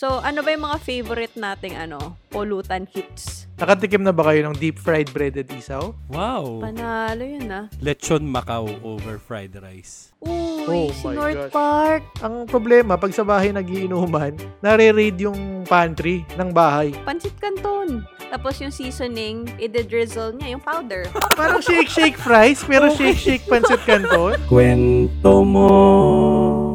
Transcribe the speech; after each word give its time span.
So, 0.00 0.16
ano 0.24 0.40
ba 0.40 0.48
yung 0.56 0.64
mga 0.64 0.80
favorite 0.80 1.36
nating 1.36 1.76
ano, 1.76 2.16
pollutant 2.32 2.88
hits? 2.88 3.44
Nakatikim 3.60 4.00
na 4.00 4.16
ba 4.16 4.32
kayo 4.32 4.48
ng 4.48 4.56
deep 4.56 4.80
fried 4.80 5.12
breaded 5.12 5.44
isaw? 5.52 5.92
Wow. 6.08 6.64
Panalo 6.64 7.20
yun 7.20 7.44
ah. 7.52 7.68
Lechon 7.84 8.24
Macau 8.24 8.80
over 8.80 9.20
fried 9.20 9.52
rice. 9.60 10.08
Uy, 10.24 10.64
Oh 10.64 10.88
si 10.88 11.04
my 11.04 11.12
North 11.20 11.36
gosh. 11.36 11.52
Park. 11.52 12.02
Ang 12.24 12.48
problema, 12.48 12.96
pag 12.96 13.12
sa 13.12 13.28
bahay 13.28 13.52
nagiinuman, 13.52 14.40
nare-raid 14.64 15.20
yung 15.20 15.68
pantry 15.68 16.24
ng 16.32 16.48
bahay. 16.48 16.96
Pansit 17.04 17.36
Canton. 17.36 18.00
Tapos 18.32 18.56
yung 18.56 18.72
seasoning, 18.72 19.52
i-drizzle 19.60 20.32
niya, 20.32 20.56
yung 20.56 20.64
powder. 20.64 21.04
Parang 21.36 21.60
shake-shake 21.60 22.16
fries, 22.16 22.64
pero 22.64 22.88
shake-shake 22.88 23.44
pancit 23.44 23.84
canton. 23.84 24.40
Kwento 24.48 25.44
mo. 25.44 26.69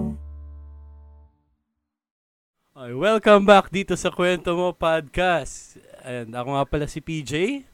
Welcome 2.86 3.49
back 3.49 3.73
dito 3.73 3.97
sa 3.97 4.13
Kwento 4.13 4.54
Mo 4.54 4.70
Podcast. 4.70 5.82
And 6.05 6.29
ako 6.37 6.54
nga 6.54 6.65
pala 6.69 6.86
si 6.86 7.01
PJ. 7.01 7.65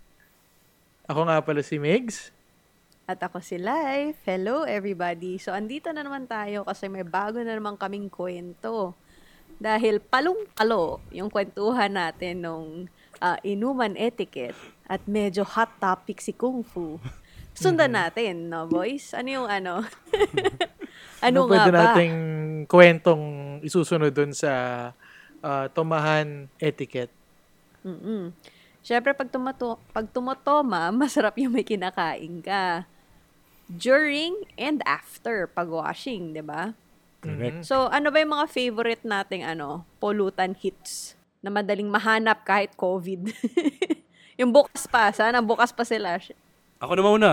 Ako 1.03 1.27
nga 1.27 1.43
pala 1.43 1.59
si 1.59 1.75
Migs. 1.75 2.31
At 3.11 3.19
ako 3.19 3.43
si 3.43 3.59
Life. 3.59 4.15
Hello 4.23 4.63
everybody. 4.63 5.35
So 5.35 5.51
andito 5.51 5.91
na 5.91 6.07
naman 6.07 6.31
tayo 6.31 6.63
kasi 6.63 6.87
may 6.87 7.03
bago 7.03 7.43
na 7.43 7.59
naman 7.59 7.75
kaming 7.75 8.07
kwento. 8.07 8.95
Dahil 9.59 9.99
palong-palo 9.99 11.03
yung 11.11 11.27
kwentuhan 11.27 11.91
natin 11.91 12.47
nung 12.47 12.87
ah, 13.19 13.35
inuman 13.43 13.99
etiquette 13.99 14.55
at 14.87 15.03
medyo 15.11 15.43
hot 15.43 15.75
topic 15.83 16.23
si 16.23 16.31
Kung 16.31 16.63
Fu. 16.63 17.03
Sundan 17.51 17.99
natin, 17.99 18.47
no 18.47 18.63
boys? 18.63 19.11
Ano 19.11 19.27
yung 19.27 19.47
ano? 19.59 19.83
ano 21.19 21.39
nga 21.51 21.67
pwede 21.67 21.71
ba? 21.75 21.79
nating 21.91 22.15
kwentong 22.71 23.23
isusunod 23.59 24.15
dun 24.15 24.31
sa 24.31 24.51
ah, 25.41 25.67
tomahan 25.69 26.47
etiquette? 26.61 27.13
Mm-mm. 27.81 28.33
Siyempre, 28.81 29.13
pag, 29.13 29.29
tumato, 29.29 29.77
pag 29.93 30.09
tumotoma, 30.09 30.89
masarap 31.05 31.37
yung 31.37 31.53
may 31.53 31.65
kinakain 31.65 32.41
ka. 32.41 32.89
During 33.71 34.35
and 34.57 34.81
after 34.83 35.47
pag-washing, 35.47 36.33
di 36.33 36.43
ba? 36.43 36.73
Correct. 37.21 37.63
So, 37.63 37.87
ano 37.93 38.09
ba 38.09 38.17
yung 38.17 38.33
mga 38.33 38.47
favorite 38.49 39.03
nating 39.05 39.45
ano, 39.45 39.85
pollutant 40.01 40.57
hits 40.57 41.13
na 41.45 41.53
madaling 41.53 41.87
mahanap 41.87 42.41
kahit 42.41 42.73
COVID? 42.73 43.29
yung 44.41 44.49
bukas 44.49 44.89
pa, 44.89 45.13
sana 45.13 45.39
bukas 45.39 45.69
pa 45.69 45.85
sila. 45.85 46.17
Ako 46.81 46.91
na 46.97 47.03
mauna. 47.05 47.31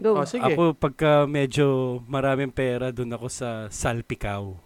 Go. 0.00 0.16
Oh, 0.16 0.24
sige. 0.24 0.40
Ako 0.46 0.72
pagka 0.72 1.28
medyo 1.28 2.00
maraming 2.08 2.48
pera, 2.48 2.88
dun 2.94 3.12
ako 3.12 3.28
sa 3.28 3.68
salpikaw. 3.68 4.56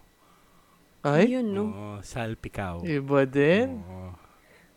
Ay, 1.05 1.37
Yun, 1.37 1.47
no? 1.53 1.63
Oo, 1.69 1.95
salpikaw. 2.01 2.81
iba 2.81 3.19
din. 3.29 3.77
Oo. 3.77 4.09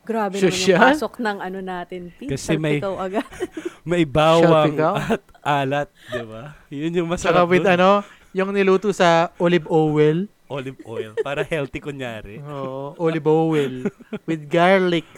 Grabe 0.05 0.37
naman 0.37 0.53
yung 0.57 0.81
pasok 0.81 1.15
ng 1.21 1.39
ano 1.41 1.59
natin. 1.61 2.13
Pete. 2.13 2.33
Kasi 2.33 2.57
may- 2.57 2.81
agad. 2.81 3.25
May 3.89 4.05
bawang 4.05 4.73
Salpikaw? 4.73 4.95
at 5.01 5.23
alat, 5.41 5.89
di 6.09 6.25
ba? 6.25 6.53
Yun 6.69 6.93
yung 6.93 7.09
Saka 7.17 7.41
masarap 7.41 7.49
with 7.49 7.65
dun. 7.65 7.73
ano, 7.75 7.91
yung 8.33 8.53
niluto 8.53 8.93
sa 8.93 9.33
olive 9.37 9.65
oil. 9.69 10.29
Olive 10.45 10.77
oil. 10.85 11.13
Para 11.21 11.41
healthy 11.41 11.81
kunyari. 11.81 12.41
Oo, 12.49 12.93
olive 12.97 13.25
oil. 13.25 13.89
with 14.25 14.45
garlic. 14.45 15.09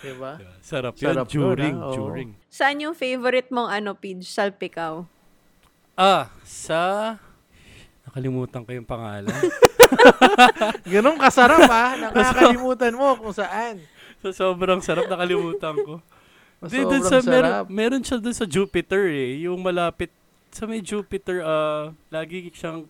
Diba? 0.00 0.40
Sarap 0.60 0.96
yun. 0.96 1.08
Sarap 1.08 1.26
yun, 1.28 1.40
during. 1.44 1.76
Oo. 1.76 1.92
during. 1.94 2.28
Saan 2.48 2.80
yung 2.80 2.92
favorite 2.92 3.48
mong 3.48 3.68
ano, 3.68 3.92
Pidge? 3.92 4.24
Salpikaw? 4.26 5.04
Ah, 5.92 6.32
sa... 6.42 7.16
Nakalimutan 8.06 8.62
ko 8.66 8.70
yung 8.74 8.88
pangalan. 8.88 9.30
Ganun 10.92 11.18
kasarap 11.20 11.68
ah. 11.70 11.94
Nakakalimutan 12.02 12.92
mo 12.96 13.14
kung 13.16 13.34
saan. 13.34 13.78
so, 14.18 14.30
sobrang 14.30 14.82
sarap, 14.82 15.06
nakalimutan 15.06 15.74
ko. 15.82 16.02
Di, 16.62 16.78
dun 16.78 17.02
Sobrang 17.02 17.10
sa, 17.10 17.18
sarap. 17.26 17.64
meron 17.66 18.02
siya 18.06 18.22
dun 18.22 18.34
sa 18.34 18.46
Jupiter 18.46 19.10
eh. 19.10 19.42
Yung 19.46 19.58
malapit 19.58 20.14
sa 20.54 20.62
may 20.62 20.78
Jupiter, 20.78 21.42
ah, 21.42 21.90
lagi 22.06 22.54
siyang 22.54 22.86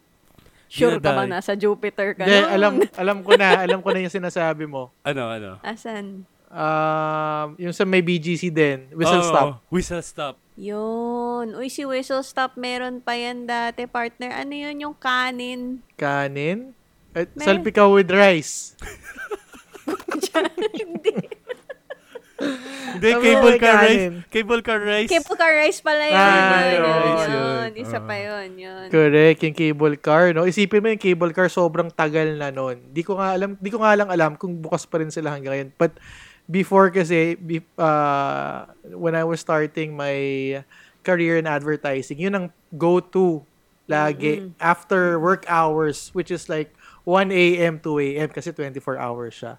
Sure 0.73 0.97
ka 0.97 1.13
ba 1.13 1.29
nasa 1.29 1.53
Jupiter 1.53 2.17
ka? 2.17 2.25
Hindi, 2.25 2.33
nun? 2.33 2.49
alam, 2.49 2.73
alam 2.97 3.19
ko 3.21 3.37
na. 3.37 3.61
Alam 3.61 3.85
ko 3.85 3.93
na 3.93 4.09
yung 4.09 4.13
sinasabi 4.13 4.65
mo. 4.65 4.89
ano, 5.05 5.29
ano. 5.29 5.51
Asan? 5.61 6.25
Um, 6.49 7.49
yung 7.61 7.77
sa 7.77 7.85
may 7.85 8.01
BGC 8.01 8.49
din. 8.49 8.89
Whistle 8.93 9.21
Oo, 9.21 9.29
stop. 9.29 9.49
Whistle 9.69 10.01
stop. 10.01 10.35
Yun. 10.55 11.57
Uy, 11.57 11.67
si 11.67 11.83
Whistle 11.83 12.21
Stop 12.21 12.55
meron 12.55 13.01
pa 13.01 13.13
yan 13.13 13.45
dati, 13.45 13.87
partner. 13.87 14.33
Ano 14.35 14.53
yun 14.53 14.77
yung 14.79 14.95
kanin? 14.95 15.81
Kanin. 15.97 16.77
At 17.13 17.29
Meron. 17.33 17.45
salpikaw 17.45 17.89
with 17.89 18.09
rice. 18.09 18.77
Hindi. 20.73 21.13
Hindi, 22.93 23.11
cable 23.15 23.57
car 23.57 23.77
rice. 23.81 24.05
Cable 24.29 24.63
car 24.63 24.81
rice. 24.83 25.09
Cable 25.09 25.37
car 25.37 25.55
rice 25.55 25.79
pala 25.79 26.05
yun. 26.05 26.19
Ah, 26.19 26.35
yun, 26.35 26.51
yun, 26.59 26.83
yun, 26.83 27.31
yun. 27.31 27.71
Isa 27.79 27.99
Ah. 27.99 28.05
pa 28.05 28.15
yun, 28.19 28.51
yun. 28.59 28.87
Correct, 28.91 29.39
yung 29.41 29.55
cable 29.55 29.97
car, 29.97 30.35
no? 30.35 30.45
Isipin 30.45 30.83
mo 30.83 30.91
yung 30.91 30.99
cable 31.01 31.31
car 31.31 31.47
sobrang 31.47 31.89
tagal 31.89 32.35
na 32.35 32.51
noon. 32.51 32.83
Di 32.91 33.01
ko 33.01 33.17
nga 33.17 33.33
alam, 33.33 33.55
di 33.57 33.71
ko 33.71 33.79
nga 33.79 33.95
lang 33.95 34.11
alam 34.11 34.35
kung 34.35 34.59
bukas 34.59 34.85
pa 34.85 34.99
rin 34.99 35.09
sila 35.09 35.31
hanggang 35.31 35.55
ngayon. 35.55 35.71
But 35.79 35.97
before 36.53 36.93
kasi 36.93 37.41
be, 37.41 37.65
uh, 37.81 38.69
when 38.93 39.17
I 39.17 39.25
was 39.25 39.41
starting 39.41 39.97
my 39.97 40.61
career 41.01 41.41
in 41.41 41.49
advertising, 41.49 42.21
yun 42.21 42.37
ang 42.37 42.47
go-to 42.77 43.49
lagi 43.91 44.53
after 44.63 45.19
work 45.19 45.43
hours 45.51 46.15
which 46.15 46.31
is 46.31 46.47
like 46.47 46.71
1 47.03 47.35
a.m. 47.35 47.83
to 47.83 47.99
a.m. 47.99 48.31
kasi 48.31 48.55
24 48.55 49.01
hours 49.01 49.35
siya. 49.35 49.55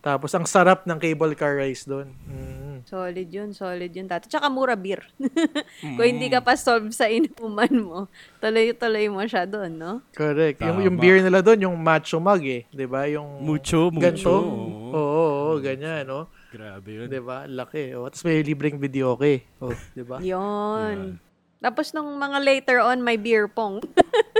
Tapos 0.00 0.30
ang 0.36 0.46
sarap 0.46 0.86
ng 0.86 1.00
cable 1.00 1.34
car 1.34 1.58
rice 1.58 1.82
doon. 1.82 2.14
Mm. 2.28 2.69
Solid 2.84 3.28
yun, 3.28 3.50
solid 3.50 3.90
yun 3.90 4.06
dati. 4.06 4.28
Tsaka 4.28 4.46
mura 4.48 4.76
beer. 4.76 5.02
Kung 5.96 6.06
hindi 6.06 6.28
ka 6.28 6.40
pa 6.40 6.54
solve 6.54 6.92
sa 6.92 7.06
inuman 7.06 7.74
mo, 7.80 7.98
tuloy-tuloy 8.38 9.06
mo 9.08 9.22
siya 9.24 9.44
doon, 9.44 9.72
no? 9.76 9.92
Correct. 10.12 10.60
Yung, 10.60 10.78
Tama. 10.78 10.86
yung 10.86 10.96
beer 10.96 11.18
nila 11.20 11.40
doon, 11.40 11.70
yung 11.70 11.76
macho 11.76 12.20
mug 12.20 12.42
eh. 12.42 12.64
'Di 12.68 12.86
ba 12.86 13.06
Yung 13.06 13.40
Mucho, 13.42 13.88
mucho. 13.88 14.00
ganito. 14.02 14.32
Oo. 14.32 14.90
Oo, 14.90 15.24
oo, 15.54 15.62
ganyan, 15.62 16.02
no? 16.04 16.26
Grabe 16.50 16.90
yun. 16.90 17.06
'Di 17.06 17.20
ba 17.22 17.46
Laki. 17.46 17.94
Oh, 17.94 18.10
tapos 18.10 18.26
may 18.26 18.42
libreng 18.42 18.76
video 18.76 19.14
okay. 19.14 19.46
Oh, 19.62 19.70
'di 19.94 20.02
ba? 20.02 20.18
Yun. 20.18 21.29
Tapos 21.60 21.92
nung 21.92 22.08
mga 22.10 22.38
later 22.40 22.78
on, 22.80 22.98
may 22.98 23.14
beer 23.14 23.46
pong. 23.46 23.80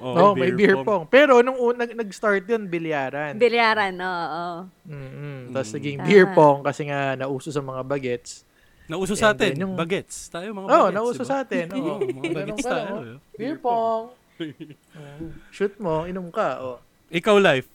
Oh, 0.01 0.33
may 0.33 0.49
beer 0.49 0.81
pong. 0.81 1.05
Pero 1.07 1.45
nung 1.45 1.61
un- 1.61 1.77
nag- 1.77 1.93
nag-start 1.93 2.49
'yun, 2.49 2.65
bilyaran. 2.65 3.37
Bilyaran, 3.37 3.93
oo. 3.93 4.45
Mm. 4.89 5.53
Tapos 5.53 5.77
naging 5.77 6.01
Tama. 6.01 6.09
beer 6.09 6.27
pong 6.33 6.65
kasi 6.65 6.89
nga 6.89 7.13
nauso 7.15 7.53
sa 7.53 7.61
mga 7.61 7.85
bagets. 7.85 8.49
Nauso 8.89 9.13
sa 9.13 9.37
atin, 9.37 9.53
yung- 9.55 9.77
bagets. 9.77 10.33
Tayo 10.33 10.49
mga 10.51 10.67
Oh, 10.67 10.89
bagets. 10.89 10.97
nauso 10.97 11.21
diba? 11.21 11.29
sa 11.29 11.37
atin. 11.45 11.67
Oo, 11.69 11.85
Oo, 11.93 12.09
mga 12.17 12.33
bagets 12.33 12.65
tayo. 12.65 12.89
oh. 12.89 13.03
eh. 13.05 13.17
Beer 13.37 13.57
pong. 13.61 14.05
Mm. 14.41 15.29
Shoot 15.51 15.75
mo, 15.77 16.09
inom 16.09 16.33
ka. 16.33 16.49
Oh. 16.59 16.79
Ikaw, 17.11 17.37
Life, 17.37 17.69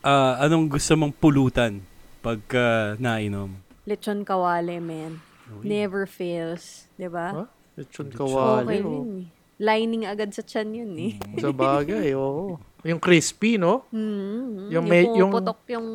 ah, 0.00 0.38
anong 0.38 0.70
gusto 0.70 0.94
mong 0.94 1.18
pulutan 1.18 1.82
pagka 2.22 2.94
nainom? 2.96 3.58
Lechon 3.82 4.22
kawale, 4.22 4.78
man. 4.78 5.18
Uy. 5.48 5.66
Never 5.66 6.06
fails. 6.06 6.86
'di 6.94 7.10
ba? 7.10 7.42
Huh? 7.42 7.48
Lechon 7.76 8.08
Okay 8.08 8.18
kawali. 8.18 8.76
oh. 8.80 8.92
yun 8.98 9.10
eh. 9.18 9.26
Lining 9.56 10.04
agad 10.04 10.32
sa 10.32 10.40
tiyan 10.40 10.68
yun 10.74 10.92
eh. 10.96 11.12
Sa 11.36 11.48
bagay, 11.48 12.12
oo. 12.18 12.60
Yung 12.82 13.00
crispy, 13.00 13.56
no? 13.56 13.84
Mm, 13.88 14.68
Yung 14.68 14.68
yung, 14.70 14.84
may- 14.84 15.08
yung- 15.08 15.28
pumuputok 15.28 15.60
yung 15.70 15.88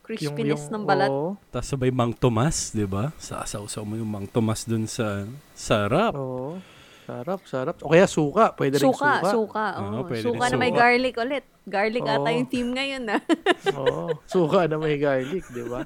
crispiness 0.00 0.68
ng 0.68 0.84
balat. 0.84 1.08
Oo. 1.08 1.36
Tapos 1.48 1.64
sabay 1.66 1.88
Mang 1.88 2.12
Tomas, 2.12 2.70
di 2.70 2.84
ba? 2.84 3.08
Sasaw-saw 3.16 3.82
mo 3.82 3.96
yung 3.96 4.08
Mang 4.08 4.28
Tomas 4.28 4.64
dun 4.64 4.84
sa 4.84 5.24
sarap. 5.52 6.12
Oo. 6.14 6.60
Sarap, 7.04 7.40
sarap. 7.44 7.76
O 7.80 7.88
kaya 7.88 8.04
suka. 8.04 8.52
Pwede 8.52 8.76
rin 8.76 8.84
Suka, 8.86 9.20
suka. 9.20 9.28
suka. 9.30 9.66
Oo, 9.76 9.88
oo. 9.94 10.04
pwede 10.08 10.24
suka 10.24 10.44
rin 10.46 10.52
na 10.52 10.56
may 10.56 10.72
garlic 10.72 11.14
ulit. 11.14 11.44
Garlic 11.62 12.00
ata 12.02 12.20
Oo. 12.22 12.32
yung 12.32 12.48
team 12.48 12.72
ngayon 12.72 13.04
ah. 13.08 13.20
Oo. 13.76 14.12
Suka 14.24 14.64
na 14.64 14.76
may 14.76 14.96
garlic, 14.96 15.44
di 15.48 15.64
ba? 15.64 15.84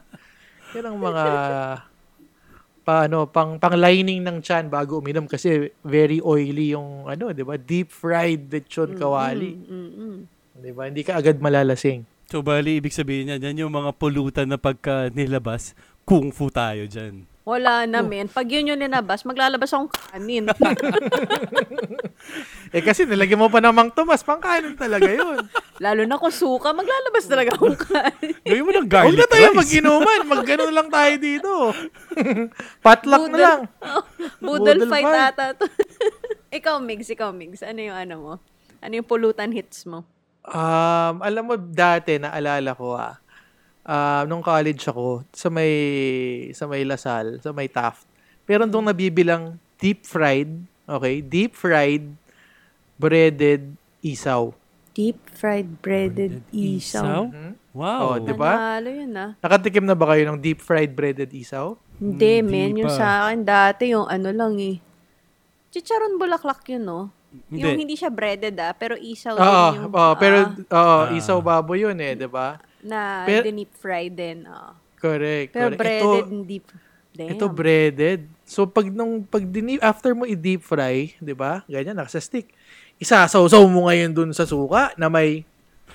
Yan 0.74 0.84
ang 0.86 0.98
mga 0.98 1.24
paano 2.88 3.29
pang 3.29 3.61
pang 3.61 3.76
lining 3.76 4.25
ng 4.25 4.40
chan 4.40 4.73
bago 4.73 5.05
uminom 5.05 5.29
kasi 5.29 5.69
very 5.85 6.25
oily 6.25 6.73
yung 6.73 7.05
ano, 7.05 7.37
'di 7.37 7.44
ba? 7.44 7.61
Deep 7.61 7.93
fried 7.93 8.49
lechon 8.49 8.96
kawali, 8.96 9.61
Mm, 9.61 9.69
mm, 9.69 9.90
mm. 9.93 10.19
'di 10.64 10.73
ba? 10.73 10.88
Hindi 10.88 11.05
ka 11.05 11.20
agad 11.20 11.37
malalasing. 11.37 12.08
So, 12.29 12.44
bali, 12.44 12.76
ibig 12.76 12.93
sabihin 12.93 13.32
niya, 13.32 13.40
yan 13.40 13.64
yung 13.64 13.73
mga 13.73 13.96
pulutan 13.96 14.52
na 14.52 14.61
pagka 14.61 15.08
nilabas, 15.17 15.73
kung 16.05 16.29
fu 16.29 16.52
tayo 16.52 16.85
dyan. 16.85 17.25
Wala 17.49 17.88
na, 17.88 18.05
men. 18.05 18.29
Pag 18.29 18.52
yun 18.52 18.69
yung 18.69 18.85
linabas, 18.85 19.25
maglalabas 19.25 19.73
akong 19.73 19.88
kanin. 19.88 20.44
Eh 22.76 22.84
kasi 22.84 23.08
nilagyan 23.08 23.40
mo 23.40 23.48
pa 23.48 23.64
ng 23.64 23.72
Mang 23.72 23.88
Tomas, 23.88 24.20
pangkain 24.20 24.76
talaga 24.76 25.08
'yun. 25.08 25.40
Lalo 25.84 26.04
na 26.04 26.20
kung 26.20 26.28
suka, 26.28 26.76
maglalabas 26.76 27.25
talaga 27.25 27.56
akong 27.56 27.80
kanin. 27.80 28.36
Gawin 28.44 28.64
mo 28.66 28.72
ng 28.76 28.84
Huwag 28.84 28.92
garlic 28.92 29.16
na 29.16 29.25
tayo 29.25 29.48
rice. 29.48 29.56
mag-inuman, 29.56 30.20
mag-ganun 30.28 30.75
lang 30.76 30.88
tayo 30.92 31.12
dito. 31.16 31.52
Potluck 32.84 33.25
na 33.32 33.38
lang. 33.38 33.60
Budol 34.36 34.84
Budol 34.84 34.90
fight 34.90 35.06
fight. 35.06 35.28
ata 35.32 35.44
to. 35.56 35.64
ikaw, 36.50 36.76
Migs, 36.76 37.08
ikaw, 37.08 37.32
Migs. 37.32 37.64
Ano 37.64 37.80
yung 37.80 37.96
ano 37.96 38.14
mo? 38.20 38.34
Ano 38.84 38.92
yung 38.94 39.08
pulutan 39.08 39.48
hits 39.48 39.88
mo? 39.88 40.04
Um, 40.44 41.25
alam 41.25 41.44
mo, 41.44 41.54
dati, 41.56 42.20
naalala 42.20 42.72
ko 42.72 42.96
ah, 42.96 43.16
ah, 43.84 44.28
nung 44.28 44.44
college 44.44 44.84
ako, 44.88 45.25
sa 45.32 45.48
may, 45.48 45.72
sa 46.52 46.69
may 46.69 46.84
Lasal, 46.84 47.40
sa 47.40 47.52
may 47.52 47.69
Taft, 47.69 48.04
meron 48.44 48.69
dong 48.69 48.84
nabibilang 48.84 49.56
deep 49.76 50.04
fried, 50.04 50.48
okay, 50.88 51.20
deep 51.20 51.52
fried 51.52 52.08
breaded 52.96 53.76
isaw. 54.00 54.50
Deep 54.90 55.20
fried 55.31 55.79
breaded 55.79 56.43
Breaded 56.43 56.50
isaw? 56.50 57.05
isaw. 57.05 57.23
Mhm. 57.31 57.52
Wow. 57.70 58.00
Oh, 58.02 58.17
di 58.19 58.35
ba? 58.35 58.50
Panalo 58.50 58.90
yun 58.90 59.12
ah. 59.14 59.31
Nakatikim 59.38 59.87
na 59.87 59.94
ba 59.94 60.11
kayo 60.11 60.26
ng 60.26 60.40
deep 60.40 60.58
fried 60.58 60.90
breaded 60.90 61.31
isaw? 61.31 61.79
Hindi, 61.94 62.43
Hindi 62.43 62.50
men. 62.50 62.73
Yung 62.76 62.90
sa 62.90 63.25
akin 63.25 63.40
dati, 63.40 63.85
yung 63.88 64.05
ano 64.05 64.31
lang 64.31 64.58
eh. 64.58 64.82
Chicharon 65.69 66.19
bulaklak 66.19 66.67
yun, 66.67 66.82
no? 66.82 67.00
Yung 67.52 67.76
Hindi. 67.76 67.85
hindi 67.85 67.94
siya 67.94 68.08
breaded 68.08 68.56
ah, 68.56 68.73
pero 68.73 68.96
isaw 68.96 69.37
Oo, 69.37 69.44
din 69.69 69.79
yung... 69.79 69.93
oo, 69.93 70.12
pero 70.17 70.37
oo, 70.64 70.99
Ah. 71.05 71.12
isaw 71.12 71.38
baboy 71.38 71.85
yun 71.85 71.99
eh, 72.00 72.17
di 72.17 72.26
ba? 72.26 72.56
na 72.81 73.23
pero- 73.23 73.44
deep 73.44 73.70
fried 73.76 74.14
din. 74.14 74.49
ah. 74.49 74.73
Correct. 74.96 75.52
Pero 75.52 75.69
correct. 75.69 75.79
breaded, 75.79 76.25
Ito, 76.25 76.26
hindi... 76.26 76.56
Damn. 77.18 77.34
ito 77.34 77.50
breaded. 77.50 78.30
So 78.46 78.62
pag 78.62 78.86
nung 78.86 79.26
pag 79.26 79.42
dini, 79.42 79.74
after 79.82 80.14
mo 80.14 80.22
i-deep 80.22 80.62
fry, 80.62 81.18
'di 81.18 81.34
ba? 81.34 81.66
Ganyan 81.66 81.98
nasa 81.98 82.22
stick. 82.22 82.54
Isasaw-saw 83.02 83.66
mo 83.66 83.90
ngayon 83.90 84.14
dun 84.14 84.30
sa 84.30 84.46
suka 84.46 84.94
na 84.94 85.10
may 85.10 85.42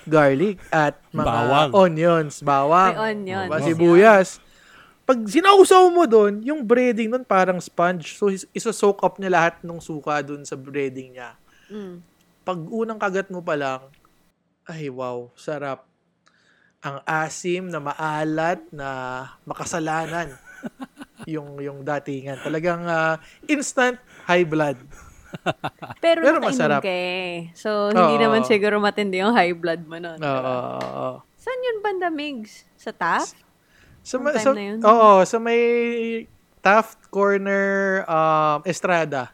garlic 0.04 0.60
at 0.68 1.00
mga 1.16 1.24
Bawang. 1.24 1.72
onions, 1.72 2.44
bawang. 2.44 2.92
May 2.92 3.00
onions. 3.16 3.48
diba? 3.48 3.58
Sibuyas. 3.64 4.30
Pag 5.04 5.20
sinausaw 5.28 5.88
mo 5.92 6.04
dun, 6.08 6.44
yung 6.44 6.64
breading 6.64 7.12
dun 7.12 7.24
parang 7.28 7.60
sponge. 7.60 8.16
So 8.16 8.32
is- 8.32 8.48
isa-soak 8.56 9.04
up 9.04 9.20
niya 9.20 9.32
lahat 9.32 9.56
ng 9.64 9.80
suka 9.80 10.24
dun 10.24 10.44
sa 10.48 10.56
breading 10.56 11.16
niya. 11.16 11.36
Mm. 11.68 12.00
Pag 12.44 12.60
unang 12.68 13.00
kagat 13.00 13.28
mo 13.32 13.40
pa 13.44 13.56
lang, 13.56 13.88
ay 14.68 14.88
wow, 14.88 15.28
sarap. 15.36 15.84
Ang 16.84 17.00
asim 17.04 17.68
na 17.72 17.80
maalat 17.80 18.60
na 18.72 18.88
makasalanan 19.48 20.36
yung 21.26 21.58
yung 21.58 21.82
datingan. 21.82 22.40
Talagang 22.40 22.84
ah, 22.84 23.16
instant 23.46 23.98
high 24.26 24.44
blood. 24.44 24.78
Pero, 25.98 26.22
Pero 26.22 26.38
masarap. 26.40 26.80
ka 26.80 26.90
eh. 26.90 27.50
So, 27.54 27.90
hindi 27.90 28.16
Oo. 28.16 28.22
naman 28.22 28.46
siguro 28.46 28.78
matindi 28.78 29.18
yung 29.18 29.34
high 29.34 29.58
blood 29.58 29.82
mo 29.84 29.98
nun. 29.98 30.22
Oo. 30.22 30.30
oo, 30.30 30.78
oo. 30.78 31.10
Saan 31.36 31.60
yun 31.60 31.82
banda, 31.82 32.08
Migs? 32.08 32.64
Sa 32.78 32.94
TAF? 32.94 33.34
Sa, 34.06 34.16
ma- 34.22 34.38
sa? 34.38 34.54
Oo, 34.86 35.26
sa 35.26 35.38
may 35.42 35.60
Taft 36.62 37.10
Corner 37.10 38.06
um, 38.06 38.64
Estrada. 38.64 39.34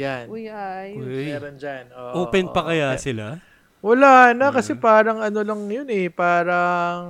Yan. 0.00 0.26
Uy, 0.30 0.48
ay. 0.48 0.96
Uy. 0.96 1.28
Meron 1.28 1.58
dyan. 1.58 1.92
Oo, 1.92 2.24
Open 2.24 2.48
pa 2.48 2.64
kaya 2.64 2.94
Eh, 2.94 3.02
sila? 3.02 3.36
Wala 3.84 4.32
na 4.32 4.48
kasi 4.48 4.72
parang 4.72 5.20
ano 5.20 5.44
lang 5.44 5.60
yun 5.68 5.88
eh. 5.92 6.08
Parang 6.08 7.04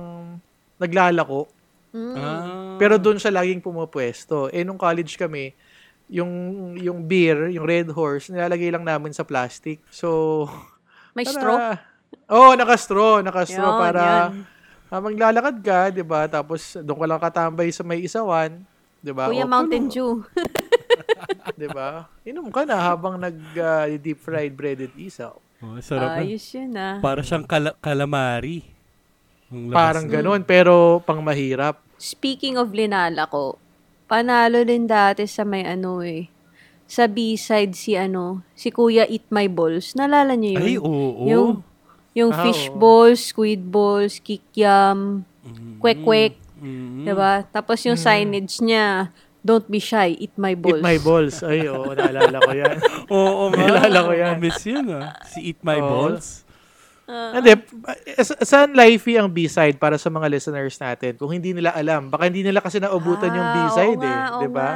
naglalako. 0.75 1.47
Mm. 1.95 2.15
Ah. 2.19 2.75
Pero 2.75 2.99
doon 2.99 3.15
siya 3.15 3.31
laging 3.31 3.63
pumupwesto. 3.63 4.51
Eh, 4.51 4.67
nung 4.67 4.75
college 4.75 5.15
kami, 5.15 5.55
yung 6.11 6.29
yung 6.75 7.07
beer, 7.07 7.47
yung 7.49 7.63
Red 7.63 7.87
Horse, 7.87 8.27
nilalagay 8.27 8.67
lang 8.67 8.83
namin 8.83 9.15
sa 9.15 9.23
plastic. 9.23 9.79
So, 9.87 10.43
May 11.15 11.23
para- 11.23 11.31
straw? 11.31 11.57
Oo, 12.27 12.51
oh, 12.51 12.53
naka-straw. 12.53 13.23
Naka-straw 13.23 13.71
Yun, 13.71 13.81
para 13.81 14.03
yan. 14.03 14.43
ah, 14.91 15.01
maglalakad 15.01 15.55
ka, 15.63 15.79
di 15.89 16.03
ba? 16.03 16.27
Tapos, 16.27 16.75
doon 16.75 16.99
ka 16.99 17.07
lang 17.07 17.21
katambay 17.21 17.69
sa 17.71 17.81
may 17.87 18.03
isawan. 18.03 18.59
Di 18.99 19.13
ba? 19.13 19.29
Kuya 19.29 19.45
O, 19.45 19.49
Mountain 19.49 19.87
puno, 19.87 19.93
Dew. 19.93 20.11
Di 21.61 21.69
ba? 21.69 22.09
Inom 22.25 22.49
ka 22.49 22.65
na 22.65 22.75
habang 22.81 23.21
nag-deep 23.21 24.17
fried 24.17 24.57
breaded 24.57 24.89
isaw. 24.97 25.37
Oh, 25.61 25.77
sarap 25.79 26.17
na. 26.17 26.25
Ayos 26.25 26.43
yun 26.51 26.73
ah. 26.75 26.97
Para 26.99 27.21
siyang 27.21 27.45
kala- 27.45 27.77
calamari. 27.79 28.65
Parang 29.69 30.09
na. 30.09 30.11
ganun, 30.11 30.41
pero 30.41 30.99
pang 31.05 31.21
mahirap. 31.21 31.84
Speaking 31.95 32.59
of 32.59 32.71
linala 32.71 33.27
ko, 33.27 33.55
panalo 34.05 34.61
din 34.61 34.85
dati 34.85 35.25
sa 35.25 35.43
may 35.43 35.63
ano 35.63 36.03
eh. 36.03 36.27
Sa 36.85 37.09
B-side 37.09 37.73
si 37.73 37.97
ano, 37.97 38.45
si 38.53 38.69
Kuya 38.69 39.09
Eat 39.09 39.25
My 39.33 39.49
Balls. 39.49 39.97
Nalala 39.97 40.37
niyo 40.37 40.59
yun? 40.59 40.61
Ay, 40.61 40.75
oo. 40.77 41.23
Yung, 41.25 41.49
yung 42.13 42.29
Ah, 42.29 42.45
fish 42.45 42.69
oo. 42.69 42.77
balls, 42.77 43.33
squid 43.33 43.65
balls, 43.65 44.21
kikiam, 44.21 45.25
Mm. 45.41 45.81
kwek-kwek. 45.81 46.37
Mm. 46.61 47.05
Diba? 47.05 47.41
Tapos 47.49 47.81
yung 47.85 47.97
signage 47.97 48.61
niya, 48.61 49.09
don't 49.41 49.65
be 49.65 49.77
shy, 49.77 50.13
eat 50.15 50.33
my 50.37 50.53
balls. 50.53 50.81
Eat 50.81 50.85
my 50.85 50.97
balls. 50.97 51.35
Ay, 51.41 51.65
oo, 51.65 51.89
naalala 51.89 52.37
ko 52.37 52.51
yan. 52.53 52.77
Oo 53.13 53.49
nga. 53.49 53.61
Naalala 53.65 53.99
ko 54.01 54.13
yan. 54.13 54.35
Miss 54.37 54.61
yun 54.61 54.85
ah. 54.89 55.13
Si 55.25 55.41
Eat 55.43 55.61
My 55.61 55.77
Oo. 55.77 55.85
Balls. 55.85 56.44
Hindi, 57.05 57.53
sa- 58.17 58.41
saan 58.41 58.73
livey 58.73 59.21
ang 59.21 59.29
B-side 59.29 59.77
para 59.77 59.93
sa 59.95 60.09
mga 60.09 60.25
listeners 60.25 60.73
natin? 60.75 61.13
Kung 61.15 61.29
hindi 61.29 61.53
nila 61.53 61.69
alam, 61.71 62.09
baka 62.09 62.25
hindi 62.25 62.41
nila 62.41 62.59
kasi 62.59 62.81
naubutan 62.81 63.29
yung 63.29 63.45
Ah, 63.45 63.53
B-side 63.55 63.97
oo 63.97 64.01
eh, 64.01 64.09
nga, 64.09 64.25
oo 64.25 64.39
'di 64.41 64.49
ba? 64.49 64.69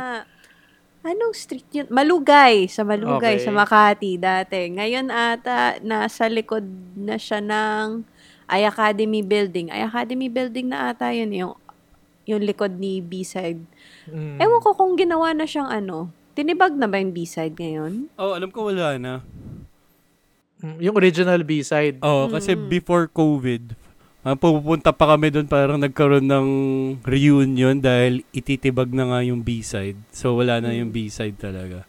Anong 1.00 1.34
street 1.34 1.70
yun? 1.72 1.88
Malugay. 1.88 2.68
Sa 2.68 2.84
Malugay, 2.84 3.40
Okay. 3.40 3.46
sa 3.48 3.50
Makati 3.50 4.20
dati. 4.20 4.68
Ngayon 4.68 5.08
ata, 5.08 5.80
nasa 5.80 6.28
likod 6.28 6.68
na 6.94 7.16
siya 7.16 7.40
ng 7.40 8.04
I 8.46 8.68
Academy 8.68 9.24
Building. 9.24 9.72
I 9.72 9.88
Academy 9.88 10.28
Building 10.28 10.70
na 10.70 10.92
ata 10.92 11.10
yun 11.10 11.32
yung, 11.32 11.54
yung 12.28 12.44
likod 12.44 12.76
ni 12.76 13.00
B-side. 13.00 13.64
Mm. 14.06 14.38
Ewan 14.38 14.60
ko 14.60 14.76
kung 14.76 15.00
ginawa 15.00 15.32
na 15.32 15.48
siyang 15.48 15.72
ano. 15.72 16.12
Tinibag 16.36 16.76
na 16.76 16.86
ba 16.86 17.00
yung 17.00 17.16
B-side 17.16 17.56
ngayon? 17.56 18.12
Oh, 18.14 18.36
alam 18.36 18.52
ko 18.52 18.68
wala 18.68 19.00
na. 19.00 19.24
Mm, 20.60 20.78
yung 20.84 20.96
original 21.00 21.40
B-side. 21.44 22.04
Oh, 22.04 22.28
kasi 22.28 22.52
before 22.56 23.08
COVID, 23.08 23.72
ah, 24.28 24.36
pupunta 24.36 24.92
pa 24.92 25.16
kami 25.16 25.32
doon 25.32 25.48
parang 25.48 25.80
nagkaroon 25.80 26.28
ng 26.28 26.48
reunion 27.08 27.80
dahil 27.80 28.28
ititibag 28.36 28.92
na 28.92 29.08
nga 29.08 29.20
yung 29.24 29.40
B-side. 29.40 29.96
So 30.12 30.36
wala 30.36 30.60
na 30.60 30.76
yung 30.76 30.92
B-side 30.92 31.40
talaga. 31.40 31.88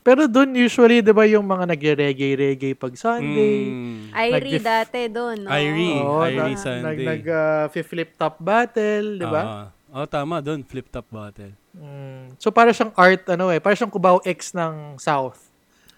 Pero 0.00 0.24
doon 0.24 0.56
usually 0.56 1.04
'di 1.04 1.12
ba 1.12 1.28
yung 1.28 1.44
mga 1.44 1.76
nagre-reggae-reggae 1.76 2.72
pag 2.72 2.96
Sunday. 2.96 3.68
Mm. 3.68 4.00
Irie 4.16 4.32
Nag-dif- 4.32 4.64
dati 4.64 5.00
doon. 5.12 5.36
No? 5.44 5.48
Irie. 5.52 6.00
Oo, 6.00 6.24
Irie 6.24 6.56
na- 6.56 6.62
Sunday. 6.64 7.04
Nag 7.04 7.22
nag 7.68 7.84
flip 7.84 8.10
top 8.16 8.40
battle, 8.40 9.20
'di 9.20 9.26
ba? 9.28 9.42
Ah, 9.44 9.66
oh, 9.92 10.06
tama 10.08 10.40
doon, 10.40 10.64
flip 10.64 10.88
top 10.88 11.04
bottle. 11.12 11.52
Mm. 11.76 12.34
So 12.40 12.48
para 12.48 12.72
siyang 12.72 12.96
art 12.96 13.28
ano 13.28 13.52
eh, 13.52 13.60
para 13.60 13.76
siyang 13.76 13.92
Cubao 13.92 14.24
X 14.24 14.56
ng 14.56 14.96
South. 14.96 15.49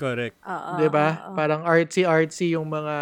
Correct. 0.03 0.35
Oo, 0.43 0.71
'Di 0.83 0.89
ba? 0.91 1.31
oo. 1.31 1.39
Parang 1.39 1.63
artsy 1.63 2.03
artsy 2.03 2.59
yung 2.59 2.67
mga 2.67 2.97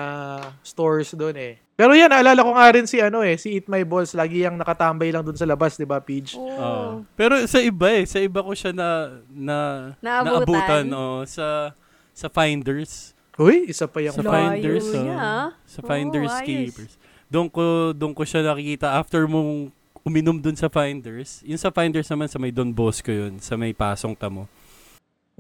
stores 0.61 1.17
doon 1.17 1.37
eh. 1.41 1.55
Pero 1.81 1.97
yan, 1.97 2.13
naalala 2.13 2.45
ko 2.45 2.53
nga 2.53 2.69
rin 2.77 2.85
si 2.85 3.01
ano 3.01 3.25
eh, 3.25 3.41
si 3.41 3.57
Eat 3.57 3.65
My 3.73 3.81
Balls, 3.89 4.13
lagi 4.13 4.45
yung 4.45 4.61
nakatambay 4.61 5.09
lang 5.09 5.25
doon 5.25 5.41
sa 5.41 5.49
labas, 5.49 5.81
'di 5.81 5.89
ba, 5.89 5.97
Peach? 5.97 6.37
Oo. 6.37 6.61
Ah. 6.61 7.01
pero 7.17 7.41
sa 7.49 7.57
iba 7.57 7.89
eh, 7.89 8.05
sa 8.05 8.21
iba 8.21 8.45
ko 8.45 8.53
siya 8.53 8.77
na 8.77 9.17
na 9.33 9.57
Naabutan. 10.05 10.45
naabutan 10.45 10.85
oh, 10.93 11.25
sa 11.25 11.73
sa 12.13 12.29
Finders. 12.29 13.17
Uy, 13.41 13.73
isa 13.73 13.89
pa 13.89 14.05
yung 14.05 14.13
Sa 14.13 14.21
Layo 14.21 14.61
Finders, 14.61 14.87
oh. 14.93 15.49
Sa 15.65 15.81
Finders 15.81 16.35
ayos. 16.37 16.45
Keepers. 16.45 16.93
Doon 17.33 17.49
ko 17.49 17.97
doon 17.97 18.13
ko 18.13 18.29
siya 18.29 18.45
nakikita 18.45 19.01
after 19.01 19.25
mong 19.25 19.73
uminom 20.05 20.37
doon 20.37 20.61
sa 20.61 20.69
Finders. 20.69 21.41
Yung 21.49 21.57
sa 21.57 21.73
Finders 21.73 22.13
naman 22.13 22.29
sa 22.29 22.37
may 22.37 22.53
Don 22.53 22.69
Bosco 22.69 23.09
yun, 23.09 23.41
sa 23.41 23.57
may 23.57 23.73
Pasong 23.73 24.13
Tamo. 24.13 24.45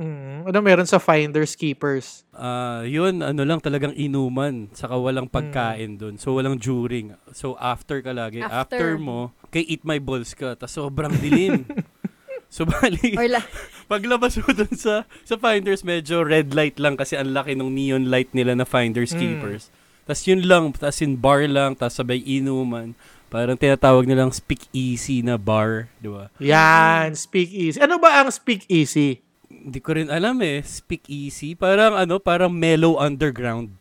Mm, 0.00 0.49
ano 0.49 0.59
meron 0.64 0.88
sa 0.88 0.97
Finders 0.97 1.52
Keepers? 1.52 2.25
Ah, 2.33 2.80
yun 2.88 3.21
ano 3.21 3.45
lang 3.45 3.61
talagang 3.61 3.92
inuman, 3.92 4.73
saka 4.73 4.97
walang 4.97 5.28
pagkain 5.28 6.00
doon. 6.00 6.16
So 6.16 6.33
walang 6.33 6.57
during. 6.57 7.12
So 7.30 7.52
after 7.61 8.00
ka 8.00 8.16
lagi, 8.16 8.40
after, 8.40 8.57
After. 8.57 8.90
mo, 8.97 9.37
kay 9.52 9.61
eat 9.61 9.85
my 9.85 10.00
balls 10.00 10.33
ka, 10.33 10.57
tas 10.57 10.73
sobrang 10.73 11.12
dilim. 11.21 11.69
so 12.49 12.64
bali, 12.64 13.12
la- 13.28 13.45
paglabas 13.92 14.40
mo 14.40 14.49
dun 14.57 14.73
sa 14.73 15.04
sa 15.21 15.37
Finders, 15.37 15.85
medyo 15.85 16.25
red 16.25 16.57
light 16.57 16.80
lang 16.80 16.97
kasi 16.97 17.21
ang 17.21 17.37
laki 17.37 17.52
ng 17.52 17.69
neon 17.69 18.09
light 18.09 18.33
nila 18.33 18.57
na 18.57 18.64
Finders 18.64 19.12
Mm. 19.12 19.21
Keepers. 19.21 19.69
Tas 20.09 20.25
yun 20.25 20.49
lang, 20.49 20.73
tas 20.73 21.04
in 21.04 21.14
bar 21.14 21.45
lang, 21.45 21.76
tas 21.76 22.00
sabay 22.00 22.25
inuman. 22.25 22.97
Parang 23.30 23.54
tinatawag 23.54 24.09
nilang 24.09 24.33
speak 24.35 24.64
easy 24.73 25.23
na 25.23 25.37
bar, 25.38 25.87
di 26.02 26.11
ba? 26.11 26.33
Yan, 26.42 27.14
Speak 27.14 27.47
Easy. 27.54 27.78
Ano 27.78 28.02
ba 28.02 28.19
ang 28.19 28.26
Speak 28.26 28.66
Easy? 28.66 29.23
Hindi 29.61 29.81
ko 29.85 29.90
rin 29.93 30.09
alam 30.09 30.40
eh, 30.40 30.64
speak 30.64 31.05
easy. 31.12 31.52
Parang 31.52 31.93
ano, 31.93 32.17
parang 32.17 32.49
mellow 32.49 32.97
underground. 32.97 33.76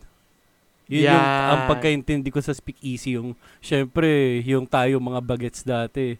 Yun 0.90 1.06
yung 1.06 1.22
Yan. 1.22 1.48
ang 1.54 1.60
pagkaintindi 1.70 2.34
ko 2.34 2.42
sa 2.42 2.50
speak 2.50 2.82
easy 2.82 3.14
yung 3.14 3.38
syempre 3.62 4.42
yung 4.42 4.66
tayo 4.66 4.98
mga 4.98 5.22
bagets 5.22 5.62
dati. 5.62 6.18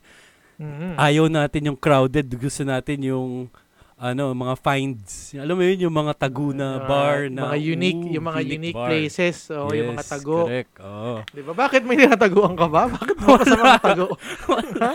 Mm. 0.61 0.95
Ayaw 0.95 1.27
natin 1.27 1.73
yung 1.73 1.79
crowded, 1.81 2.31
gusto 2.39 2.63
natin 2.63 3.03
yung 3.03 3.51
ano, 4.01 4.33
mga 4.33 4.57
finds. 4.57 5.37
Alam 5.37 5.55
mo 5.55 5.63
yun, 5.63 5.85
yung 5.85 5.93
mga 5.95 6.17
tago 6.17 6.51
na 6.51 6.69
Mga- 6.75 6.89
bar 6.89 7.19
na 7.29 7.41
mga 7.47 7.57
unique, 7.61 8.01
ooh, 8.01 8.15
yung 8.17 8.27
mga 8.27 8.41
unique 8.49 8.73
bar. 8.75 8.89
places, 8.89 9.37
o 9.53 9.69
yung 9.71 9.93
mga 9.93 10.01
Yes, 10.01 10.09
tago. 10.09 10.37
Correct. 10.43 10.73
Oo. 10.81 11.13
Di 11.29 11.43
ba? 11.45 11.53
Bakit 11.55 11.83
may 11.85 11.97
tinataguan 11.99 12.57
ka 12.57 12.67
ba? 12.67 12.83
Bakit 12.89 13.17
mo 13.19 13.29
ka 13.31 13.45
sa 13.45 13.57
mga 13.59 13.81
tago? 13.93 14.07
Wala. 14.49 14.89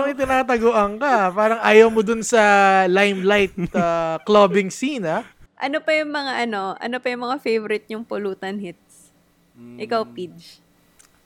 May 0.00 0.14
tinataguan 0.14 0.92
ka. 0.96 1.14
Parang 1.30 1.60
ayaw 1.60 1.90
mo 1.90 2.00
dun 2.00 2.22
sa 2.22 2.40
limelight 2.86 3.52
uh, 3.74 4.22
clubbing 4.22 4.70
scene, 4.70 5.02
ha? 5.02 5.26
ano 5.58 5.82
pa 5.82 5.90
yung 5.90 6.14
mga 6.14 6.46
ano, 6.46 6.78
ano 6.78 6.96
pa 7.02 7.10
yung 7.10 7.26
mga 7.26 7.42
favorite 7.42 7.86
yung 7.90 8.06
pulutan 8.06 8.62
hits? 8.62 9.10
Ikaw, 9.58 10.06
Pidge. 10.06 10.62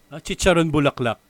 Ah, 0.09 0.17
chicharon 0.17 0.73
bulaklak. 0.73 1.21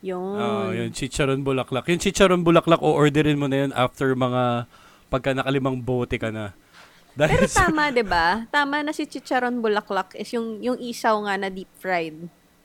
Yun. 0.00 0.36
Ah, 0.40 0.72
yun, 0.72 0.90
chicharon 0.90 1.44
bulaklak. 1.44 1.84
Yung 1.86 2.00
chicharon 2.00 2.40
bulaklak, 2.40 2.80
o-orderin 2.80 3.36
mo 3.36 3.46
na 3.46 3.68
yun 3.68 3.72
after 3.76 4.16
mga 4.16 4.64
pagka 5.12 5.36
nakalimang 5.36 5.76
bote 5.76 6.16
ka 6.16 6.32
na. 6.32 6.56
Dahil 7.18 7.44
Pero 7.44 7.52
tama, 7.52 7.90
'di 7.90 8.04
ba? 8.06 8.46
Tama 8.48 8.80
na 8.80 8.94
si 8.94 9.04
chicharon 9.04 9.60
bulaklak 9.60 10.14
is 10.14 10.30
yung 10.32 10.62
yung 10.62 10.78
isaw 10.78 11.18
nga 11.26 11.36
na 11.36 11.50
deep 11.50 11.68
fried. 11.76 12.16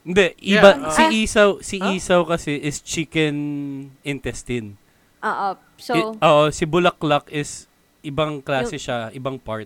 Hindi, 0.06 0.38
iba 0.38 0.78
Yeah, 0.78 0.94
si 0.94 1.02
ah. 1.02 1.10
isaw, 1.10 1.50
si 1.66 1.76
Huh? 1.82 1.98
isaw 1.98 2.22
kasi 2.30 2.62
is 2.62 2.78
chicken 2.80 3.36
intestine. 4.06 4.78
Oo. 5.26 5.58
So, 5.82 5.94
I- 5.98 6.22
oo, 6.22 6.44
si 6.54 6.70
bulaklak 6.70 7.26
is 7.34 7.66
ibang 8.06 8.38
klase 8.40 8.78
siya, 8.78 9.10
ibang 9.12 9.42
part. 9.42 9.66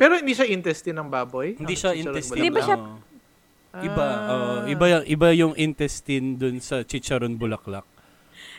Pero 0.00 0.16
hindi 0.16 0.32
siya 0.32 0.48
intestine 0.48 0.96
ng 0.96 1.12
baboy? 1.12 1.60
Hindi 1.60 1.76
siya 1.76 1.92
intestine. 1.92 2.40
Di 2.40 2.48
ba 2.48 2.64
siya-. 2.64 2.80
Iba, 3.72 4.02
Ah. 4.02 4.26
oo, 4.26 4.52
iba, 4.66 4.84
yung- 4.90 5.06
iba 5.06 5.28
yung 5.30 5.54
intestine 5.54 6.34
dun 6.34 6.58
sa 6.58 6.82
chicharon 6.82 7.34
bulaklak. 7.34 7.86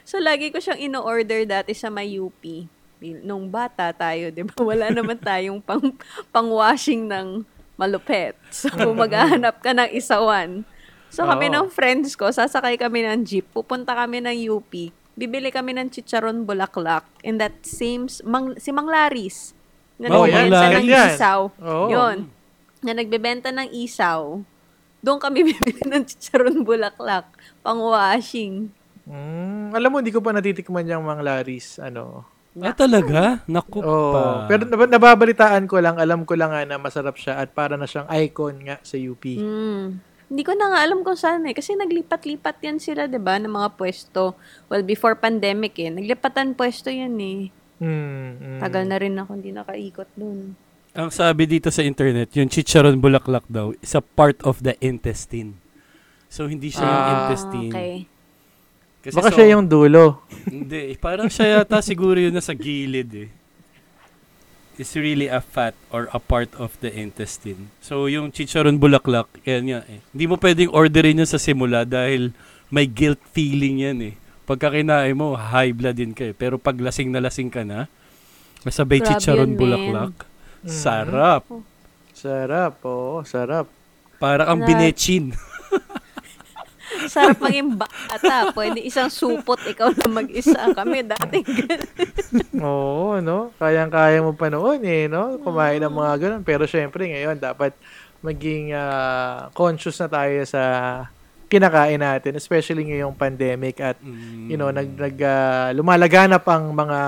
so 0.02 0.18
lagi 0.18 0.50
ko 0.50 0.58
siyang 0.58 0.80
ino-order 0.82 1.44
dati 1.44 1.74
sa 1.74 1.88
may 1.88 2.16
UP. 2.16 2.66
Nung 3.22 3.48
bata 3.48 3.92
tayo, 3.92 4.30
'di 4.30 4.46
ba? 4.46 4.56
Wala 4.64 4.88
naman 4.88 5.18
tayong 5.18 5.60
pang 5.60 5.94
pang-washing 6.32 7.06
ng 7.06 7.44
malupet. 7.76 8.34
So 8.50 8.70
maghahanap 8.96 9.60
ka 9.60 9.74
ng 9.74 9.92
isawan. 9.92 10.64
So 11.10 11.26
kami 11.26 11.50
Oo. 11.50 11.56
ng 11.58 11.68
friends 11.68 12.16
ko, 12.16 12.30
sasakay 12.30 12.78
kami 12.78 13.04
ng 13.04 13.22
jeep, 13.22 13.46
pupunta 13.52 13.92
kami 13.92 14.22
ng 14.22 14.38
UP. 14.50 14.72
Bibili 15.12 15.52
kami 15.52 15.76
ng 15.76 15.92
chicharon 15.92 16.46
bulaklak 16.46 17.04
in 17.20 17.36
that 17.36 17.54
same 17.62 18.08
mang, 18.24 18.56
si 18.56 18.72
Mang 18.72 18.88
Laris 18.88 19.52
na 19.98 20.08
Oh, 20.08 20.24
nagbebenta 20.24 20.56
Mang 20.64 20.74
ng. 20.78 20.88
Yan. 20.88 21.10
isaw. 21.10 21.40
Oo. 21.60 21.88
Yun. 21.90 22.18
Na 22.80 22.92
nagbebenta 22.96 23.50
ng 23.52 23.70
isaw. 23.76 24.40
Doon 25.02 25.18
kami 25.18 25.44
bibili 25.50 25.82
ng 25.86 26.06
chicharon 26.06 26.62
bulaklak 26.62 27.26
pang 27.66 27.82
washing. 27.82 28.70
Mm, 29.10 29.74
alam 29.74 29.90
mo, 29.90 29.98
hindi 30.00 30.14
ko 30.14 30.22
pa 30.22 30.32
natitikman 30.32 30.86
yung 30.86 31.06
mga 31.06 31.26
Laris. 31.26 31.82
Ano. 31.82 32.26
Ah, 32.60 32.76
talaga? 32.76 33.42
Naku 33.48 33.80
Oo. 33.80 34.12
pa. 34.14 34.24
Pero 34.46 34.68
nab- 34.68 34.92
nababalitaan 34.92 35.66
ko 35.72 35.80
lang, 35.80 35.96
alam 35.98 36.28
ko 36.28 36.36
lang 36.36 36.52
nga 36.52 36.68
na 36.68 36.76
masarap 36.78 37.16
siya 37.16 37.40
at 37.40 37.56
para 37.56 37.80
na 37.80 37.88
siyang 37.88 38.12
icon 38.12 38.60
nga 38.68 38.78
sa 38.84 39.00
UP. 39.00 39.24
Mm. 39.24 40.04
Hindi 40.32 40.44
ko 40.48 40.56
na 40.56 40.72
nga 40.72 40.80
alam 40.84 41.04
kung 41.04 41.20
saan 41.20 41.44
eh. 41.48 41.56
Kasi 41.56 41.76
naglipat-lipat 41.76 42.64
yan 42.64 42.80
sila, 42.80 43.08
di 43.08 43.20
ba, 43.20 43.36
ng 43.36 43.52
mga 43.52 43.76
pwesto. 43.76 44.40
Well, 44.72 44.84
before 44.84 45.20
pandemic 45.20 45.76
eh. 45.80 45.92
Naglipatan 45.92 46.56
pwesto 46.56 46.88
yan 46.88 47.20
eh. 47.20 47.52
Mm, 47.82 48.30
mm. 48.40 48.60
Tagal 48.64 48.84
na 48.88 48.98
rin 49.00 49.16
ako 49.18 49.30
hindi 49.36 49.52
nakaikot 49.52 50.08
dun. 50.16 50.56
Ang 50.92 51.08
sabi 51.08 51.48
dito 51.48 51.72
sa 51.72 51.88
internet, 51.88 52.36
yung 52.36 52.52
chicharon 52.52 53.00
bulaklak 53.00 53.48
daw 53.48 53.72
is 53.80 53.96
a 53.96 54.04
part 54.04 54.36
of 54.44 54.60
the 54.60 54.76
intestine. 54.84 55.56
So, 56.28 56.52
hindi 56.52 56.68
siya 56.68 56.84
yung 56.84 57.00
Ah, 57.00 57.12
intestine. 57.16 57.72
Okay. 57.72 57.96
Kasi 59.02 59.16
Baka 59.16 59.30
so- 59.32 59.36
siya 59.40 59.48
yung 59.56 59.66
dulo. 59.72 60.28
Hindi, 60.44 61.00
parang 61.00 61.32
siya 61.32 61.64
yata 61.64 61.80
siguro 61.80 62.20
yun 62.20 62.36
nasa 62.36 62.52
gilid 62.52 63.08
eh. 63.16 63.30
It's 64.76 64.96
really 64.96 65.28
a 65.28 65.40
fat 65.40 65.76
or 65.92 66.12
a 66.12 66.20
part 66.20 66.52
of 66.60 66.76
the 66.80 66.92
intestine. 66.92 67.72
So, 67.80 68.08
yung 68.08 68.32
chicharon 68.32 68.76
bulaklak, 68.76 69.32
yan 69.44 69.72
nga 69.72 69.82
eh. 69.88 70.00
Hindi 70.12 70.26
mo 70.28 70.36
pwedeng 70.36 70.72
orderin 70.72 71.24
yun 71.24 71.30
sa 71.30 71.40
simula 71.40 71.88
dahil 71.88 72.36
may 72.68 72.88
guilt 72.88 73.20
feeling 73.32 73.80
yan 73.80 74.00
eh. 74.12 74.14
Pagka 74.44 74.72
kinain 74.72 75.16
mo, 75.16 75.40
high 75.40 75.72
blood 75.72 75.96
din 75.96 76.12
ka 76.12 76.28
eh. 76.28 76.36
Pero 76.36 76.60
pag 76.60 76.76
lasing 76.76 77.12
na 77.12 77.24
lasing 77.24 77.48
ka 77.48 77.64
na, 77.64 77.88
masabay 78.64 79.00
Grabe 79.00 79.16
chicharon 79.16 79.56
yun, 79.56 79.60
bulaklak. 79.60 80.28
Mm. 80.62 80.70
Sarap. 80.70 81.44
Sarap, 82.14 82.74
oo, 82.86 83.26
sarap. 83.26 83.66
Parang 84.18 84.48
ang 84.48 84.60
Na- 84.62 84.68
binechin. 84.70 85.34
Sarap 87.08 87.40
maging 87.40 87.80
bata. 87.80 88.52
Pwede 88.54 88.84
isang 88.84 89.10
supot, 89.10 89.58
ikaw 89.58 89.90
na 89.90 90.12
mag-isa. 90.12 90.70
Kami 90.70 91.02
dati 91.02 91.40
ganun. 91.42 91.88
Oo, 92.62 93.18
no? 93.18 93.56
Kayang-kaya 93.58 94.22
mo 94.22 94.36
pa 94.36 94.52
noon 94.52 94.84
eh, 94.84 95.08
no? 95.08 95.40
Kumain 95.40 95.82
ng 95.82 95.90
mga 95.90 96.14
ganun. 96.20 96.44
Pero 96.44 96.68
syempre 96.68 97.10
ngayon, 97.10 97.40
dapat 97.40 97.74
maging 98.22 98.76
ah, 98.76 99.50
conscious 99.56 99.98
na 99.98 100.12
tayo 100.12 100.46
sa 100.46 100.62
kinakain 101.48 102.00
natin, 102.00 102.38
especially 102.38 102.86
ngayong 102.86 103.18
pandemic 103.18 103.82
at 103.82 103.98
Mm, 103.98 104.48
you 104.48 104.58
know, 104.60 104.70
nag, 104.70 104.94
nag 104.94 105.18
ah, 105.20 105.74
lumalaganap 105.74 106.44
ang 106.46 106.70
mga 106.70 107.00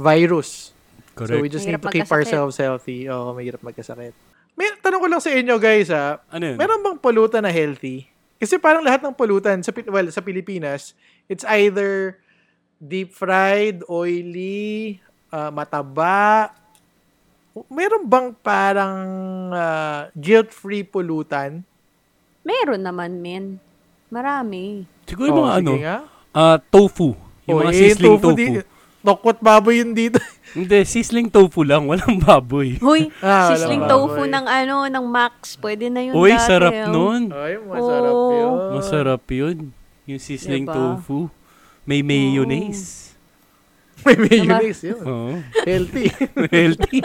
virus. 0.00 0.72
So 1.20 1.28
correct. 1.28 1.42
we 1.42 1.48
just 1.48 1.62
Mahirap 1.62 1.68
need 1.70 1.82
to 1.82 1.90
keep 1.90 2.02
magkasakit. 2.02 2.16
ourselves 2.16 2.56
healthy. 2.56 2.98
Oo, 3.06 3.32
mahirap 3.32 3.60
magkasakit. 3.60 4.14
May 4.52 4.72
tanong 4.76 4.98
ko 4.98 5.06
lang 5.06 5.20
sa 5.20 5.30
inyo 5.30 5.54
guys 5.56 5.88
ha, 5.88 6.20
ano 6.26 6.44
yun? 6.46 6.56
meron 6.56 6.80
bang 6.80 6.98
pulutan 6.98 7.40
na 7.40 7.50
healthy? 7.50 8.08
Kasi 8.36 8.56
parang 8.56 8.80
lahat 8.80 9.00
ng 9.00 9.12
pulutan 9.12 9.60
sa 9.60 9.68
well, 9.86 10.08
sa 10.08 10.18
Pilipinas, 10.18 10.96
it's 11.26 11.44
either 11.46 12.16
deep 12.78 13.12
fried, 13.12 13.84
oily, 13.86 14.96
ah, 15.28 15.48
mataba. 15.50 16.56
Meron 17.68 18.06
bang 18.06 18.32
parang 18.34 18.96
ah, 19.50 20.08
guilt-free 20.14 20.82
pulutan? 20.82 21.60
Meron 22.40 22.80
naman, 22.80 23.20
men. 23.20 23.60
Marami. 24.08 24.88
Siguro 25.04 25.28
yung 25.28 25.38
mga 25.38 25.52
Oh, 25.52 25.60
ano, 25.60 25.72
nga. 25.76 25.96
ah, 26.32 26.56
tofu. 26.58 27.12
Yung 27.44 27.54
Oh, 27.54 27.62
mga 27.62 27.70
eh, 27.70 27.78
sizzling 27.78 28.08
tofu. 28.16 28.28
di- 28.32 28.64
Tokwat 29.00 29.38
baboy 29.38 29.80
yun 29.80 29.92
dito. 29.92 30.16
Hindi, 30.50 30.82
sizzling 30.82 31.28
tofu 31.28 31.62
lang. 31.62 31.86
Walang 31.86 32.18
baboy. 32.18 32.74
Huy, 32.76 33.06
Ah, 33.22 33.50
sisling 33.50 33.80
baboy. 33.80 33.90
tofu 33.92 34.22
ng 34.24 34.44
ano, 34.44 34.76
ng 34.84 35.06
Max. 35.06 35.54
Pwede 35.54 35.86
na 35.86 36.02
yun 36.02 36.12
Uy, 36.12 36.30
dati, 36.30 36.42
sarap 36.44 36.74
oh. 36.74 36.90
nun. 36.90 37.22
Ay, 37.30 37.54
masarap 37.56 38.12
Oh. 38.12 38.32
yun. 38.32 38.52
Masarap 38.74 39.22
yun. 39.26 39.56
Yung 40.04 40.18
sizzling 40.18 40.66
Diba? 40.66 40.74
tofu. 40.74 41.30
May 41.82 42.02
mayonnaise. 42.02 43.14
May 44.04 44.16
mayonnaise 44.16 44.82
yun. 44.82 45.02
Oo. 45.02 45.38
Healthy. 45.62 46.08
Healthy. 46.56 47.00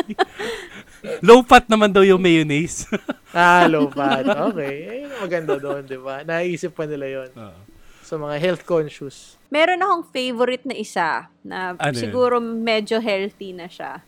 Low 1.21 1.43
fat 1.43 1.67
naman 1.67 1.91
daw 1.91 2.01
yung 2.01 2.17
mayonnaise. 2.17 2.89
ah, 3.29 3.67
low 3.67 3.85
fat. 3.87 4.25
Okay. 4.25 4.75
Ayun 4.89 5.09
ang 5.11 5.21
maganda 5.21 5.53
doon, 5.55 5.85
di 5.85 5.97
ba? 5.97 6.23
Naisip 6.23 6.73
pa 6.73 6.89
nila 6.89 7.05
yon 7.05 7.29
Oo. 7.31 7.57
sa 8.01 8.15
mga 8.15 8.35
health 8.39 8.63
conscious. 8.63 9.34
Meron 9.47 9.79
akong 9.79 10.05
favorite 10.07 10.65
na 10.65 10.73
isa 10.73 11.09
na 11.41 11.73
Ano 11.73 11.91
yun? 11.91 12.01
siguro 12.01 12.35
medyo 12.39 12.97
healthy 12.97 13.51
na 13.51 13.65
siya. 13.65 14.01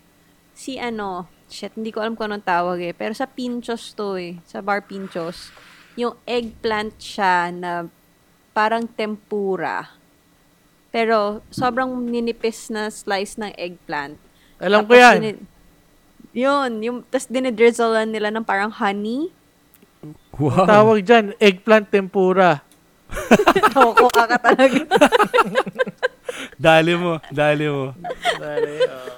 Si 0.51 0.75
ano, 0.75 1.25
shit, 1.46 1.72
hindi 1.72 1.89
ko 1.89 2.01
alam 2.01 2.13
kung 2.13 2.27
anong 2.27 2.44
tawag 2.44 2.79
eh. 2.82 2.91
Pero 2.91 3.13
sa 3.13 3.25
Pinchos 3.25 3.94
to 3.94 4.17
eh. 4.17 4.41
Sa 4.44 4.60
bar 4.60 4.82
Pinchos. 4.82 5.53
Yung 5.94 6.17
eggplant 6.24 6.98
siya 6.98 7.50
na 7.50 7.86
parang 8.51 8.86
tempura. 8.86 9.94
Pero 10.89 11.46
sobrang 11.48 11.89
ninipis 12.01 12.70
na 12.70 12.89
slice 12.89 13.38
ng 13.38 13.53
eggplant. 13.53 14.17
Alam 14.58 14.84
ko 14.84 14.91
Tapos 14.91 14.98
yan. 15.00 15.15
dini- 15.20 15.46
yun. 16.34 16.72
Yung, 16.82 16.98
tapos 17.03 17.29
dinidrizzlean 17.29 18.10
nila 18.10 18.29
ng 18.29 18.41
parang 18.41 18.70
honey. 18.72 19.29
Wow. 20.34 20.65
Tawag 20.65 21.01
dyan, 21.01 21.34
eggplant 21.38 21.89
tempura. 21.89 22.62
Ako 23.78 24.08
ka 24.12 24.38
talaga. 24.38 24.84
Dali 26.66 26.94
mo. 26.98 27.22
Dali 27.32 27.66
mo. 27.66 27.94
Dali, 28.38 28.74
oh. 28.84 29.16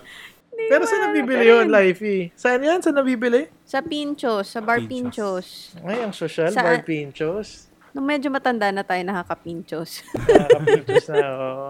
Pero 0.69 0.83
saan 0.85 1.09
nabibili 1.09 1.49
yun, 1.49 1.71
Lifey? 1.71 2.29
Saan 2.35 2.61
yan? 2.61 2.83
Saan 2.83 2.99
nabibili? 2.99 3.49
sa 3.69 3.85
Pinchos, 3.85 4.49
sa 4.49 4.65
bar 4.65 4.81
Pinchos. 4.81 5.77
Pinchos. 5.77 5.85
Ay, 5.85 6.01
ang 6.01 6.09
social, 6.09 6.49
Sa- 6.49 6.65
bar 6.65 6.81
pinchos. 6.81 7.69
Nung 7.93 8.05
medyo 8.05 8.33
matanda 8.33 8.69
na 8.73 8.81
tayo 8.81 9.01
nakaka-Pinchos. 9.05 10.01
Nakaka-pinchos 10.29 11.05
na, 11.09 11.25
oo. 11.37 11.69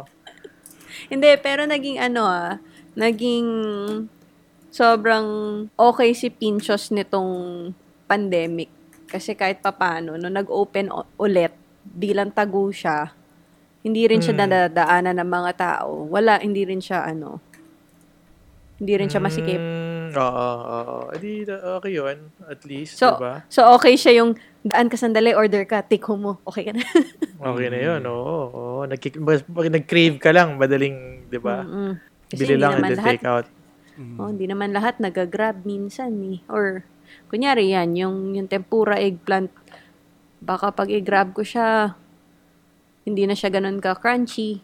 Hindi, 1.12 1.32
pero 1.40 1.64
naging 1.68 2.00
ano 2.00 2.24
ah, 2.28 2.60
naging 2.96 3.48
sobrang 4.72 5.28
okay 5.76 6.12
si 6.16 6.32
Pinchos 6.32 6.92
nitong 6.92 7.32
pandemic. 8.08 8.72
Kasi 9.12 9.36
kahit 9.36 9.60
papano, 9.60 10.16
nung 10.16 10.36
nag-open 10.36 10.88
ulit, 11.20 11.52
bilang 11.90 12.30
tago 12.30 12.70
siya, 12.70 13.12
hindi 13.80 14.06
rin 14.06 14.20
siya 14.20 14.36
Hmm. 14.36 14.42
nadadaanan 14.46 15.16
ng 15.18 15.30
mga 15.30 15.52
tao. 15.56 16.06
Wala, 16.06 16.38
hindi 16.38 16.64
rin 16.64 16.80
siya 16.80 17.04
ano, 17.04 17.40
hindi 18.80 18.94
rin 18.96 19.12
siya 19.12 19.20
masikip. 19.20 19.60
Mm, 19.60 20.16
oo, 20.16 20.48
oo. 20.56 20.98
Edi, 21.12 21.44
okay 21.44 21.92
yun. 21.92 22.32
At 22.48 22.64
least, 22.64 22.96
So, 22.96 23.20
diba? 23.20 23.44
so 23.52 23.68
okay 23.76 24.00
siya 24.00 24.24
yung 24.24 24.40
daan 24.64 24.88
ka 24.88 24.96
sandali, 24.96 25.36
order 25.36 25.68
ka, 25.68 25.84
take 25.84 26.04
home 26.04 26.24
mo. 26.24 26.34
Okay 26.48 26.68
ka 26.68 26.72
na. 26.72 26.84
Okay 27.40 27.68
na 27.72 27.80
yun, 27.80 28.02
oo. 28.04 28.36
oo. 28.52 28.82
Nag- 28.84 29.20
nag-crave 29.72 30.20
ka 30.20 30.32
lang, 30.32 30.56
madaling, 30.56 31.24
diba? 31.28 31.64
Mm-mm. 31.64 31.92
Kasi 32.28 32.40
Bili 32.44 32.56
lang 32.56 32.80
and 32.80 33.00
take 33.00 33.24
out. 33.24 33.48
Oh, 34.16 34.32
hindi 34.32 34.48
naman 34.48 34.72
lahat 34.72 35.00
nagagrab 35.00 35.64
minsan 35.64 36.16
eh. 36.24 36.40
Or, 36.48 36.84
kunyari 37.28 37.72
yan, 37.72 37.96
yung, 37.96 38.32
yung 38.32 38.48
tempura 38.48 38.96
eggplant, 38.96 39.52
baka 40.40 40.72
pag 40.72 40.88
i-grab 40.92 41.36
ko 41.36 41.44
siya, 41.44 41.96
hindi 43.04 43.24
na 43.28 43.36
siya 43.36 43.52
ganun 43.52 43.80
ka-crunchy 43.84 44.64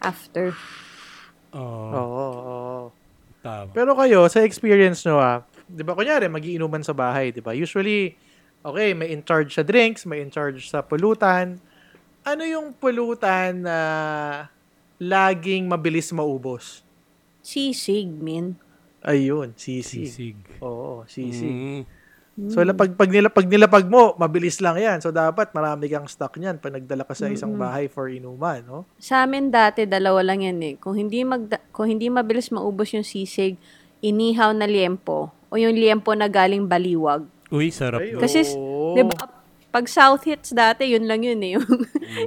after. 0.00 0.52
Oo. 1.56 1.88
Oo, 1.92 2.28
oo. 2.44 2.82
Tama. 3.44 3.70
Pero 3.76 3.92
kayo, 3.92 4.24
sa 4.32 4.40
experience 4.40 5.04
nyo 5.04 5.20
ah, 5.20 5.44
di 5.68 5.84
ba, 5.84 5.96
kunyari, 5.96 6.28
magiinuman 6.28 6.84
sa 6.84 6.96
bahay, 6.96 7.32
di 7.32 7.40
ba? 7.40 7.52
Usually, 7.52 8.16
okay, 8.64 8.92
may 8.92 9.12
in 9.12 9.24
charge 9.24 9.52
sa 9.52 9.64
drinks, 9.64 10.04
may 10.08 10.20
in 10.20 10.32
charge 10.32 10.64
sa 10.68 10.80
pulutan. 10.84 11.60
Ano 12.24 12.42
yung 12.44 12.72
pulutan 12.72 13.64
na 13.64 13.78
laging 14.96 15.68
mabilis 15.68 16.08
maubos? 16.12 16.80
Sisig, 17.44 18.08
min. 18.08 18.56
Ayun, 19.04 19.52
sisig. 19.52 20.08
Sisig. 20.08 20.36
Oo, 20.64 21.04
sisig. 21.04 21.52
Mm. 21.52 22.03
So 22.50 22.66
la- 22.66 22.74
pag 22.74 22.90
pag 22.98 23.06
nila 23.06 23.30
pag 23.30 23.46
nilapag 23.46 23.86
mo, 23.86 24.18
mabilis 24.18 24.58
lang 24.58 24.74
'yan. 24.74 24.98
So 24.98 25.14
dapat 25.14 25.54
marami 25.54 25.86
kang 25.86 26.10
stock 26.10 26.34
niyan 26.34 26.58
pag 26.58 26.74
nagdala 26.74 27.06
ka 27.06 27.14
sa 27.14 27.30
isang 27.30 27.54
bahay 27.54 27.86
for 27.86 28.10
inuman, 28.10 28.58
no? 28.66 28.78
Sa 28.98 29.22
amin 29.22 29.54
dati, 29.54 29.86
dalawa 29.86 30.18
lang 30.20 30.42
yan 30.42 30.58
eh. 30.58 30.74
Kung 30.74 30.98
hindi, 30.98 31.22
magda- 31.22 31.62
kung 31.70 31.86
hindi 31.86 32.10
mabilis 32.10 32.50
maubos 32.50 32.90
yung 32.90 33.06
sisig, 33.06 33.54
inihaw 34.02 34.50
na 34.50 34.66
liempo 34.66 35.30
o 35.46 35.54
yung 35.54 35.78
liempo 35.78 36.10
na 36.12 36.26
galing 36.26 36.66
baliwag. 36.66 37.22
Uy, 37.54 37.70
sarap. 37.70 38.02
Ay. 38.02 38.18
Kasi, 38.18 38.42
di 38.98 39.02
ba, 39.06 39.30
pag 39.70 39.86
South 39.86 40.26
Hits 40.26 40.50
dati, 40.50 40.90
yun 40.90 41.06
lang 41.06 41.22
yun 41.22 41.38
eh. 41.38 41.54
Yung 41.58 41.70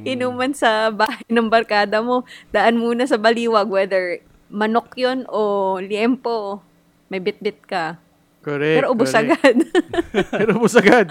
inuman 0.03 0.51
sa 0.51 0.87
bahay 0.87 1.23
ng 1.31 1.47
barkada 1.47 1.99
mo, 1.99 2.23
daan 2.47 2.75
muna 2.75 3.03
sa 3.03 3.15
baliwag, 3.15 3.67
whether 3.67 4.19
manok 4.47 4.95
yun 4.95 5.23
o 5.27 5.75
liempo, 5.79 6.63
may 7.07 7.19
bit-bit 7.19 7.63
ka. 7.63 7.99
Correct. 8.47 8.77
Pero 8.79 8.87
ubos 8.95 9.11
correct. 9.11 9.27
agad. 9.27 9.55
Pero 10.39 10.49
ubos 10.55 10.73
agad. 10.79 11.07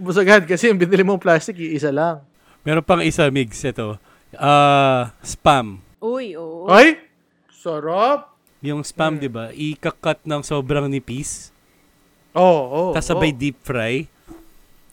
Ubos 0.00 0.16
agad 0.16 0.48
kasi 0.48 0.72
yung 0.72 0.80
binili 0.80 1.04
mong 1.04 1.20
plastic, 1.20 1.60
iisa 1.60 1.92
lang. 1.92 2.24
Meron 2.64 2.80
pang 2.80 3.04
isa, 3.04 3.28
Migs. 3.28 3.60
Ito. 3.60 4.00
Ah, 4.32 5.12
spam. 5.20 5.84
Uy, 6.00 6.32
oo. 6.32 6.64
Ay! 6.72 6.96
Sarap! 7.52 8.32
Yung 8.64 8.80
spam, 8.80 9.20
di 9.20 9.28
ba? 9.28 9.52
Ikakat 9.52 10.24
ng 10.24 10.40
sobrang 10.40 10.88
nipis. 10.88 11.52
Oo, 12.32 12.40
oh, 12.42 12.64
oh, 12.72 12.90
Tapos 12.96 13.08
sabay 13.08 13.30
oh. 13.32 13.36
deep 13.36 13.58
fry. 13.60 14.08
Ay, 14.08 14.08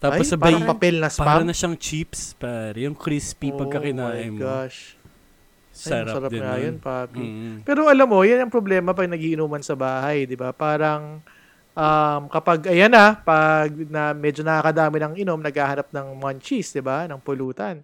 Tapos 0.04 0.28
sabay, 0.28 0.54
parang 0.54 0.68
papel 0.68 0.96
na 1.00 1.10
para 1.10 1.42
spam. 1.42 1.48
na 1.48 1.54
siyang 1.56 1.75
chips, 1.80 2.36
pare. 2.36 2.78
Yung 2.84 2.94
crispy 2.94 3.56
pagka 3.56 3.80
kinain 3.82 4.36
Oh 4.36 4.36
my 4.36 4.38
mo. 4.38 4.40
gosh. 4.44 5.00
Ay, 5.75 6.06
Sarap 6.06 6.32
din 6.32 6.40
nun. 6.44 6.60
yun, 6.62 6.75
papi. 6.80 7.24
Mm. 7.24 7.56
Pero 7.68 7.88
alam 7.88 8.08
mo, 8.08 8.24
yan 8.24 8.48
ang 8.48 8.52
problema 8.54 8.96
pag 8.96 9.12
nagiinuman 9.12 9.60
sa 9.60 9.75
bahay, 9.75 10.24
di 10.24 10.38
ba? 10.40 10.56
Parang 10.56 11.20
um, 11.75 12.22
kapag, 12.32 12.72
ayan 12.72 12.89
na, 12.89 13.20
pag 13.20 13.70
na 13.91 14.15
medyo 14.15 14.41
nakakadami 14.41 14.98
ng 15.03 15.13
inom, 15.22 15.39
naghahanap 15.44 15.91
ng 15.91 16.08
munchies, 16.17 16.72
di 16.72 16.82
ba? 16.82 17.05
Ng 17.05 17.20
pulutan. 17.22 17.84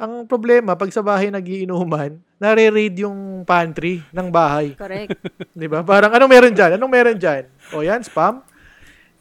Ang 0.00 0.24
problema, 0.26 0.74
pag 0.74 0.90
sa 0.90 1.04
bahay 1.04 1.28
nagiinuman, 1.28 2.16
nare-raid 2.40 2.96
yung 3.04 3.46
pantry 3.46 4.02
ng 4.10 4.28
bahay. 4.32 4.74
Correct. 4.74 5.14
Di 5.54 5.70
ba? 5.70 5.84
Parang, 5.86 6.10
anong 6.10 6.32
meron 6.32 6.54
dyan? 6.56 6.74
Anong 6.74 6.90
meron 6.90 7.18
dyan? 7.20 7.46
O 7.70 7.86
yan, 7.86 8.02
spam? 8.02 8.42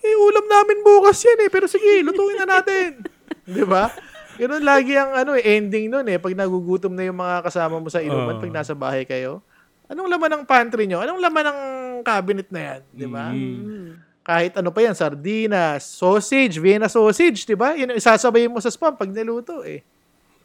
Eh, 0.02 0.16
ulam 0.18 0.48
namin 0.50 0.82
bukas 0.82 1.22
yan 1.22 1.46
eh. 1.46 1.50
Pero 1.54 1.70
sige, 1.70 2.02
lutuin 2.02 2.42
na 2.42 2.58
natin. 2.58 3.06
Di 3.46 3.62
ba? 3.62 3.94
Ganun 4.42 4.66
lagi 4.66 4.98
ang 4.98 5.14
ano, 5.14 5.38
eh, 5.38 5.60
ending 5.60 5.92
nun 5.92 6.08
eh. 6.10 6.18
Pag 6.18 6.34
nagugutom 6.34 6.98
na 6.98 7.06
yung 7.06 7.20
mga 7.20 7.46
kasama 7.46 7.78
mo 7.78 7.86
sa 7.92 8.02
inuman, 8.02 8.40
Oo. 8.40 8.42
pag 8.42 8.50
nasa 8.50 8.74
bahay 8.74 9.06
kayo. 9.06 9.46
Anong 9.92 10.08
laman 10.08 10.32
ng 10.40 10.44
pantry 10.48 10.88
nyo? 10.88 11.04
Anong 11.04 11.20
laman 11.20 11.46
ng 11.52 11.60
cabinet 12.08 12.48
na 12.48 12.62
yan? 12.64 12.82
Di 12.96 13.08
ba? 13.12 13.36
Mm. 13.36 14.00
Kahit 14.24 14.56
ano 14.56 14.72
pa 14.72 14.80
yan, 14.88 14.96
sardinas, 14.96 15.84
sausage, 15.84 16.56
Vienna 16.64 16.88
sausage, 16.88 17.44
di 17.44 17.60
ba? 17.60 17.76
Yun, 17.76 18.00
isasabay 18.00 18.48
mo 18.48 18.64
sa 18.64 18.72
spam 18.72 18.96
pag 18.96 19.12
niluto 19.12 19.68
eh. 19.68 19.84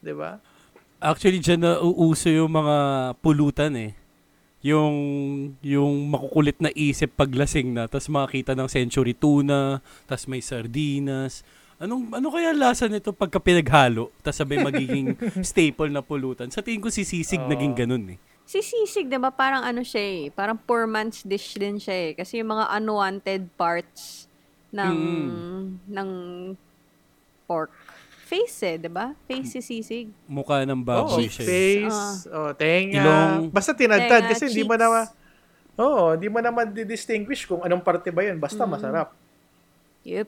Di 0.02 0.10
ba? 0.10 0.42
Actually, 0.98 1.38
dyan 1.38 1.62
na 1.62 1.78
uuso 1.78 2.26
yung 2.26 2.50
mga 2.50 2.76
pulutan 3.22 3.70
eh. 3.78 3.92
Yung, 4.66 4.96
yung 5.62 6.10
makukulit 6.10 6.58
na 6.58 6.74
isip 6.74 7.14
paglasing 7.14 7.70
na, 7.70 7.86
tapos 7.86 8.10
makakita 8.10 8.58
ng 8.58 8.66
century 8.66 9.14
tuna, 9.14 9.78
tapos 10.10 10.26
may 10.26 10.42
sardinas. 10.42 11.46
Anong, 11.78 12.18
ano 12.18 12.34
kaya 12.34 12.50
lasa 12.50 12.90
nito 12.90 13.14
pagka 13.14 13.38
pinaghalo, 13.38 14.10
tapos 14.26 14.42
sabay 14.42 14.58
magiging 14.58 15.14
staple 15.54 15.92
na 15.94 16.02
pulutan? 16.02 16.50
Sa 16.50 16.66
tingin 16.66 16.82
ko 16.82 16.90
si 16.90 17.06
Sisig 17.06 17.38
Oo. 17.38 17.46
naging 17.46 17.78
ganun 17.78 18.16
eh. 18.16 18.18
Si 18.46 18.62
sisig, 18.62 19.10
di 19.10 19.18
ba, 19.18 19.28
parang 19.28 19.60
ano 19.60 19.82
siya 19.82 19.98
eh, 20.00 20.22
parang 20.30 20.54
poor 20.56 20.86
man's 20.86 21.20
dish 21.20 21.58
din 21.58 21.76
siya 21.76 21.92
eh. 21.92 22.12
Kasi 22.14 22.38
yung 22.38 22.54
mga 22.54 22.70
unwanted 22.72 23.42
parts 23.52 24.30
ng, 24.70 24.96
ng 25.84 26.10
pork. 27.44 27.74
Face 28.22 28.58
eh, 28.64 28.76
di 28.76 28.86
ba? 28.86 29.14
Face 29.24 29.50
si 29.52 29.60
sisig. 29.60 30.06
Mukha 30.26 30.62
ng 30.62 30.78
Oh, 30.78 30.86
baboy 31.06 31.26
siya. 31.26 31.42
eh. 31.42 31.46
face, 31.46 32.02
oh, 32.28 32.50
tenga. 32.52 32.98
Ilong. 32.98 33.50
Basta 33.50 33.70
tinadtad 33.70 34.22
Tenga, 34.22 34.30
kasi 34.30 34.46
hindi 34.46 34.62
mo 34.62 34.74
cheeks. 34.74 34.80
na 34.80 34.88
ma- 34.88 35.12
Oo, 35.76 36.16
hindi 36.16 36.26
mo 36.26 36.38
naman 36.40 36.72
di-distinguish 36.72 37.44
kung 37.44 37.60
anong 37.60 37.84
parte 37.84 38.08
ba 38.08 38.24
'yun, 38.24 38.40
basta 38.40 38.64
masarap. 38.64 39.12
Yep. 40.02 40.24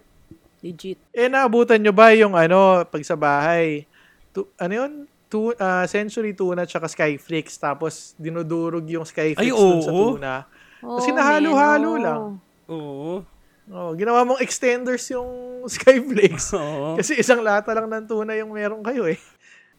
Legit. 0.61 0.99
Eh 1.09 1.27
naabutan 1.27 1.79
nyo 1.79 1.89
ba 1.89 2.13
yung 2.13 2.35
ano 2.35 2.85
pag 2.85 3.01
sa 3.01 3.17
bahay? 3.17 3.89
Tu- 4.31 4.47
ano 4.55 4.73
'yun? 4.75 4.93
Tu- 5.29 5.53
ah, 5.55 5.85
century 5.85 6.33
tuna 6.33 6.65
at 6.65 6.73
skyflakes 6.73 7.57
tapos 7.57 8.17
dinudurog 8.17 8.85
yung 8.85 9.05
skyflakes 9.05 9.45
Ay, 9.45 9.53
dun 9.53 9.79
sa 9.79 9.93
oo. 9.93 10.17
tuna. 10.17 10.35
Oh, 10.81 10.97
Kasi 10.97 11.13
nahalo-halo 11.13 11.91
men, 11.93 12.03
lang. 12.03 12.21
oh. 12.65 12.73
Oo. 12.73 13.13
Oh, 13.69 13.93
ginawa 13.93 14.25
mong 14.25 14.41
extenders 14.41 15.05
yung 15.13 15.29
skyflakes. 15.69 16.55
Oo. 16.57 16.97
Kasi 16.97 17.13
isang 17.15 17.45
lata 17.45 17.69
lang 17.71 17.85
ng 17.87 18.09
tuna 18.09 18.33
yung 18.33 18.49
meron 18.51 18.81
kayo 18.81 19.05
eh. 19.05 19.21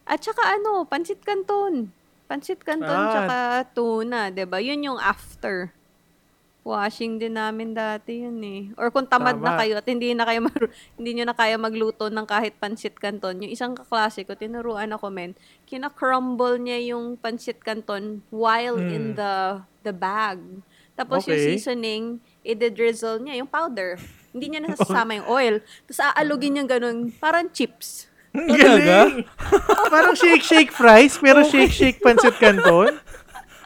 At 0.06 0.22
saka 0.22 0.54
ano, 0.54 0.86
pansit 0.86 1.18
canton. 1.20 1.90
Pansit 2.26 2.62
canton 2.62 2.86
Ah. 2.86 3.10
tsaka 3.10 3.36
tuna, 3.72 4.30
'di 4.30 4.46
ba? 4.46 4.62
Yun 4.62 4.86
yung 4.86 4.98
after. 4.98 5.74
Washing 6.60 7.16
din 7.16 7.34
namin 7.34 7.72
dati 7.72 8.20
yun 8.20 8.36
eh. 8.40 8.68
Or 8.76 8.92
kung 8.92 9.04
tamad 9.04 9.40
na 9.40 9.56
Tama. 9.56 9.58
kayo 9.58 9.74
at 9.76 9.88
hindi 9.88 10.12
na 10.12 10.28
kayo 10.28 10.44
mar- 10.44 10.68
hindi 11.00 11.10
nyo 11.16 11.24
na 11.24 11.32
kaya 11.32 11.56
magluto 11.56 12.06
ng 12.06 12.24
kahit 12.24 12.60
pansit 12.60 12.94
canton. 12.94 13.40
Yung 13.40 13.48
isang 13.48 13.72
kaklase 13.72 14.22
ko, 14.22 14.36
tinuruan 14.36 14.92
ako 14.92 15.08
men, 15.08 15.32
kina-crumble 15.64 16.60
niya 16.60 16.92
yung 16.92 17.16
pansit 17.16 17.58
canton 17.58 18.20
while 18.28 18.76
in 18.76 19.12
Mm. 19.12 19.16
the 19.16 19.34
the 19.80 19.94
bag. 19.94 20.36
Tapos 20.92 21.24
yung 21.24 21.40
Okay. 21.40 21.56
seasoning, 21.56 22.04
i-drizzle 22.44 23.16
niya 23.18 23.40
yung 23.40 23.48
powder. 23.48 23.96
Hindi 24.30 24.52
niya 24.52 24.60
nasasama 24.62 25.14
yung 25.18 25.28
oil. 25.28 25.54
Tapos 25.88 26.00
aalugin 26.12 26.54
niya 26.54 26.68
ganun, 26.68 27.08
parang 27.16 27.48
chips. 27.48 28.04
Galing! 28.30 29.26
Parang 29.90 30.14
shake-shake 30.14 30.70
fries, 30.70 31.18
pero 31.18 31.42
shake-shake 31.42 31.98
pancit 31.98 32.38
canton. 32.38 32.94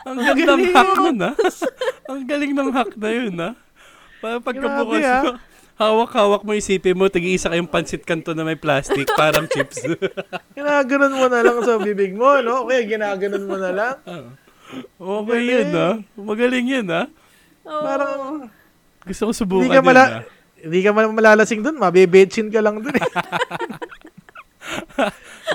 Ang 0.04 0.18
gandang 0.20 0.64
hack 0.68 0.90
nun, 1.00 1.18
ha? 1.24 1.32
Ang 2.12 2.22
galing 2.28 2.52
ng 2.52 2.70
hack 2.70 2.92
na 3.00 3.08
yun, 3.08 3.34
ha? 3.40 3.50
Para 4.20 4.36
pagkabukas 4.40 5.04
ah. 5.04 5.22
mo, 5.24 5.30
hawak-hawak 5.80 6.42
mo 6.44 6.52
isipin 6.52 6.96
mo, 6.96 7.08
tag-iisa 7.08 7.48
kayong 7.48 7.68
pansit 7.68 8.04
kanto 8.04 8.36
na 8.36 8.44
may 8.44 8.56
plastic, 8.56 9.08
parang 9.20 9.48
chips. 9.48 9.80
Ginaganon 10.56 11.14
mo 11.16 11.26
na 11.32 11.40
lang 11.40 11.58
sa 11.64 11.80
bibig 11.80 12.12
mo, 12.12 12.36
no? 12.44 12.68
Kaya 12.68 12.84
ginaganon 12.84 13.44
mo 13.48 13.56
na 13.56 13.70
lang. 13.72 13.96
okay 15.00 15.40
yun, 15.40 15.68
ha? 15.72 15.88
Magaling 16.20 16.66
yun, 16.68 16.86
ha? 16.92 17.08
Oh. 17.64 17.80
Parang, 17.80 18.12
Gusto 19.08 19.22
ko 19.28 19.32
subukan 19.32 19.68
hindi 19.68 19.72
ka, 19.72 19.80
yun, 19.80 19.88
mala, 19.88 20.04
ha? 20.04 20.20
hindi 20.60 20.80
ka 20.84 20.90
mal- 20.92 21.16
malalasing 21.16 21.64
dun, 21.64 21.80
mabebetchin 21.80 22.52
ka 22.52 22.60
lang 22.60 22.84
dun 22.84 22.92
eh. 22.92 23.08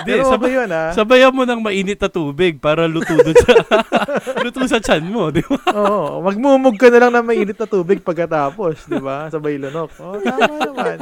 Hindi, 0.00 0.10
Pero 0.16 0.22
sabay, 0.26 0.48
okay 0.48 0.56
yun, 0.56 0.70
ah. 0.72 0.90
sabayan 0.96 1.32
mo 1.32 1.44
ng 1.44 1.60
mainit 1.60 2.00
na 2.00 2.08
tubig 2.08 2.56
para 2.56 2.88
luto 2.88 3.12
dun 3.12 3.36
sa, 3.36 3.52
luto 4.44 4.60
sa 4.64 4.80
chan 4.80 5.04
mo, 5.04 5.28
di 5.28 5.44
ba? 5.44 5.60
Oo, 5.70 6.24
magmumug 6.24 6.80
ka 6.80 6.88
na 6.88 7.04
lang 7.04 7.12
ng 7.12 7.26
mainit 7.26 7.56
na 7.56 7.68
tubig 7.68 8.00
pagkatapos, 8.00 8.88
di 8.88 8.96
ba? 8.96 9.28
Sabay 9.28 9.60
lunok. 9.60 9.92
Oh, 10.00 10.16
tama 10.16 10.56
naman. 10.56 10.96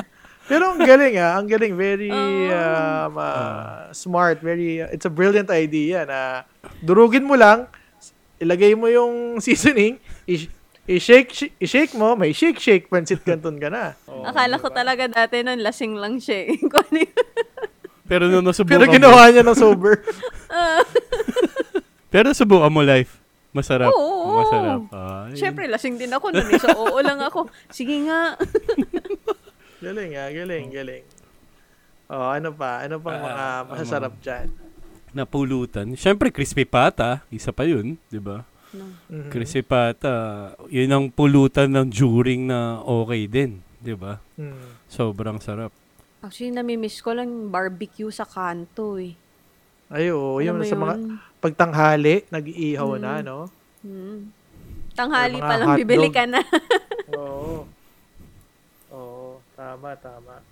Pero 0.49 0.73
ang 0.73 0.81
galing 0.81 1.15
ah, 1.21 1.37
ang 1.37 1.47
galing, 1.47 1.77
very 1.77 2.09
um, 2.49 3.15
ah, 3.15 3.87
smart, 3.93 4.41
very, 4.41 4.81
uh, 4.81 4.89
it's 4.89 5.05
a 5.05 5.13
brilliant 5.13 5.53
idea 5.53 6.03
na 6.03 6.49
durugin 6.81 7.23
mo 7.23 7.37
lang, 7.37 7.69
ilagay 8.41 8.73
mo 8.73 8.89
yung 8.89 9.15
seasoning, 9.45 10.01
i- 10.25 10.49
i-shake, 10.89 11.53
i-shake 11.61 11.93
mo, 11.93 12.17
may 12.17 12.33
shake-shake, 12.33 12.89
pancit 12.89 13.21
canton 13.21 13.61
ka 13.61 13.69
na. 13.69 13.93
Oh, 14.09 14.25
Akala 14.25 14.57
ko 14.57 14.73
talaga 14.73 15.05
dati 15.05 15.45
nun, 15.45 15.61
lasing 15.61 15.95
lang 15.95 16.17
siya. 16.17 16.49
Pero 18.09 18.25
nung 18.27 18.43
nasubukan 18.43 18.73
Pero 18.73 18.85
mo, 18.89 18.95
ginawa 18.97 19.29
niya 19.29 19.45
ng 19.45 19.59
sober. 19.59 20.01
pero 22.13 22.33
subukan 22.33 22.73
mo 22.73 22.81
life. 22.81 23.21
Masarap. 23.53 23.93
Oo. 23.93 24.41
Masarap. 24.41 24.81
Ah, 24.93 25.29
yun. 25.29 25.37
Siyempre, 25.37 25.69
lasing 25.69 26.01
din 26.01 26.13
ako 26.13 26.33
nun. 26.33 26.49
eh. 26.49 26.61
So, 26.61 26.69
oo 26.73 26.99
lang 27.01 27.21
ako. 27.21 27.49
Sige 27.69 27.97
nga. 28.09 28.37
galing 29.85 30.13
ah, 30.17 30.31
galing, 30.33 30.73
galing. 30.73 31.05
Oh, 32.09 32.33
ano 32.33 32.49
pa? 32.57 32.89
Ano 32.89 32.97
pang 32.99 33.21
mga 33.21 33.37
Ah, 33.37 33.61
masasarap 33.69 34.17
dyan? 34.25 34.49
napulutan. 35.13 35.97
Siyempre, 35.97 36.29
crispy 36.29 36.69
pata. 36.69 37.25
Isa 37.33 37.53
pa 37.53 37.65
yun, 37.65 37.97
di 38.13 38.21
ba? 38.21 38.45
Mhm. 39.09 39.33
Crispy 39.33 39.65
pata, 39.65 40.53
yun 40.69 40.93
ang 40.93 41.05
pulutan 41.09 41.73
ng 41.73 41.89
during 41.89 42.45
na 42.45 42.85
okay 42.85 43.25
din, 43.25 43.65
di 43.81 43.97
ba? 43.97 44.21
Hmm. 44.37 44.77
Sobrang 44.87 45.41
sarap. 45.41 45.73
Actually, 46.19 46.51
namimiss 46.51 46.99
ko 46.99 47.15
lang 47.15 47.31
yung 47.31 47.47
barbecue 47.55 48.11
sa 48.11 48.27
kanto 48.27 48.99
eh. 48.99 49.15
Ay, 49.89 50.11
oo. 50.11 50.43
Yung 50.43 50.59
sa 50.67 50.75
mga 50.75 50.95
yun? 50.99 51.15
pagtanghali, 51.39 52.15
nag-iihaw 52.29 52.99
na, 52.99 53.23
no? 53.23 53.47
Hmm. 53.81 54.29
Tanghali 54.99 55.39
mga 55.39 55.47
pa 55.47 55.55
lang, 55.55 55.69
bibili 55.79 56.09
ka 56.11 56.27
na. 56.27 56.43
Oo. 57.15 57.63
Oo, 58.91 59.39
tama, 59.55 59.95
tama. 59.95 60.43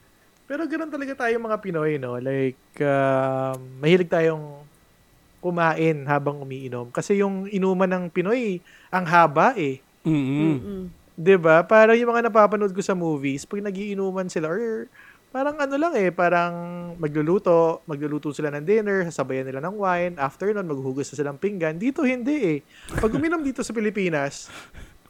Pero 0.46 0.62
ganoon 0.70 0.92
talaga 0.94 1.26
tayo 1.26 1.34
mga 1.42 1.58
Pinoy, 1.58 1.98
no? 1.98 2.14
Like, 2.22 2.62
um, 2.78 3.58
mahilig 3.82 4.06
tayong 4.06 4.62
kumain 5.42 6.06
habang 6.06 6.38
umiinom. 6.38 6.94
Kasi 6.94 7.18
yung 7.18 7.50
inuman 7.50 7.90
ng 7.90 8.04
Pinoy, 8.14 8.62
ang 8.94 9.02
haba 9.02 9.58
eh. 9.58 9.82
Mm-mm. 10.06 10.38
Mm-mm. 10.62 10.82
'Di 11.16 11.34
ba? 11.40 11.64
Parang 11.64 11.96
yung 11.96 12.12
mga 12.12 12.28
napapanood 12.28 12.76
ko 12.76 12.82
sa 12.84 12.92
movies, 12.92 13.48
pag 13.48 13.64
nagiinuman 13.64 14.28
sila 14.28 14.52
or 14.52 14.86
parang 15.36 15.56
ano 15.60 15.76
lang 15.76 15.92
eh, 16.00 16.08
parang 16.08 16.52
magluluto, 16.96 17.84
magluluto 17.84 18.32
sila 18.32 18.48
ng 18.56 18.64
dinner, 18.64 19.04
sasabayan 19.12 19.44
nila 19.44 19.60
ng 19.68 19.76
wine, 19.76 20.14
after 20.16 20.48
nun 20.48 20.64
maghuhugas 20.64 21.12
na 21.12 21.16
silang 21.20 21.36
pinggan. 21.36 21.76
Dito 21.76 22.00
hindi 22.08 22.56
eh. 22.56 22.58
Pag 22.96 23.12
uminom 23.12 23.44
dito 23.44 23.60
sa 23.60 23.76
Pilipinas, 23.76 24.48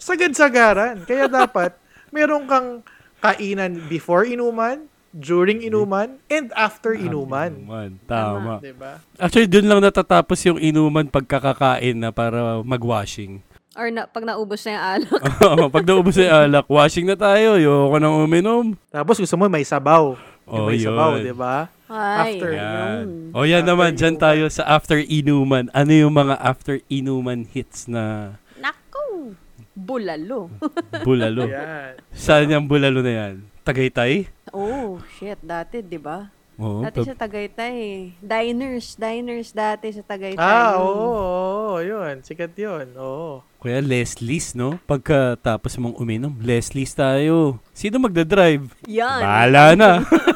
sagad-sagaran. 0.02 1.06
Kaya 1.06 1.30
dapat 1.30 1.78
meron 2.10 2.50
kang 2.50 2.82
kainan 3.22 3.86
before 3.86 4.26
inuman, 4.26 4.90
during 5.14 5.62
inuman, 5.62 6.18
and 6.26 6.50
after 6.58 6.90
inuman. 6.90 7.62
Inuman. 7.62 7.90
Tama. 8.04 8.58
'Di 8.58 8.74
ba? 8.74 9.00
Actually, 9.16 9.48
dun 9.48 9.70
lang 9.70 9.80
natatapos 9.80 10.42
yung 10.44 10.58
inuman 10.58 11.06
pagkakakain 11.06 11.96
na 11.96 12.10
para 12.10 12.60
mag-washing. 12.66 13.40
Or 13.76 13.88
na, 13.88 14.08
pag 14.08 14.24
naubos 14.24 14.64
na 14.64 14.72
yung 14.72 14.84
alak. 14.96 15.20
Oo, 15.46 15.68
Pag 15.68 15.84
naubos 15.84 16.16
na 16.16 16.24
yung 16.24 16.36
alak, 16.48 16.66
washing 16.66 17.04
na 17.04 17.12
tayo. 17.12 17.54
Ayoko 17.54 17.96
nang 17.96 18.16
uminom. 18.18 18.72
Tapos 18.88 19.20
gusto 19.20 19.36
mo 19.36 19.46
may 19.46 19.62
sabaw. 19.62 20.16
Oh, 20.46 20.64
may 20.64 20.78
sabaw, 20.78 21.18
yun. 21.18 21.26
'di 21.26 21.34
ba? 21.34 21.68
After. 21.86 22.50
Yan. 22.50 22.70
yun. 23.02 23.08
O 23.34 23.42
yan 23.42 23.60
After 23.60 23.68
naman, 23.68 23.90
dyan 23.92 24.14
inuman. 24.14 24.24
tayo 24.24 24.44
sa 24.48 24.62
after 24.64 24.98
inuman. 24.98 25.64
Ano 25.70 25.90
yung 25.90 26.14
mga 26.14 26.38
after 26.38 26.78
inuman 26.86 27.44
hits 27.44 27.84
na 27.84 28.34
Naku! 28.56 29.34
Bulalo. 29.74 30.48
bulalo? 31.06 31.44
Yan. 31.44 31.98
Saan 32.10 32.48
yung 32.48 32.64
bulalo 32.64 33.02
na 33.02 33.12
yan? 33.12 33.34
Tagaytay? 33.60 34.30
oh, 34.50 35.02
shit. 35.12 35.36
Dati, 35.42 35.82
di 35.82 35.98
ba? 35.98 36.30
Oo. 36.56 36.80
Dati 36.82 37.04
tab- 37.04 37.08
sa 37.08 37.16
Tagaytay. 37.18 37.76
Diners. 38.16 38.96
Diners 38.96 39.52
dati 39.52 39.92
sa 39.92 40.00
Tagaytay. 40.00 40.40
Ah, 40.40 40.72
Yung- 40.72 40.82
oo, 40.82 41.04
oo, 41.04 41.76
yun. 41.78 42.24
Sikat 42.24 42.56
yun. 42.56 42.96
Oo. 42.96 43.44
Kuya, 43.60 43.84
Leslie's, 43.84 44.56
no? 44.56 44.80
Pagkatapos 44.84 45.76
mong 45.76 45.96
uminom, 45.96 46.32
Leslie's 46.40 46.92
tayo. 46.92 47.60
Sino 47.70 47.98
magdadrive? 47.98 48.72
Yan. 48.88 49.20
Bahala 49.20 49.64
na. 49.76 49.90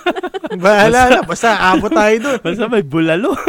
Bahala 0.60 1.00
na. 1.08 1.20
Basta 1.24 1.56
abot 1.72 1.88
tayo 1.88 2.14
dun. 2.20 2.36
Basta 2.44 2.68
may 2.68 2.84
bulalo. 2.84 3.32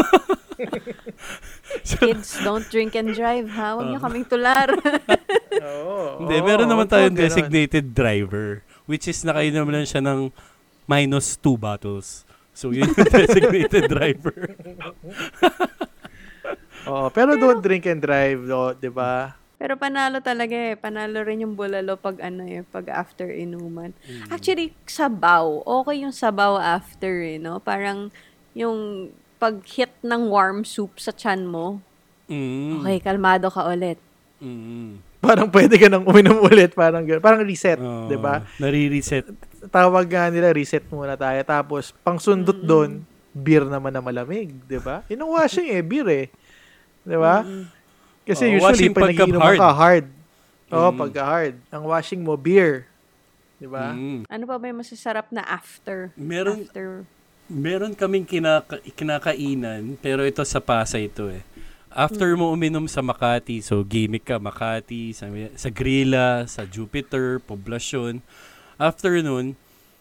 Kids, 1.82 2.40
don't 2.40 2.68
drink 2.70 2.94
and 2.94 3.12
drive, 3.12 3.48
ha? 3.50 3.74
Huwag 3.74 3.90
niyo 3.90 4.00
kaming 4.00 4.28
tular. 4.28 4.70
Oo. 5.58 6.24
Hindi, 6.24 6.36
meron 6.40 6.68
naman 6.68 6.86
tayong 6.86 7.16
designated 7.16 7.92
driver. 7.92 8.62
Which 8.86 9.08
is 9.08 9.24
nakainom 9.24 9.68
lang 9.68 9.84
siya 9.84 10.00
ng 10.00 10.30
minus 10.86 11.36
two 11.36 11.56
bottles. 11.56 12.28
So, 12.52 12.76
yun 12.76 12.92
yung 12.92 13.08
designated 13.16 13.88
driver. 13.88 14.36
Oo, 16.90 17.08
pero 17.14 17.38
don't 17.38 17.62
drink 17.62 17.86
and 17.86 18.02
drive, 18.02 18.42
do, 18.44 18.74
di 18.76 18.90
ba? 18.90 19.38
Pero 19.62 19.78
panalo 19.78 20.18
talaga 20.26 20.58
eh. 20.58 20.74
Panalo 20.74 21.22
rin 21.22 21.46
yung 21.46 21.54
bulalo 21.54 21.94
pag 21.94 22.18
ano 22.18 22.42
eh, 22.50 22.66
pag 22.66 22.90
after 22.90 23.30
inuman. 23.30 23.94
Mm. 24.02 24.34
Actually, 24.34 24.74
sabaw. 24.90 25.62
Okay 25.86 26.02
yung 26.02 26.10
sabaw 26.10 26.58
after 26.58 27.22
eh, 27.22 27.38
no? 27.38 27.62
Parang 27.62 28.10
yung 28.58 29.10
pag 29.38 29.62
hit 29.70 29.94
ng 30.02 30.34
warm 30.34 30.66
soup 30.66 30.98
sa 30.98 31.14
chan 31.14 31.46
mo, 31.46 31.78
Mm. 32.32 32.80
okay, 32.80 32.98
kalmado 33.04 33.52
ka 33.52 33.68
ulit. 33.68 34.00
Mm. 34.40 35.04
Parang 35.22 35.52
pwede 35.52 35.76
ka 35.78 35.92
nang 35.92 36.08
uminom 36.08 36.42
ulit. 36.42 36.74
Parang, 36.74 37.04
parang 37.22 37.44
reset, 37.46 37.78
Oo, 37.78 38.08
di 38.10 38.18
ba? 38.18 38.42
Nare-reset. 38.58 39.28
Tawag 39.64 40.08
nga 40.08 40.26
nila, 40.28 40.50
reset 40.50 40.82
muna 40.90 41.14
tayo. 41.14 41.38
Tapos, 41.44 41.94
pang 42.02 42.18
sundot 42.18 42.58
doon, 42.58 43.06
beer 43.32 43.62
naman 43.62 43.94
na 43.94 44.02
malamig, 44.02 44.50
di 44.66 44.80
ba? 44.80 45.06
Yun 45.06 45.22
ang 45.22 45.34
washing 45.36 45.70
eh, 45.70 45.82
beer 45.82 46.08
eh. 46.10 46.26
Di 47.02 47.14
ba? 47.14 47.46
Kasi 48.24 48.44
Oo, 48.48 48.56
usually, 48.58 48.90
pag 48.90 49.06
pagka 49.08 49.24
nagiinom 49.24 49.42
hard. 49.42 49.60
ka, 49.60 49.70
hard. 49.72 50.06
Oo, 50.72 50.90
Mm. 50.90 50.98
pagka 50.98 51.22
hard. 51.22 51.56
Ang 51.70 51.84
washing 51.86 52.22
mo, 52.22 52.34
beer. 52.34 52.90
Di 53.56 53.68
ba? 53.68 53.94
Mm. 53.94 54.26
Ano 54.26 54.44
pa 54.46 54.56
ba 54.58 54.66
yung 54.66 54.82
masasarap 54.82 55.30
na 55.30 55.44
after? 55.44 56.10
Meron, 56.16 56.66
After. 56.66 57.06
meron 57.46 57.94
kaming 57.94 58.26
kinaka- 58.26 58.82
kinakainan, 58.92 59.98
pero 59.98 60.26
ito 60.26 60.42
sa 60.42 60.58
Pasay 60.58 61.06
ito 61.06 61.30
eh. 61.30 61.46
After 61.88 62.34
mo 62.34 62.50
uminom 62.50 62.88
sa 62.88 63.04
Makati, 63.04 63.60
so 63.60 63.84
gimmick 63.84 64.24
ka, 64.24 64.40
Makati, 64.40 65.12
sa, 65.12 65.28
sa 65.54 65.68
Grilla, 65.68 66.48
sa 66.48 66.64
Jupiter, 66.64 67.38
Poblacion. 67.38 68.24
After 68.82 69.14
nun, 69.22 69.54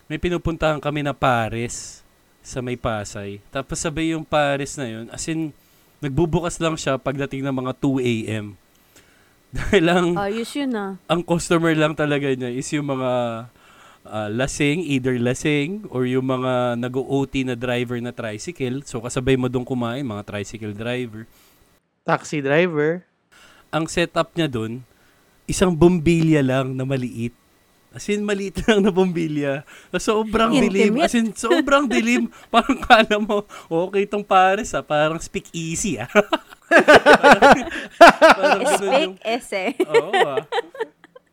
may 0.08 0.16
pinupuntahan 0.16 0.80
kami 0.80 1.04
na 1.04 1.12
Pares 1.12 2.00
sa 2.40 2.64
may 2.64 2.80
Pasay. 2.80 3.44
Tapos 3.52 3.76
sabay 3.76 4.16
yung 4.16 4.24
Pares 4.24 4.80
na 4.80 4.88
yun, 4.88 5.12
as 5.12 5.28
in, 5.28 5.52
nagbubukas 6.00 6.56
lang 6.56 6.80
siya 6.80 6.96
pagdating 6.96 7.44
ng 7.44 7.52
mga 7.60 7.72
2 7.76 8.00
a.m. 8.00 8.56
Dahil 9.52 9.84
lang, 9.84 10.06
Ayos 10.16 10.48
yun 10.56 10.72
ah. 10.72 10.96
ang 11.04 11.20
customer 11.20 11.76
lang 11.76 11.92
talaga 11.92 12.32
niya 12.32 12.48
is 12.48 12.72
yung 12.72 12.88
mga 12.88 13.12
ah, 14.08 14.28
lasing, 14.32 14.80
either 14.88 15.20
lasing 15.20 15.84
or 15.92 16.08
yung 16.08 16.24
mga 16.24 16.80
nag-OT 16.80 17.44
na 17.44 17.60
driver 17.60 18.00
na 18.00 18.16
tricycle. 18.16 18.80
So 18.88 19.04
kasabay 19.04 19.36
mo 19.36 19.52
doon 19.52 19.68
kumain, 19.68 20.08
mga 20.08 20.24
tricycle 20.24 20.72
driver. 20.72 21.28
Taxi 22.08 22.40
driver. 22.40 23.04
Ang 23.68 23.92
setup 23.92 24.32
niya 24.32 24.48
doon, 24.48 24.80
isang 25.44 25.76
bombilya 25.76 26.40
lang 26.40 26.72
na 26.72 26.88
maliit. 26.88 27.36
As 27.90 28.06
in, 28.06 28.22
maliit 28.22 28.54
lang 28.70 28.86
na 28.86 28.94
bombilya. 28.94 29.66
Sobrang 29.98 30.54
dilim. 30.54 31.02
As 31.02 31.14
in, 31.18 31.34
sobrang 31.34 31.90
dilim. 31.90 32.30
Parang 32.54 32.78
kala 32.78 33.18
mo, 33.18 33.42
okay 33.66 34.06
tong 34.06 34.22
pares 34.22 34.70
ah. 34.78 34.82
Parang 34.86 35.18
speak 35.18 35.50
easy 35.50 35.98
ah. 35.98 36.06
parang 38.38 38.62
yung 38.62 38.74
Speak 38.78 39.14
ese. 39.26 39.74
Oo 39.90 40.10
ah. 40.22 40.46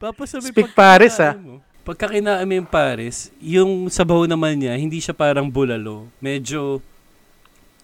Tapos 0.02 0.30
sabi, 0.30 0.50
Speak 0.50 0.74
Paris, 0.74 1.22
ah. 1.22 1.38
mo- 1.38 1.62
Pagka 1.86 2.12
kinain 2.12 2.44
mo 2.44 2.52
yung 2.52 2.68
Paris, 2.68 3.32
yung 3.40 3.88
sabaw 3.88 4.28
naman 4.28 4.60
niya, 4.60 4.76
hindi 4.76 5.00
siya 5.00 5.16
parang 5.16 5.48
bulalo. 5.48 6.10
Medyo 6.20 6.84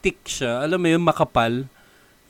thick 0.04 0.20
siya. 0.28 0.60
Alam 0.60 0.84
mo 0.84 0.88
yun, 0.92 1.00
makapal. 1.00 1.64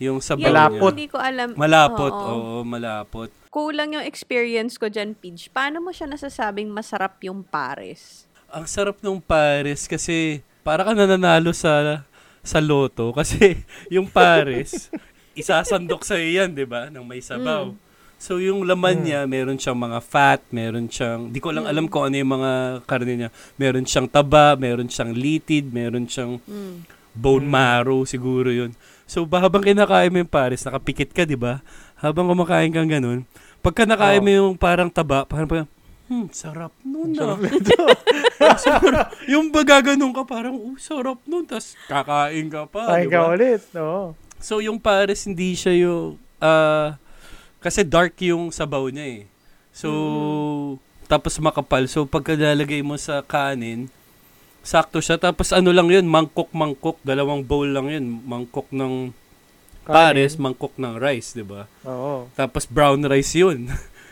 Yung 0.04 0.20
sabaw 0.20 0.44
Yan, 0.44 0.52
Malapot. 0.52 0.92
hindi 0.92 1.08
ko 1.08 1.18
alam. 1.18 1.50
Malapot. 1.56 2.12
Oo. 2.12 2.32
Oo, 2.36 2.56
malapot. 2.68 3.30
Kulang 3.48 3.96
yung 3.96 4.06
experience 4.06 4.76
ko 4.76 4.92
dyan, 4.92 5.16
Pidge. 5.16 5.48
Paano 5.48 5.80
mo 5.80 5.96
siya 5.96 6.10
nasasabing 6.10 6.68
masarap 6.68 7.22
yung 7.24 7.40
pares? 7.42 8.28
Ang 8.52 8.68
sarap 8.68 9.00
ng 9.00 9.18
Paris 9.18 9.88
kasi 9.88 10.44
para 10.62 10.84
ka 10.84 10.92
nananalo 10.94 11.56
sa 11.56 12.04
sa 12.44 12.60
loto 12.60 13.10
kasi 13.18 13.56
yung 13.90 14.06
Paris 14.06 14.92
isasandok 15.42 16.06
sa 16.06 16.20
yan, 16.20 16.54
'di 16.54 16.68
ba? 16.68 16.92
Nang 16.94 17.08
may 17.08 17.18
sabaw. 17.18 17.74
Mm. 17.74 17.78
So 18.22 18.40
yung 18.40 18.64
laman 18.64 19.04
niya, 19.04 19.26
meron 19.28 19.58
siyang 19.60 19.76
mga 19.76 20.00
fat, 20.00 20.40
meron 20.48 20.88
siyang, 20.88 21.28
di 21.28 21.44
ko 21.44 21.52
lang 21.52 21.68
alam 21.68 21.92
kung 21.92 22.08
ano 22.08 22.16
yung 22.16 22.32
mga 22.40 22.52
karne 22.88 23.14
niya. 23.20 23.30
Meron 23.60 23.84
siyang 23.84 24.08
taba, 24.08 24.56
meron 24.56 24.88
siyang 24.88 25.12
litid, 25.12 25.74
meron 25.76 26.08
siyang 26.08 26.40
Mm. 26.48 26.88
bone 27.12 27.44
marrow, 27.44 28.08
siguro 28.08 28.48
yun. 28.48 28.72
So 29.08 29.28
habang 29.28 29.64
kinakain 29.64 30.12
mo 30.12 30.24
yung 30.24 30.32
pares, 30.32 30.64
nakapikit 30.64 31.12
ka, 31.12 31.24
di 31.28 31.36
ba? 31.36 31.60
Habang 32.00 32.32
kumakain 32.32 32.72
kang 32.72 32.90
ganun, 32.90 33.28
pagka 33.64 33.84
nakain 33.88 34.24
mo 34.24 34.32
yung 34.32 34.54
parang 34.56 34.92
taba, 34.92 35.28
parang 35.28 35.48
parang, 35.48 35.70
hmm, 36.12 36.28
sarap 36.32 36.74
nun 36.84 37.16
ah. 37.20 37.40
sarap. 38.60 39.08
yung 39.34 39.52
bagaganon 39.52 40.12
ka, 40.12 40.24
parang, 40.28 40.56
oh, 40.56 40.76
sarap 40.80 41.20
nun. 41.28 41.48
Tapos 41.48 41.76
kakain 41.88 42.48
ka 42.48 42.68
pa, 42.68 43.00
Kain 43.00 43.08
di 43.08 43.14
ka 43.14 43.20
ulit. 43.32 43.64
Oo. 43.80 44.16
So 44.44 44.60
yung 44.60 44.80
pares, 44.80 45.24
hindi 45.24 45.56
siya 45.56 45.88
yung, 45.88 46.20
ah, 46.44 47.00
kasi 47.64 47.88
dark 47.88 48.20
yung 48.20 48.52
sabaw 48.52 48.92
niya 48.92 49.08
eh. 49.08 49.22
So, 49.74 49.90
tapos 51.08 51.40
makapal. 51.40 51.88
So 51.88 52.04
pagka 52.06 52.36
nalagay 52.36 52.84
mo 52.84 53.00
sa 53.00 53.24
kanin, 53.24 53.88
sakto 54.64 55.04
siya. 55.04 55.20
Tapos 55.20 55.52
ano 55.52 55.70
lang 55.70 55.92
yun, 55.92 56.08
mangkok-mangkok. 56.08 57.04
Dalawang 57.04 57.44
bowl 57.44 57.70
lang 57.70 57.92
yun. 57.92 58.24
Mangkok 58.24 58.72
ng 58.72 59.12
pares, 59.84 60.40
mangkok 60.40 60.74
ng 60.80 60.96
rice, 60.96 61.36
di 61.36 61.44
ba? 61.44 61.68
Oo. 61.84 62.32
Tapos 62.34 62.64
brown 62.66 63.04
rice 63.04 63.36
yun. 63.36 63.68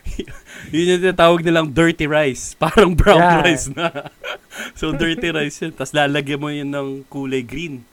yun 0.75 0.91
yung 0.93 1.01
tinatawag 1.01 1.41
nilang 1.41 1.71
dirty 1.71 2.05
rice. 2.05 2.53
Parang 2.61 2.91
brown 2.91 3.23
Yeah. 3.23 3.41
rice 3.41 3.71
na. 3.71 4.11
so 4.79 4.91
dirty 4.91 5.31
rice 5.31 5.63
yun. 5.63 5.71
Tapos 5.71 5.95
lalagyan 5.95 6.39
mo 6.43 6.51
yun 6.51 6.67
ng 6.67 7.07
kulay 7.07 7.41
green. 7.41 7.87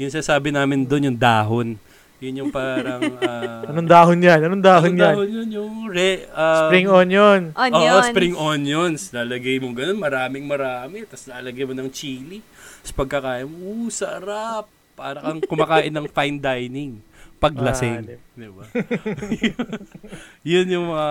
Yung 0.00 0.08
sasabi 0.08 0.48
namin 0.48 0.88
doon, 0.88 1.12
yung 1.12 1.18
dahon. 1.20 1.76
Yun 2.18 2.34
yung 2.44 2.50
parang... 2.50 3.00
ah, 3.22 3.62
Anong 3.70 3.88
dahon 3.88 4.18
yan? 4.18 4.40
Anong 4.42 4.64
dahon 4.64 4.90
anong 4.90 4.98
yan? 4.98 5.14
dahon 5.14 5.30
yun? 5.30 5.48
Yung 5.54 5.74
re, 5.86 6.26
ah, 6.34 6.66
Spring 6.66 6.88
onion. 6.90 7.40
Onions. 7.54 7.94
Oo, 7.94 8.10
spring 8.10 8.34
onions. 8.34 9.00
Lalagay 9.14 9.62
mo 9.62 9.70
ganun, 9.70 9.98
maraming 10.02 10.44
marami. 10.44 11.06
Tapos 11.06 11.30
lalagay 11.30 11.62
mo 11.62 11.74
ng 11.78 11.90
chili. 11.94 12.42
Tapos 12.82 12.94
pagkakain 12.94 13.46
mo, 13.46 13.86
uh, 13.86 13.90
sarap. 13.90 14.66
Para 14.98 15.22
kang 15.22 15.38
kumakain 15.46 15.94
ng 15.94 16.10
fine 16.10 16.38
dining. 16.42 16.92
Paglasing. 17.38 18.02
Ah, 18.02 18.18
di- 18.34 18.50
ba? 18.50 18.64
Yun 20.50 20.66
yung 20.66 20.86
mga 20.90 21.08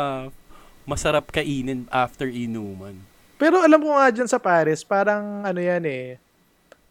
masarap 0.84 1.32
kainin 1.32 1.88
after 1.88 2.28
inuman. 2.28 3.00
Pero 3.40 3.64
alam 3.64 3.80
ko 3.80 3.96
nga 3.96 4.12
dyan 4.12 4.28
sa 4.28 4.40
Paris, 4.44 4.84
parang 4.84 5.48
ano 5.48 5.60
yan 5.64 5.84
eh, 5.88 6.20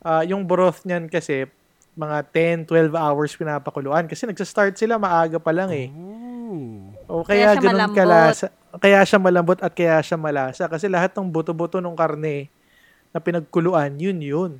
ah, 0.01 0.25
yung 0.25 0.49
broth 0.49 0.89
niyan 0.89 1.13
kasi, 1.13 1.45
mga 1.97 2.17
10, 2.63 2.69
12 2.69 2.93
hours 2.93 3.33
pinapakuluan. 3.35 4.05
Kasi 4.05 4.29
nagsa-start 4.29 4.77
sila 4.77 5.01
maaga 5.01 5.41
pa 5.41 5.51
lang 5.51 5.73
eh. 5.73 5.89
Oh. 5.91 6.93
O 7.09 7.25
kaya, 7.25 7.51
Kaya 7.51 7.57
siya 7.57 7.63
ganun 7.65 7.73
malambot. 7.75 7.97
kalasa. 7.97 8.47
Kaya 8.77 9.01
siya 9.03 9.19
malambot 9.19 9.59
at 9.59 9.73
kaya 9.73 9.97
siya 10.05 10.19
malasa. 10.21 10.65
Kasi 10.69 10.87
lahat 10.87 11.17
ng 11.17 11.27
buto-buto 11.27 11.81
ng 11.81 11.97
karne 11.97 12.53
na 13.11 13.19
pinagkuluan, 13.19 13.97
yun 13.97 14.21
yun. 14.21 14.53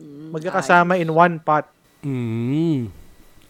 Mm, 0.00 0.32
Magkakasama 0.32 0.96
in 0.96 1.10
one 1.10 1.36
pot. 1.36 1.68
Mm. 2.00 2.88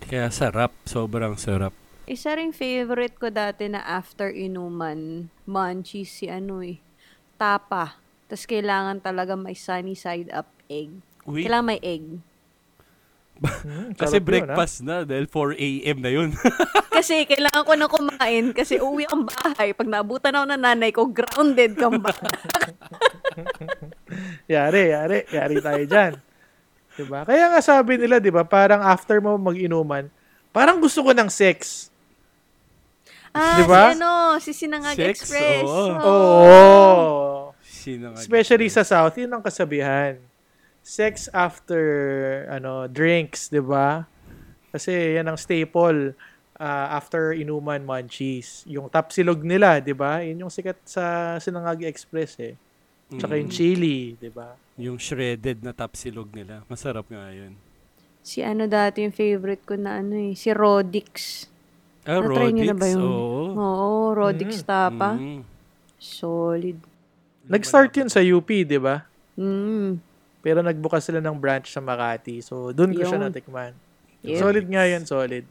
Kaya 0.03 0.27
sarap. 0.29 0.74
Sobrang 0.83 1.38
sarap. 1.38 1.70
Isa 2.09 2.33
ring 2.33 2.57
favorite 2.57 3.20
ko 3.20 3.29
dati 3.29 3.68
na 3.68 3.85
after 3.85 4.33
inuman, 4.33 5.29
munchies 5.44 6.09
si 6.09 6.27
ano 6.27 6.64
eh, 6.64 6.81
tapa. 7.37 8.01
Tapos 8.27 8.48
kailangan 8.48 9.05
talaga 9.05 9.37
may 9.37 9.53
sunny 9.53 9.92
side 9.92 10.33
up 10.33 10.48
egg. 10.66 10.88
Uy, 11.29 11.44
Kailangan 11.44 11.68
may 11.68 11.81
egg. 11.85 12.16
Hmm, 13.38 13.94
kasi 13.94 14.18
yun, 14.18 14.27
breakfast 14.27 14.83
na 14.83 15.07
dahil 15.07 15.31
4 15.31 15.55
a.m. 15.55 15.98
na 16.03 16.11
yun. 16.11 16.35
Kasi 16.98 17.22
kailangan 17.22 17.62
ko 17.62 17.72
na 17.79 17.87
kumain 17.87 18.51
kasi 18.51 18.83
uwi 18.83 19.07
ang 19.07 19.22
bahay. 19.22 19.70
Pag 19.70 19.87
naabutan 19.87 20.35
ako 20.35 20.51
ng 20.51 20.59
nanay 20.59 20.90
ko, 20.90 21.07
grounded 21.07 21.79
kang 21.79 22.03
ba? 22.03 22.11
Yari, 24.51 24.90
yari. 24.90 25.22
Yari 25.31 25.62
tayo 25.62 25.83
dyan. 25.87 26.18
Diba? 26.98 27.22
Kaya 27.22 27.55
nga 27.55 27.62
sabi 27.62 27.94
nila, 27.94 28.18
di 28.18 28.35
ba, 28.35 28.42
parang 28.42 28.83
after 28.83 29.22
mo 29.22 29.38
mag-inuman, 29.38 30.11
parang 30.51 30.83
gusto 30.83 31.07
ko 31.07 31.14
ng 31.14 31.31
sex. 31.31 31.87
ah, 33.31 33.62
Diba? 33.62 33.85
si 33.85 33.94
ano, 33.94 34.11
si 34.42 34.51
Sinangag 34.51 34.98
Sex, 34.98 35.31
Express. 35.31 35.62
oo. 35.62 35.94
Oo. 36.03 36.59
Sino 37.62 38.11
nga 38.11 38.18
Especially 38.18 38.66
sa 38.66 38.83
South, 38.83 39.14
yun 39.14 39.31
ang 39.31 39.44
kasabihan. 39.44 40.18
Sex 40.88 41.29
after 41.37 41.85
ano 42.48 42.88
drinks, 42.88 43.53
'di 43.53 43.61
ba? 43.61 44.09
Kasi 44.72 45.20
yan 45.20 45.29
ang 45.29 45.37
staple 45.37 46.16
ah, 46.57 46.96
after 46.96 47.37
inuman 47.37 47.85
munchies. 47.85 48.64
Yung 48.64 48.88
tapsilog 48.88 49.44
nila, 49.44 49.85
'di 49.85 49.92
ba? 49.92 50.24
Yun 50.24 50.48
yung 50.48 50.53
sikat 50.53 50.81
sa 50.88 51.37
Sinangagi 51.37 51.85
Express 51.85 52.40
eh. 52.40 52.57
Tsaka 53.12 53.37
yung 53.37 53.53
Mm. 53.53 53.57
chili, 53.61 53.96
'di 54.16 54.33
ba? 54.33 54.57
Yung 54.81 54.96
shredded 54.96 55.61
na 55.61 55.77
tapsilog 55.77 56.33
nila. 56.33 56.64
Masarap 56.72 57.05
nga 57.12 57.37
yun. 57.37 57.53
Si 58.24 58.40
ano 58.40 58.64
dati 58.64 59.05
yung 59.05 59.12
favorite 59.12 59.68
ko 59.68 59.77
na 59.77 60.01
ano 60.01 60.16
eh, 60.16 60.33
si 60.33 60.48
Rodix. 60.57 61.44
Ah, 62.09 62.24
Na-try 62.24 62.48
niyo 62.48 62.64
na 62.64 62.72
Rodix? 62.72 62.81
ba 62.81 62.87
yun? 62.88 63.01
Oo. 63.05 63.44
Oo, 63.61 63.92
Rodix 64.16 64.51
Mm. 64.57 64.64
tapa. 64.64 65.11
Mm. 65.20 65.40
Solid. 66.01 66.81
Nag-start 67.44 67.92
yun 67.92 68.09
sa 68.09 68.24
UP, 68.24 68.48
'di 68.48 68.81
ba? 68.81 69.05
Mm. 69.37 70.08
Pero 70.49 70.65
nagbukas 70.65 71.05
sila 71.05 71.21
ng 71.21 71.37
branch 71.37 71.69
sa 71.69 71.85
Makati. 71.85 72.41
So, 72.41 72.73
doon 72.73 72.97
ko 72.97 73.05
siya 73.05 73.21
natikman. 73.21 73.77
Yep. 74.25 74.41
Solid 74.41 74.65
nga 74.65 74.89
yun, 74.89 75.05
solid. 75.05 75.45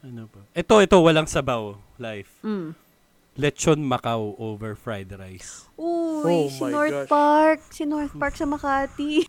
Ano 0.00 0.24
pa? 0.24 0.40
Ito, 0.56 0.80
ito, 0.80 0.96
walang 1.04 1.28
sabaw. 1.28 1.76
Life. 2.00 2.32
Mm. 2.40 2.72
Lechon 3.36 3.84
Macau 3.84 4.32
over 4.40 4.72
fried 4.72 5.12
rice. 5.12 5.68
Uy, 5.76 6.24
Oh 6.24 6.48
si 6.48 6.64
my 6.64 6.70
North 6.72 6.96
gosh. 6.96 7.10
Park. 7.12 7.58
Si 7.68 7.84
North 7.84 8.14
Park 8.16 8.34
sa 8.40 8.48
Makati. 8.48 9.28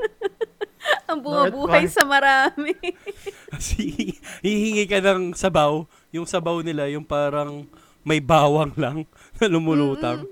Ang 1.12 1.20
Park. 1.20 1.84
sa 1.92 2.08
marami. 2.08 2.72
Kasi 3.52 4.16
hihingi 4.40 4.88
ka 4.88 5.04
ng 5.04 5.36
sabaw. 5.36 5.84
Yung 6.16 6.24
sabaw 6.24 6.64
nila, 6.64 6.88
yung 6.88 7.04
parang 7.04 7.68
may 8.00 8.24
bawang 8.24 8.72
lang 8.80 9.04
na 9.36 9.52
lumulutang. 9.52 10.24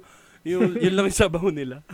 Yung, 0.49 0.81
yun 0.81 0.97
lang 0.97 1.12
yung 1.12 1.21
sabaw 1.29 1.53
nila. 1.53 1.85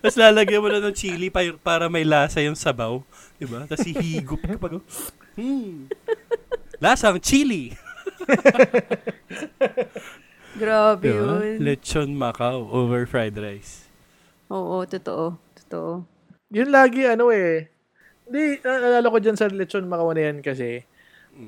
Tapos 0.00 0.16
lalagyan 0.16 0.62
mo 0.62 0.68
lang 0.68 0.84
ng 0.84 0.96
chili 0.96 1.32
pa, 1.32 1.40
para 1.60 1.88
may 1.88 2.04
lasa 2.04 2.40
yung 2.44 2.58
sabaw. 2.58 3.00
Diba? 3.40 3.64
Tapos 3.64 3.84
hihigop 3.84 4.40
ka 4.40 4.56
pa. 4.56 4.68
Hmm. 5.36 5.88
Lasang 6.80 7.20
chili. 7.20 7.72
Grabe 10.60 11.12
Diba? 11.12 11.44
yun. 11.44 11.60
Lechon 11.60 12.10
Macau 12.16 12.64
over 12.72 13.04
fried 13.04 13.36
rice. 13.36 13.84
Oo, 14.48 14.88
totoo. 14.88 15.36
Totoo. 15.64 16.04
Yun 16.48 16.70
lagi, 16.72 17.04
ano 17.04 17.28
eh. 17.28 17.68
Hindi, 18.26 18.58
naalala 18.64 19.12
ko 19.12 19.18
dyan 19.20 19.36
sa 19.36 19.52
lechon 19.52 19.84
Macau 19.84 20.16
na 20.16 20.32
yan 20.32 20.40
kasi. 20.40 20.80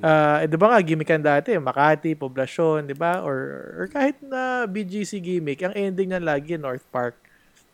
Ah, 0.05 0.45
eh, 0.45 0.47
di 0.47 0.53
ba 0.53 0.69
nga, 0.69 0.77
gimmickan 0.85 1.17
dati, 1.17 1.57
Makati, 1.57 2.13
Poblacion, 2.13 2.85
di 2.85 2.93
ba? 2.93 3.25
Or, 3.25 3.37
or 3.73 3.85
kahit 3.89 4.21
na 4.21 4.69
BGC 4.69 5.17
gimmick, 5.17 5.65
ang 5.65 5.73
ending 5.73 6.13
niyan 6.13 6.21
lagi, 6.21 6.53
North 6.61 6.85
Park. 6.93 7.17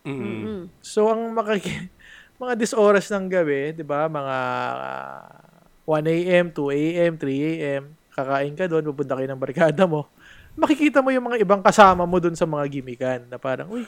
Mm. 0.05 0.21
Mm. 0.21 0.63
So, 0.79 1.09
ang 1.09 1.33
makaki 1.33 1.89
mga 2.41 2.53
dis 2.55 2.73
oras 2.77 3.09
ng 3.09 3.25
gabi, 3.27 3.73
di 3.73 3.81
ba? 3.81 4.05
Mga 4.05 4.37
ah, 4.37 5.65
1 5.85 6.05
a.m., 6.09 6.45
2 6.53 6.71
a.m., 6.71 7.11
3 7.17 7.51
a.m., 7.51 7.83
kakain 8.15 8.53
ka 8.55 8.65
doon, 8.69 8.85
pupunta 8.93 9.17
kayo 9.17 9.27
ng 9.27 9.41
barkada 9.41 9.83
mo. 9.83 10.07
Makikita 10.55 11.03
mo 11.03 11.11
yung 11.11 11.27
mga 11.27 11.43
ibang 11.43 11.59
kasama 11.59 12.07
mo 12.07 12.17
doon 12.17 12.37
sa 12.37 12.47
mga 12.47 12.65
gimmickan 12.71 13.19
na 13.27 13.35
parang, 13.35 13.67
uy, 13.67 13.83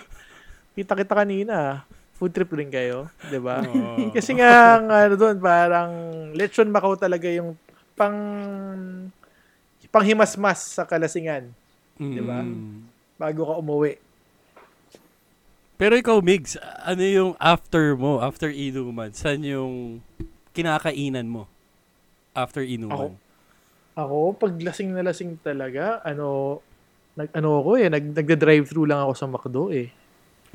kita 0.75 0.93
kita 0.99 1.15
kanina, 1.15 1.88
food 2.19 2.36
trip 2.36 2.51
rin 2.51 2.67
kayo, 2.67 3.08
di 3.32 3.39
ba? 3.39 3.63
Oo. 3.63 4.12
Kasi 4.15 4.36
nga, 4.36 4.82
ang 4.82 4.91
ano 4.91 5.15
doon, 5.15 5.39
parang 5.39 5.91
lechon 6.36 6.67
Macau 6.67 6.99
talaga 6.99 7.32
yung 7.32 7.56
pang 7.95 8.19
panghimasmas 9.88 10.77
sa 10.77 10.84
kalasingan 10.84 11.49
Diba? 11.97 12.45
Mm. 12.45 12.86
bago 13.17 13.41
ka 13.49 13.56
umuwi. 13.58 13.97
Pero 15.77 15.93
ikaw, 15.93 16.25
Migs, 16.25 16.57
ano 16.81 17.05
yung 17.05 17.31
after 17.37 17.93
mo, 17.93 18.17
after 18.17 18.49
inuman? 18.49 19.13
Saan 19.13 19.45
yung 19.45 20.01
kinakainan 20.57 21.29
mo 21.29 21.45
after 22.33 22.65
inuman? 22.65 23.13
Ako, 23.93 24.33
pag 24.33 24.57
lasing 24.57 24.89
na 24.89 25.05
lasing 25.05 25.37
talaga, 25.45 26.01
ano, 26.01 26.59
nag, 27.13 27.29
ano 27.29 27.61
ako 27.61 27.69
eh, 27.77 27.93
nag, 27.93 28.05
nagda-drive-thru 28.13 28.89
lang 28.89 29.05
ako 29.05 29.13
sa 29.13 29.29
McDo 29.29 29.63
eh. 29.69 29.93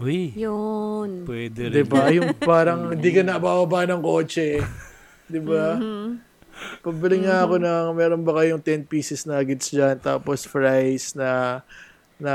Uy, 0.02 0.35
Yun. 0.35 1.22
pwede 1.22 1.70
rin. 1.70 1.74
Di 1.78 1.85
ba? 1.87 2.11
Yung 2.11 2.35
parang 2.42 2.87
hindi 2.94 3.11
ka 3.14 3.22
nabababa 3.22 3.87
ng 3.87 4.02
kotse. 4.02 4.58
Di 5.30 5.38
ba? 5.38 5.78
Mhm. 5.78 6.35
Pabili 6.82 7.22
nga 7.22 7.46
ako 7.46 7.62
ng, 7.62 7.87
meron 7.94 8.22
ba 8.26 8.42
kayong 8.42 8.62
10 8.62 8.90
pieces 8.90 9.22
nuggets 9.22 9.70
dyan, 9.70 9.98
tapos 10.02 10.46
fries 10.46 11.14
na, 11.14 11.62
na, 12.18 12.32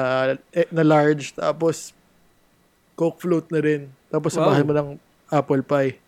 eh, 0.56 0.68
na 0.72 0.84
large, 0.88 1.36
tapos 1.36 1.97
Coke 2.98 3.22
float 3.22 3.54
na 3.54 3.62
rin. 3.62 3.86
Tapos 4.10 4.34
Wow. 4.34 4.42
samahan 4.42 4.66
mo 4.66 4.74
ng 4.74 4.90
apple 5.30 5.62
pie. 5.62 6.02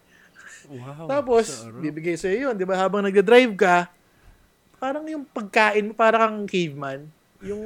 Wow, 0.66 1.06
Tapos, 1.06 1.46
sarap. 1.46 1.82
bibigay 1.82 2.18
sa'yo 2.18 2.50
yun, 2.50 2.56
di 2.58 2.66
ba? 2.66 2.78
Habang 2.78 3.06
nagda-drive 3.06 3.54
ka, 3.54 3.90
parang 4.82 5.06
yung 5.06 5.22
pagkain 5.26 5.86
mo, 5.86 5.94
parang 5.94 6.22
kang 6.26 6.50
caveman. 6.50 7.06
Yung, 7.46 7.62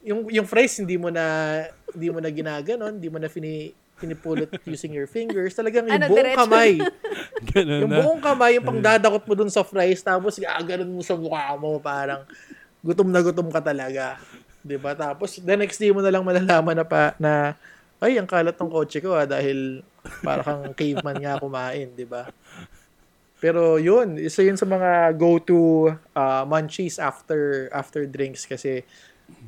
yung, 0.00 0.20
yung 0.32 0.46
fries, 0.48 0.80
hindi 0.80 0.96
mo 0.96 1.12
na, 1.12 1.24
hindi 1.92 2.08
mo 2.08 2.18
na 2.20 2.32
ginaganon, 2.32 2.96
hindi 2.96 3.08
mo 3.12 3.20
na 3.20 3.28
fini, 3.28 3.72
pinipulot 4.00 4.48
using 4.68 4.92
your 4.96 5.06
fingers. 5.06 5.52
Talagang 5.52 5.88
yung 5.88 6.00
Ano, 6.00 6.08
buong 6.08 6.20
diretso? 6.20 6.40
kamay. 6.48 6.70
Ganun 7.52 7.80
yung 7.84 7.92
na. 7.92 7.98
buong 8.00 8.20
kamay, 8.22 8.50
yung 8.56 8.66
pangdadakot 8.66 9.24
mo 9.28 9.34
dun 9.36 9.52
sa 9.52 9.60
fries, 9.64 10.00
tapos 10.00 10.40
gaganon 10.40 10.88
mo 10.88 11.02
sa 11.04 11.14
mukha 11.16 11.52
mo, 11.60 11.76
parang 11.80 12.24
gutom 12.80 13.08
na 13.12 13.20
gutom 13.20 13.48
ka 13.50 13.60
talaga. 13.60 14.18
'Di 14.62 14.78
ba? 14.78 14.94
Tapos 14.94 15.42
the 15.42 15.54
next 15.58 15.78
day 15.78 15.90
mo 15.90 15.98
na 16.02 16.10
lang 16.10 16.22
malalaman 16.22 16.78
na 16.78 16.86
pa 16.86 17.14
na 17.18 17.58
ay, 18.02 18.18
ang 18.18 18.26
kalat 18.26 18.52
ng 18.52 18.66
kotse 18.68 18.98
ko 18.98 19.14
ah, 19.14 19.24
dahil 19.24 19.80
para 20.20 20.42
kang 20.42 20.74
caveman 20.74 21.16
nga 21.16 21.38
kumain, 21.38 21.88
'di 21.88 22.04
ba? 22.04 22.26
Pero 23.38 23.74
yun, 23.76 24.18
isa 24.18 24.42
yun 24.42 24.54
sa 24.54 24.62
mga 24.64 25.14
go-to 25.14 25.86
uh, 26.12 26.42
munchies 26.44 26.98
after 26.98 27.66
after 27.70 28.06
drinks 28.06 28.42
kasi 28.44 28.82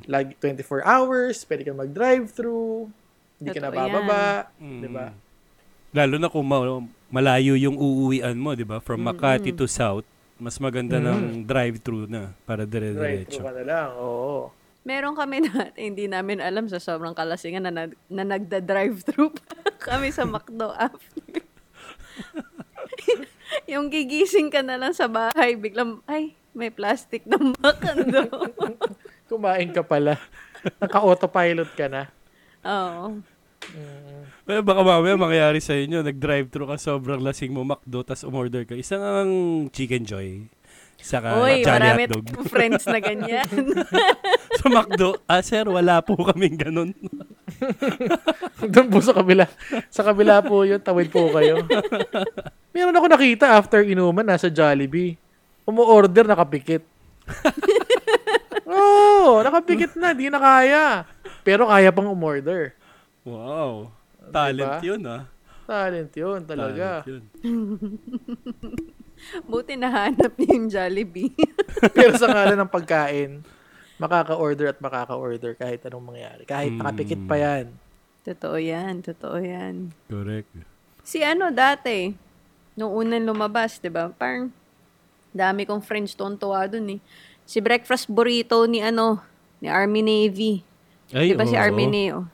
like 0.03 0.35
24 0.39 0.83
hours, 0.83 1.43
pwede 1.45 1.63
kang 1.63 1.79
mag-drive-thru, 1.79 2.87
hindi 3.37 3.49
ka 3.51 3.59
Totoo 3.61 3.71
nabababa, 3.71 4.23
Mm. 4.57 4.79
'di 4.79 4.89
ba? 4.89 5.07
Lalo 5.91 6.15
na 6.19 6.27
kung 6.27 6.43
ma- 6.43 6.83
malayo 7.07 7.55
yung 7.55 7.75
uuwian 7.75 8.35
mo, 8.35 8.51
di 8.51 8.67
ba? 8.67 8.79
From 8.79 8.99
Makati 8.99 9.55
to 9.55 9.63
South, 9.63 10.03
mas 10.35 10.59
maganda 10.59 10.99
ng 10.99 11.43
drive-thru 11.43 12.03
na 12.03 12.35
para 12.43 12.67
Drive-thru 12.67 12.91
dire-diretso. 12.91 13.39
ka 13.39 13.51
na 13.51 13.63
lang, 13.63 13.89
oo. 13.95 14.51
Meron 14.85 15.17
kami 15.17 15.41
na 15.41 15.67
hindi 15.75 16.05
namin 16.05 16.37
alam 16.39 16.69
sa 16.69 16.77
sobrang 16.77 17.17
kalasingan 17.17 17.65
na, 17.65 17.73
nag, 17.73 17.97
na 18.05 18.23
nagda-drive-thru 18.23 19.33
pa 19.33 19.73
kami 19.89 20.13
sa 20.13 20.23
McDo 20.29 20.69
after. 20.77 21.41
yung 23.71 23.89
gigising 23.89 24.53
ka 24.53 24.61
na 24.61 24.77
lang 24.77 24.93
sa 24.93 25.09
bahay, 25.09 25.57
biglang, 25.57 26.05
ay, 26.05 26.37
may 26.55 26.69
plastic 26.69 27.25
na 27.25 27.35
makando. 27.59 28.29
Kumain 29.27 29.73
ka 29.73 29.81
pala. 29.81 30.21
Naka-autopilot 30.79 31.73
ka 31.75 31.89
na. 31.91 32.07
Oo. 32.63 33.19
Pero 34.45 34.61
baka 34.61 34.81
mamaya 34.85 35.17
mangyari 35.17 35.59
sa 35.59 35.73
inyo, 35.73 36.05
nag-drive-thru 36.05 36.69
ka, 36.69 36.77
sobrang 36.77 37.19
lasing 37.19 37.51
mo, 37.51 37.65
McDo, 37.65 38.05
tas 38.05 38.21
umorder 38.21 38.63
ka. 38.69 38.77
Isang 38.77 39.01
ang 39.01 39.31
Chicken 39.73 40.05
Joy. 40.05 40.45
Saka 41.05 41.37
Uy, 41.37 41.61
Johnny 41.61 41.85
marami 41.85 42.03
Hotdog. 42.09 42.25
friends 42.53 42.83
na 42.89 42.97
ganyan. 42.97 43.45
sa 44.57 44.65
McDo, 44.73 45.21
ah 45.29 45.37
sir, 45.45 45.61
wala 45.69 46.01
po 46.01 46.17
kaming 46.17 46.57
ganun. 46.57 46.89
Doon 48.73 48.87
po 48.89 48.97
sa 49.05 49.13
kabila. 49.13 49.45
Sa 49.93 50.01
kabila 50.01 50.41
po 50.41 50.65
yun, 50.65 50.81
tawid 50.81 51.13
po 51.13 51.29
kayo. 51.29 51.61
Meron 52.73 52.97
ako 52.97 53.05
nakita 53.05 53.53
after 53.53 53.85
inuman, 53.85 54.25
nasa 54.25 54.49
Jollibee. 54.49 55.13
Umu-order, 55.69 56.25
nakapikit. 56.25 56.81
Oo, 58.65 59.37
oh, 59.37 59.45
nakapikit 59.45 59.93
na, 60.01 60.09
di 60.17 60.33
na 60.33 60.41
kaya. 60.41 61.05
Pero 61.45 61.69
kaya 61.69 61.93
pang 61.93 62.09
umorder. 62.09 62.73
Wow. 63.21 63.93
Talent 64.33 64.81
Diba? 64.81 64.89
yun 64.89 65.01
ah. 65.05 65.29
Talent 65.69 66.09
yun 66.17 66.41
talaga. 66.49 67.05
Talent 67.05 67.29
yun. 67.45 68.89
Buti 69.49 69.73
nahanap 69.73 70.33
niya 70.35 70.51
yung 70.53 70.67
Jollibee. 70.67 71.33
Pero 71.95 72.15
sa 72.15 72.27
ngalan 72.27 72.57
ng 72.57 72.71
pagkain, 72.71 73.31
makaka-order 73.95 74.69
at 74.69 74.79
makaka-order 74.79 75.53
kahit 75.53 75.81
anong 75.83 76.13
mangyari. 76.13 76.43
Kahit 76.43 76.71
Mm. 76.71 76.79
nakapikit 76.79 77.21
pa 77.23 77.35
yan. 77.35 77.65
totoo 78.21 78.57
yan, 78.57 79.05
totoo 79.05 79.37
yan. 79.37 79.93
Correct. 80.05 80.49
Si 81.01 81.21
ano 81.21 81.49
dati, 81.49 82.09
nung 82.73 82.89
unang 82.91 83.21
lumabas, 83.23 83.77
di 83.77 83.87
ba? 83.87 84.09
Parang 84.09 84.49
dami 85.29 85.61
kong 85.63 85.79
friends 85.79 86.17
tuwa 86.17 86.65
dun 86.65 86.97
eh. 86.97 86.99
Si 87.45 87.61
Breakfast 87.61 88.09
Burrito 88.09 88.65
ni 88.65 88.81
ano, 88.81 89.21
ni 89.61 89.69
Army 89.69 90.01
Navy. 90.01 90.65
Ay, 91.13 91.31
Di 91.31 91.37
ba 91.37 91.45
si. 91.45 91.53
Army 91.53 91.85
Neo? 91.85 92.25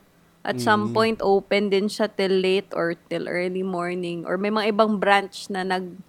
At 0.41 0.57
some 0.57 0.89
Mm. 0.89 0.93
point, 0.95 1.19
open 1.19 1.67
din 1.67 1.85
siya 1.85 2.07
till 2.07 2.39
late 2.39 2.71
or 2.71 2.95
till 3.05 3.27
early 3.27 3.61
morning. 3.61 4.23
Or 4.23 4.39
may 4.39 4.49
mga 4.49 4.71
ibang 4.71 4.95
branch 4.95 5.51
na 5.51 5.61
nag 5.61 5.99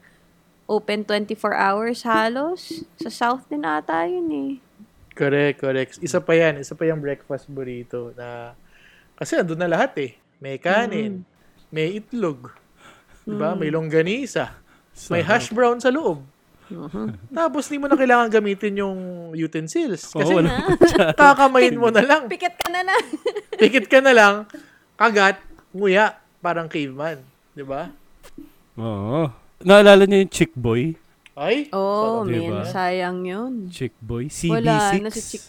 open 0.73 1.05
24 1.05 1.53
hours 1.53 2.01
halos. 2.09 2.89
Sa 2.97 3.13
South 3.13 3.45
din 3.53 3.69
ata 3.69 4.09
yun 4.09 4.29
eh. 4.33 4.53
Correct, 5.13 5.61
correct. 5.61 5.93
Isa 6.01 6.25
pa 6.25 6.33
yan. 6.33 6.65
Isa 6.65 6.73
pa 6.73 6.89
yung 6.89 7.05
breakfast 7.05 7.53
burrito 7.53 8.17
na 8.17 8.57
kasi 9.13 9.37
andun 9.37 9.61
na 9.61 9.69
lahat 9.69 9.93
eh. 10.01 10.13
May 10.43 10.59
kanin, 10.59 11.23
may 11.71 12.03
itlog, 12.03 12.51
diba? 13.23 13.55
may 13.55 13.71
longganisa, 13.71 14.59
may 15.07 15.23
Sarap. 15.23 15.31
hash 15.31 15.49
brown 15.55 15.79
sa 15.79 15.95
loob. 15.95 16.27
Tapos 17.31 17.71
hindi 17.71 17.79
mo 17.79 17.87
na 17.87 17.95
kailangan 17.95 18.27
gamitin 18.33 18.83
yung 18.83 18.99
utensils. 19.37 20.11
Kasi 20.11 20.35
wala. 20.35 20.51
kakamayin 21.21 21.79
mo 21.79 21.95
na 21.95 22.03
lang. 22.03 22.27
Pikit 22.27 22.59
ka 22.59 22.75
na 22.75 22.83
na. 22.83 22.97
Pikit 23.63 23.87
ka 23.87 24.03
na 24.03 24.11
lang, 24.11 24.35
kagat, 24.99 25.39
nguya, 25.71 26.19
parang 26.43 26.67
caveman. 26.67 27.23
Di 27.55 27.63
ba? 27.63 27.87
Oo. 28.75 29.42
Naalala 29.62 30.03
niyo 30.05 30.27
yung 30.27 30.33
Chick 30.33 30.53
Boy? 30.55 30.98
Ay, 31.33 31.70
oh, 31.72 32.22
sarap. 32.22 32.29
man, 32.29 32.35
Diba? 32.35 32.62
sayang 32.68 33.20
yun. 33.25 33.53
Chick 33.72 33.94
Boy? 33.98 34.29
Wala 34.53 34.92
CB6? 34.92 35.01
na 35.01 35.11
si 35.11 35.20
Chick. 35.25 35.44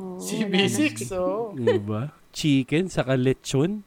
Oh, 0.00 0.16
wala 0.16 0.48
na 0.48 0.64
CB6, 0.64 0.96
si- 0.96 1.12
oo. 1.12 1.52
Diba? 1.54 2.02
Chicken, 2.32 2.84
saka 2.88 3.18
lechon. 3.18 3.84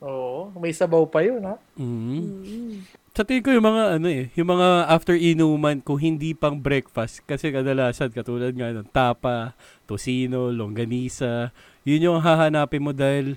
Oo, 0.00 0.50
may 0.56 0.72
sabaw 0.72 1.04
pa 1.06 1.22
yun, 1.22 1.44
ha? 1.44 1.60
Mm. 1.78 2.42
Mm. 2.42 2.76
Sa 3.12 3.22
tingin 3.22 3.44
ko 3.44 3.52
yung 3.52 3.68
mga 3.68 4.00
ano 4.00 4.08
eh, 4.08 4.32
yung 4.32 4.48
mga 4.48 4.88
after 4.88 5.12
inuman 5.12 5.84
kung 5.84 6.00
hindi 6.00 6.32
pang 6.32 6.56
breakfast 6.56 7.20
kasi 7.28 7.52
kadalasan 7.52 8.08
katulad 8.08 8.56
nga 8.56 8.72
ng 8.72 8.88
tapa, 8.88 9.52
tosino, 9.84 10.48
longganisa, 10.48 11.52
yun 11.84 12.08
yung 12.08 12.18
hahanapin 12.24 12.80
mo 12.80 12.96
dahil 12.96 13.36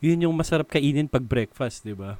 yun 0.00 0.24
yung 0.24 0.32
masarap 0.32 0.72
kainin 0.72 1.04
pag 1.04 1.20
breakfast, 1.20 1.84
di 1.84 1.92
ba? 1.92 2.16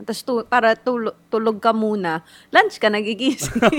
Oo. 0.00 0.06
Tapos 0.08 0.20
tu- 0.24 0.46
para 0.48 0.72
tulog, 0.72 1.14
tulog 1.28 1.60
ka 1.60 1.76
muna, 1.76 2.24
lunch 2.48 2.80
ka 2.80 2.88
nagigising. 2.88 3.60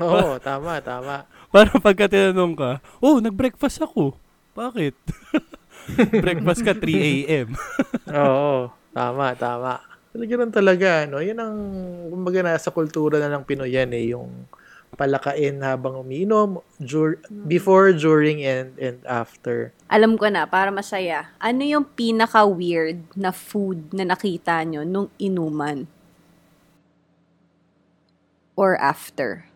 Oo, 0.00 0.40
tama, 0.40 0.80
tama. 0.80 1.24
Para 1.52 1.76
pagka 1.76 2.08
tinanong 2.08 2.56
ka, 2.56 2.70
oh, 3.00 3.20
nag-breakfast 3.20 3.84
ako. 3.84 4.16
Bakit? 4.56 4.96
breakfast 6.24 6.64
ka 6.64 6.72
3 6.72 6.96
a.m. 6.96 7.52
Oo, 8.24 8.72
tama, 8.92 9.36
tama. 9.36 9.80
Talaga 10.12 10.32
rin 10.36 10.52
talaga, 10.52 10.90
no? 11.08 11.20
Yun 11.24 11.40
ang, 11.40 11.56
kumbaga 12.12 12.44
nasa 12.44 12.68
kultura 12.72 13.16
na 13.16 13.32
ng 13.32 13.44
Pinoy 13.48 13.72
yan 13.72 13.92
eh, 13.96 14.12
yung 14.12 14.28
palakain 14.92 15.64
habang 15.64 15.96
umiinom, 16.04 16.60
dur- 16.76 17.20
before, 17.48 17.96
during, 17.96 18.44
and, 18.44 18.76
and 18.76 19.00
after. 19.08 19.72
Alam 19.88 20.20
ko 20.20 20.28
na, 20.28 20.44
para 20.44 20.68
masaya. 20.68 21.32
Ano 21.40 21.64
yung 21.64 21.88
pinaka-weird 21.88 23.00
na 23.16 23.32
food 23.32 23.92
na 23.96 24.04
nakita 24.04 24.60
nyo 24.68 24.84
nung 24.84 25.08
inuman? 25.16 25.88
Or 28.52 28.76
after? 28.76 29.48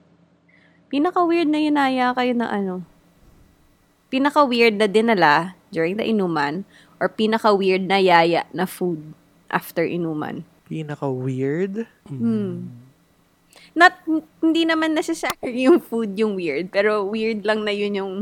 Pinaka-weird 0.88 1.53
na 1.53 1.61
yunaya 1.61 2.16
kayo 2.16 2.33
na 2.33 2.49
ano? 2.49 2.88
Pinaka-weird 4.09 4.81
na 4.81 4.88
dinala 4.88 5.53
during 5.68 6.01
the 6.01 6.07
inuman? 6.09 6.64
Or 6.96 7.12
pinaka-weird 7.12 7.85
na 7.85 8.01
yaya 8.01 8.49
na 8.57 8.64
food 8.64 9.12
after 9.53 9.85
inuman? 9.85 10.49
Pinaka-weird? 10.64 11.85
Hmm. 12.09 12.86
Not, 13.76 13.92
hindi 14.40 14.64
naman 14.64 14.96
necessary 14.96 15.60
yung 15.68 15.84
food 15.84 16.16
yung 16.16 16.32
weird, 16.34 16.72
pero 16.72 17.04
weird 17.04 17.44
lang 17.44 17.60
na 17.60 17.70
yun 17.70 17.92
yung 17.94 18.12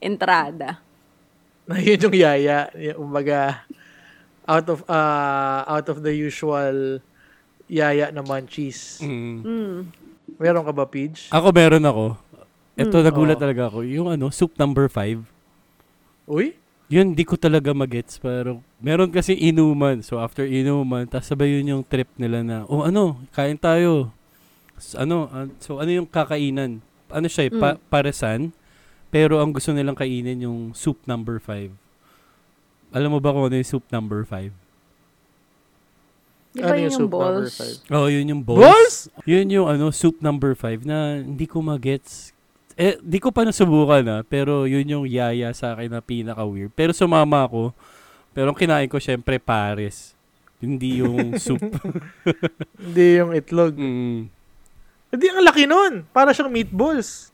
entrada. 0.00 0.80
Na 1.68 1.76
yun 1.76 1.98
yung 2.08 2.16
yaya. 2.16 2.70
Yung, 2.72 3.10
Kumbaga, 3.10 3.66
out 4.46 4.66
of, 4.70 4.80
uh, 4.86 5.66
out 5.66 5.86
of 5.90 6.00
the 6.00 6.14
usual 6.14 7.02
yaya 7.66 8.14
na 8.14 8.22
munchies. 8.22 9.02
Mm. 9.02 9.42
Mm. 9.42 9.78
Meron 10.38 10.62
ka 10.62 10.72
ba, 10.72 10.86
Pidge? 10.86 11.26
Ako 11.28 11.50
meron 11.50 11.82
ako. 11.82 12.14
Ito, 12.78 12.96
Mm. 13.02 13.04
nagulat 13.04 13.36
Oo. 13.36 13.42
talaga 13.42 13.62
ako. 13.66 13.78
Yung 13.82 14.08
ano, 14.08 14.30
soup 14.30 14.54
number 14.56 14.86
5. 14.86 15.26
Uy? 16.30 16.54
Yun, 16.86 17.18
di 17.18 17.26
ko 17.26 17.34
talaga 17.34 17.74
magets. 17.74 18.22
Pero 18.22 18.62
meron 18.78 19.10
kasi 19.10 19.34
inuman. 19.34 20.06
So, 20.06 20.22
after 20.22 20.46
inuman, 20.46 21.10
tas 21.10 21.26
sabay 21.26 21.58
yun 21.58 21.66
yung 21.78 21.82
trip 21.82 22.06
nila 22.14 22.46
na, 22.46 22.62
oh 22.70 22.86
ano, 22.86 23.18
kain 23.34 23.58
tayo. 23.58 24.14
So, 24.76 25.00
ano, 25.00 25.28
ah, 25.32 25.48
so 25.58 25.80
ano 25.80 25.90
yung 25.90 26.08
kakainan? 26.08 26.84
Ano 27.08 27.26
siya, 27.26 27.48
eh, 27.48 27.52
pa- 27.52 27.80
paresan. 27.88 28.52
Pero 29.08 29.40
ang 29.40 29.54
gusto 29.54 29.72
nilang 29.72 29.96
kainin 29.96 30.42
yung 30.42 30.74
soup 30.76 31.00
number 31.06 31.40
5. 31.40 31.72
Alam 32.92 33.16
mo 33.16 33.18
ba 33.22 33.32
kung 33.32 33.48
ano 33.48 33.56
yung 33.56 33.70
soup 33.70 33.86
number 33.88 34.26
5? 34.26 34.52
Di 36.56 36.60
ba 36.64 36.72
Ano 36.72 36.80
yun 36.80 36.88
yung 36.88 36.96
soup 36.96 37.12
number 37.12 37.44
balls? 37.46 37.56
five? 37.56 37.76
Oh, 37.92 38.08
yun 38.08 38.26
yung 38.26 38.42
balls. 38.42 38.60
Balls? 38.64 38.96
Yun 39.28 39.46
yung 39.52 39.66
ano, 39.68 39.92
soup 39.92 40.20
number 40.24 40.56
5 40.56 40.88
na 40.88 41.20
hindi 41.20 41.44
ko 41.44 41.60
magets. 41.60 42.32
Eh, 42.76 43.00
di 43.00 43.16
ko 43.20 43.32
pa 43.32 43.44
nasubukan 43.44 44.04
na, 44.04 44.16
pero 44.20 44.68
yun 44.68 44.84
yung 44.84 45.04
yaya 45.08 45.48
sa 45.56 45.72
akin 45.72 45.96
na 45.96 46.00
pinaka-weird. 46.04 46.72
Pero 46.76 46.92
sumama 46.92 47.48
ako, 47.48 47.72
pero 48.36 48.52
ang 48.52 48.58
kinain 48.58 48.88
ko 48.88 49.00
syempre 49.00 49.40
pares. 49.40 50.12
Hindi 50.60 51.00
yung 51.00 51.36
soup. 51.36 51.60
Hindi 52.84 53.20
yung 53.20 53.32
itlog. 53.32 53.76
Mm. 53.76 54.35
Hindi, 55.16 55.26
ang 55.28 55.42
laki 55.42 55.64
nun. 55.64 55.92
Para 56.12 56.30
siyang 56.30 56.52
meatballs. 56.52 57.32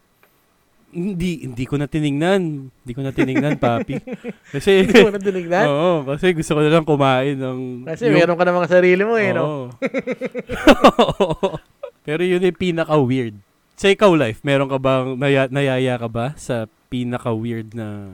Hindi, 0.92 1.48
hindi 1.48 1.64
ko 1.64 1.80
na 1.80 1.88
tiningnan. 1.88 2.42
Hindi 2.68 2.92
ko 2.92 3.00
na 3.00 3.10
tiningnan, 3.10 3.56
papi. 3.64 3.96
Kasi, 4.52 4.84
Hindi 4.84 5.02
mo 5.02 5.10
na 5.10 5.18
dinignan. 5.18 5.64
oo, 5.66 5.92
kasi 6.04 6.30
gusto 6.30 6.52
ko 6.52 6.60
na 6.60 6.70
lang 6.70 6.84
kumain 6.84 7.34
ng... 7.34 7.88
Kasi 7.88 8.12
meron 8.12 8.36
ka 8.36 8.44
namang 8.44 8.68
sarili 8.68 9.00
mo 9.00 9.16
eh, 9.16 9.32
no? 9.32 9.72
Oo. 9.72 11.56
Pero 12.06 12.22
yun 12.22 12.42
yung 12.42 12.58
pinaka-weird. 12.58 13.34
Sa 13.74 13.88
ikaw, 13.88 14.12
Life, 14.12 14.44
meron 14.44 14.68
ka 14.68 14.76
bang, 14.76 15.16
naya, 15.16 15.48
nayaya 15.48 15.96
ka 15.96 16.06
ba 16.06 16.36
sa 16.36 16.68
pinaka-weird 16.86 17.72
na 17.72 18.12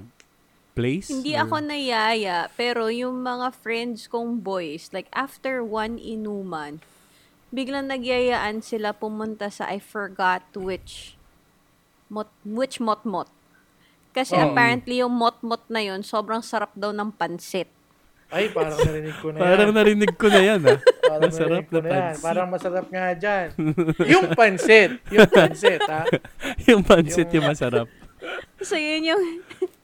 place? 0.72 1.11
Hindi 1.11 1.35
Or- 1.35 1.50
ako 1.50 1.54
nayaya, 1.66 2.46
pero 2.54 2.87
yung 2.87 3.18
mga 3.18 3.50
friends 3.50 4.07
kong 4.07 4.38
boys, 4.38 4.94
like 4.94 5.11
after 5.11 5.66
one 5.66 5.98
inuman, 5.98 6.78
biglang 7.48 7.88
nagyayaan 7.88 8.61
sila 8.61 8.92
pumunta 8.92 9.48
sa 9.48 9.68
I 9.68 9.80
forgot 9.80 10.44
which 10.52 11.16
mot, 12.08 12.28
which 12.44 12.78
mot-mot. 12.78 13.28
Kasi 14.12 14.34
Oo. 14.34 14.50
apparently 14.50 15.00
yung 15.00 15.12
mot-mot 15.12 15.62
na 15.68 15.80
yun, 15.80 16.00
sobrang 16.00 16.40
sarap 16.40 16.72
daw 16.74 16.90
ng 16.90 17.12
pansit. 17.12 17.68
Ay, 18.28 18.53
parang 18.53 18.76
narinig 18.76 19.16
ko 19.24 19.32
na 19.32 19.38
Parang 19.40 19.70
yan. 19.72 19.76
narinig 19.76 20.12
ko 20.14 20.26
na 20.28 20.40
yan, 20.44 20.61
ah. 20.68 20.78
Parang 21.09 21.32
Masarap 21.32 21.64
na 21.64 21.78
na 21.80 21.88
yan. 21.88 21.96
pansit. 21.96 22.20
Parang 22.20 22.49
masarap 22.53 22.86
nga 22.86 23.07
dyan. 23.16 23.46
yung 24.05 24.26
pansit. 24.36 24.90
Yung 25.09 25.28
pansit, 25.32 25.80
ha? 25.88 26.03
yung 26.68 26.82
pansit 26.84 27.24
Yung- 27.24 27.34
yung 27.40 27.46
masarap. 27.49 27.88
So 28.61 28.76
yun 28.76 29.09
yung 29.09 29.22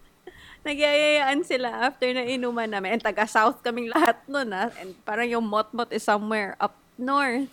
nagyayayaan 0.66 1.40
sila 1.40 1.88
after 1.88 2.12
na 2.12 2.28
inuman 2.28 2.68
namin. 2.68 2.96
And 2.96 3.02
taga-south 3.02 3.64
kaming 3.64 3.88
lahat 3.88 4.20
nun, 4.26 4.52
ah. 4.52 4.68
And 4.76 4.92
parang 5.04 5.28
yung 5.28 5.48
mot-mot 5.48 5.88
is 5.88 6.04
somewhere 6.04 6.52
up 6.60 6.76
north. 7.00 7.50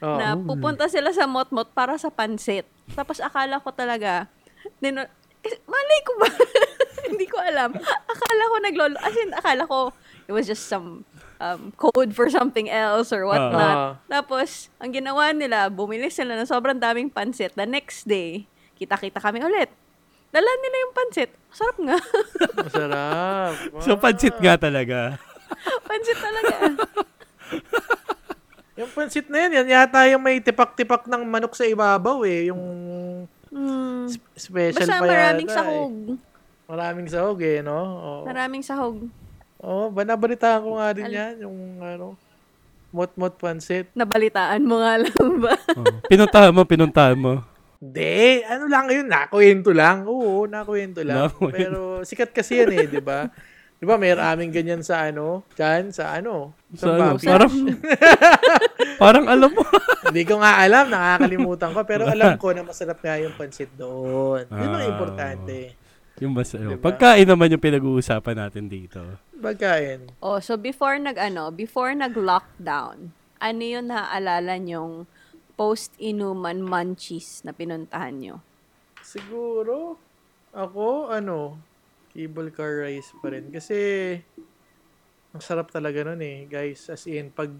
Oh. 0.00 0.16
na 0.16 0.32
pupunta 0.32 0.88
sila 0.88 1.12
sa 1.12 1.28
mot-mot 1.28 1.68
para 1.76 1.92
sa 2.00 2.08
pansit. 2.08 2.64
Tapos 2.96 3.20
akala 3.20 3.60
ko 3.60 3.68
talaga, 3.68 4.32
dino, 4.80 5.04
kasi 5.44 5.60
malay 5.68 6.00
ko 6.08 6.12
ba? 6.16 6.28
Hindi 7.12 7.26
ko 7.28 7.36
alam. 7.36 7.76
Akala 8.08 8.42
ko 8.48 8.56
naglolo, 8.64 8.96
as 8.96 9.16
in, 9.20 9.30
akala 9.36 9.68
ko 9.68 9.92
it 10.24 10.32
was 10.32 10.46
just 10.48 10.70
some 10.70 11.04
um, 11.42 11.74
code 11.74 12.14
for 12.14 12.30
something 12.30 12.70
else 12.70 13.10
or 13.12 13.26
whatnot. 13.26 13.76
Ah. 13.76 13.92
Tapos, 14.06 14.70
ang 14.78 14.94
ginawa 14.94 15.34
nila, 15.34 15.66
bumili 15.66 16.06
sila 16.06 16.38
ng 16.38 16.46
sobrang 16.46 16.78
daming 16.78 17.10
pansit. 17.10 17.52
The 17.58 17.66
next 17.66 18.06
day, 18.06 18.46
kita-kita 18.78 19.18
kami 19.18 19.42
ulit. 19.42 19.74
Dala 20.30 20.46
nila 20.46 20.76
yung 20.86 20.94
pansit. 20.94 21.30
Sarap 21.50 21.76
nga. 21.82 21.98
Masarap. 22.62 23.52
So, 23.82 23.98
pansit 23.98 24.38
nga 24.38 24.54
talaga. 24.54 25.18
pansit 25.82 26.18
talaga. 26.22 26.54
Yung 28.80 28.90
pansit 28.90 29.28
na 29.28 29.44
yan, 29.44 29.52
yan 29.60 29.68
yata 29.70 30.08
yung 30.08 30.24
may 30.24 30.40
tipak-tipak 30.40 31.04
ng 31.04 31.22
manok 31.22 31.52
sa 31.52 31.68
ibabaw 31.68 32.24
eh. 32.24 32.48
Yung 32.48 32.62
Mm. 33.50 34.06
sp- 34.08 34.30
special 34.32 34.86
Basta 34.86 34.96
pa 34.96 35.04
maraming 35.04 35.44
yata 35.44 35.56
sahog. 35.58 35.94
Eh. 36.06 36.16
Maraming 36.64 37.08
sahog 37.10 37.38
eh, 37.42 37.58
no? 37.60 37.76
Oo. 37.76 38.12
Maraming 38.24 38.62
sahog. 38.62 38.96
Oo, 39.60 39.90
ba 39.90 40.00
nabalitaan 40.00 40.62
ko 40.62 40.70
nga 40.78 40.88
din 40.94 41.10
yan, 41.10 41.34
yung 41.42 41.58
ano, 41.76 42.14
mot-mot 42.88 43.34
pansit. 43.36 43.90
Nabalitaan 43.92 44.62
mo 44.62 44.78
nga 44.78 44.96
lang 44.96 45.12
ba? 45.44 45.52
Oh. 45.76 45.84
Pinuntahan 46.06 46.54
mo, 46.54 46.62
pinuntahan 46.64 47.18
mo. 47.18 47.42
Hindi, 47.76 48.44
ano 48.44 48.64
lang 48.68 48.86
yun, 48.86 49.08
nakuwento 49.08 49.72
lang. 49.72 50.06
Oo, 50.06 50.46
nakuwento 50.46 51.00
lang. 51.02 51.26
Nakuwento. 51.26 51.56
Pero 51.56 51.80
sikat 52.06 52.30
kasi 52.30 52.62
yan 52.62 52.70
eh, 52.70 52.86
di 52.86 53.02
ba? 53.02 53.28
Di 53.80 53.88
ba, 53.88 53.96
may 53.96 54.12
aming 54.12 54.52
ganyan 54.52 54.84
sa 54.84 55.08
ano, 55.08 55.40
dyan, 55.56 55.88
sa 55.88 56.12
ano, 56.12 56.52
So, 56.76 56.84
sa 56.84 56.92
ano, 56.92 57.16
parang, 57.16 57.52
parang 59.02 59.24
alam 59.24 59.50
mo. 59.50 59.64
Hindi 60.04 60.22
ko 60.22 60.36
nga 60.36 60.60
alam, 60.60 60.86
nakakalimutan 60.86 61.72
ko, 61.72 61.80
pero 61.82 62.04
alam 62.04 62.36
ko 62.36 62.52
na 62.52 62.60
masarap 62.60 63.00
nga 63.00 63.16
yung 63.16 63.32
pansit 63.32 63.72
doon. 63.74 64.44
Yun 64.46 64.68
ang 64.68 64.84
Ah. 64.84 64.90
importante. 64.90 65.56
yung 66.20 66.36
mas, 66.36 66.52
ano, 66.52 66.76
Diba? 66.76 66.84
Pagkain 66.84 67.24
naman 67.24 67.48
yung 67.48 67.64
pinag-uusapan 67.64 68.36
natin 68.38 68.68
dito. 68.68 69.00
Pagkain. 69.32 70.12
oh, 70.20 70.36
so 70.36 70.60
before 70.60 71.00
nag 71.00 71.16
ano, 71.16 71.48
before 71.48 71.96
nag-lockdown, 71.96 73.16
ano 73.40 73.60
yung 73.64 73.88
naaalala 73.88 74.60
nyong 74.60 75.08
post-inuman 75.56 76.60
munchies 76.60 77.40
na 77.40 77.56
pinuntahan 77.56 78.20
nyo? 78.20 78.36
Siguro, 79.00 79.96
ako, 80.52 81.08
ano, 81.08 81.56
cable 82.10 82.50
car 82.50 82.84
rice 82.84 83.10
pa 83.22 83.30
rin. 83.32 83.48
Kasi, 83.54 83.78
ang 85.30 85.42
sarap 85.42 85.70
talaga 85.70 86.02
nun 86.02 86.20
eh, 86.20 86.46
guys. 86.50 86.90
As 86.90 87.06
in, 87.06 87.30
pag 87.30 87.54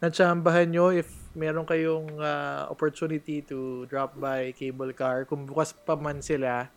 natsambahan 0.00 0.68
nyo, 0.72 0.92
if 0.92 1.08
meron 1.36 1.68
kayong 1.68 2.16
ah, 2.20 2.68
opportunity 2.72 3.44
to 3.44 3.84
drop 3.88 4.16
by 4.16 4.52
cable 4.56 4.92
car, 4.96 5.28
kung 5.28 5.44
bukas 5.44 5.76
pa 5.76 5.96
man 5.96 6.20
sila, 6.24 6.72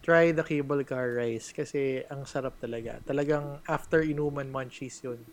try 0.00 0.30
the 0.32 0.42
cable 0.46 0.82
car 0.86 1.18
rice. 1.18 1.50
Kasi, 1.52 2.02
ang 2.08 2.24
sarap 2.24 2.56
talaga. 2.62 3.02
Talagang 3.04 3.60
after 3.66 4.00
inuman 4.06 4.48
munchies 4.48 5.02
yun. 5.04 5.26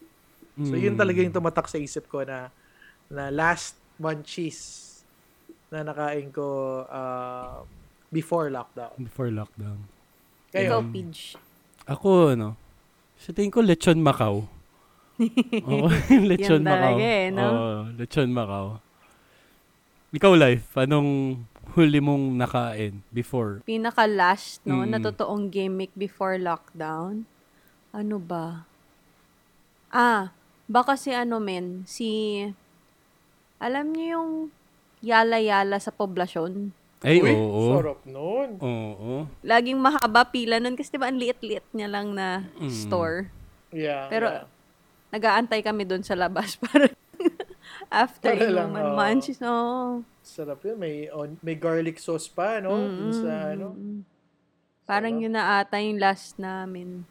So, 0.65 0.73
yun 0.75 0.97
Mm. 0.97 1.01
talaga 1.01 1.19
yung 1.21 1.35
tumatak 1.37 1.69
sa 1.69 1.77
isip 1.77 2.09
ko 2.09 2.25
na, 2.25 2.49
na 3.13 3.29
last 3.29 3.77
munchies 4.01 4.83
na 5.69 5.85
nakain 5.85 6.33
ko 6.33 6.81
ah, 6.89 7.63
before 8.09 8.49
lockdown. 8.49 8.97
Before 8.97 9.29
lockdown. 9.29 9.96
Ikaw, 10.49 10.79
Kayo, 10.81 10.89
Pidge. 10.89 11.35
Ako, 11.85 12.09
ano, 12.33 12.55
sa 13.15 13.31
tingin 13.31 13.51
ko, 13.51 13.59
lechon 13.59 13.99
Macau. 13.99 14.47
Oo, 15.67 15.87
lechon 16.29 16.61
Yan 16.61 16.63
Macau. 16.63 16.73
talaga 16.73 17.03
eh, 17.05 17.27
no? 17.29 17.43
Oo, 17.43 17.71
lechon 17.95 18.31
Macau. 18.31 18.79
Ikaw, 20.09 20.33
Life, 20.33 20.71
anong 20.77 21.43
huli 21.75 21.99
mong 21.99 22.39
nakain 22.39 23.03
before? 23.11 23.59
Pinaka-last, 23.63 24.63
no, 24.63 24.81
Mm. 24.81 24.89
na 24.89 24.99
totoong 25.01 25.51
gimmick 25.51 25.91
before 25.93 26.39
lockdown. 26.39 27.27
Ano 27.91 28.15
ba? 28.15 28.63
Ah, 29.89 30.31
baka 30.65 30.95
si 30.95 31.11
ano 31.11 31.39
men, 31.39 31.83
si... 31.83 32.43
Alam 33.57 33.89
niyo 33.91 34.05
yung 34.13 34.31
yala-yala 35.01 35.75
sa 35.77 35.89
poblasyon? 35.89 36.71
Ay, 36.99 37.21
Uy, 37.21 37.29
oo. 37.29 37.77
sarap 37.77 38.01
nun. 38.03 38.49
Oo. 38.57 39.29
Laging 39.41 39.77
mahaba 39.77 40.25
pila 40.25 40.57
nun 40.57 40.73
kasi 40.73 40.89
diba 40.89 41.05
ang 41.05 41.15
liit-liit 41.15 41.65
niya 41.69 41.85
lang 41.87 42.11
na 42.11 42.49
Mm. 42.57 42.73
store. 42.73 43.29
Yeah. 43.69 44.09
Pero, 44.09 44.27
yeah. 44.27 44.45
Nag-aantay 45.07 45.61
kami 45.61 45.85
doon 45.85 46.01
sa 46.01 46.13
labas 46.13 46.57
para 46.61 46.89
after 47.87 48.33
Para 48.33 48.49
lang, 48.49 48.73
inuman 48.73 48.83
oo. 48.83 48.97
munchies. 48.97 49.39
No. 49.39 49.55
sarap 50.19 50.59
yun. 50.61 50.75
May, 50.75 51.07
on, 51.07 51.39
may 51.39 51.55
garlic 51.55 51.95
sauce 51.97 52.27
pa, 52.27 52.59
no? 52.59 52.73
Dun 52.73 53.13
sa, 53.15 53.53
ano. 53.53 53.77
Parang 54.83 55.13
Sarap. 55.13 55.23
yun 55.23 55.33
na 55.33 55.43
ata 55.57 55.77
yung 55.77 55.95
last 55.95 56.35
namin. 56.35 57.07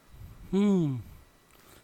Hmm. 0.51 1.01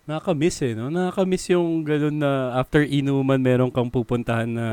Nakakamiss 0.03 0.61
eh, 0.61 0.74
no? 0.74 0.90
Nakakamiss 0.90 1.48
yung 1.48 1.80
ganun 1.82 2.18
na 2.18 2.30
after 2.55 2.82
inuman 2.82 3.38
meron 3.38 3.70
kang 3.70 3.88
pupuntahan 3.88 4.50
na 4.50 4.66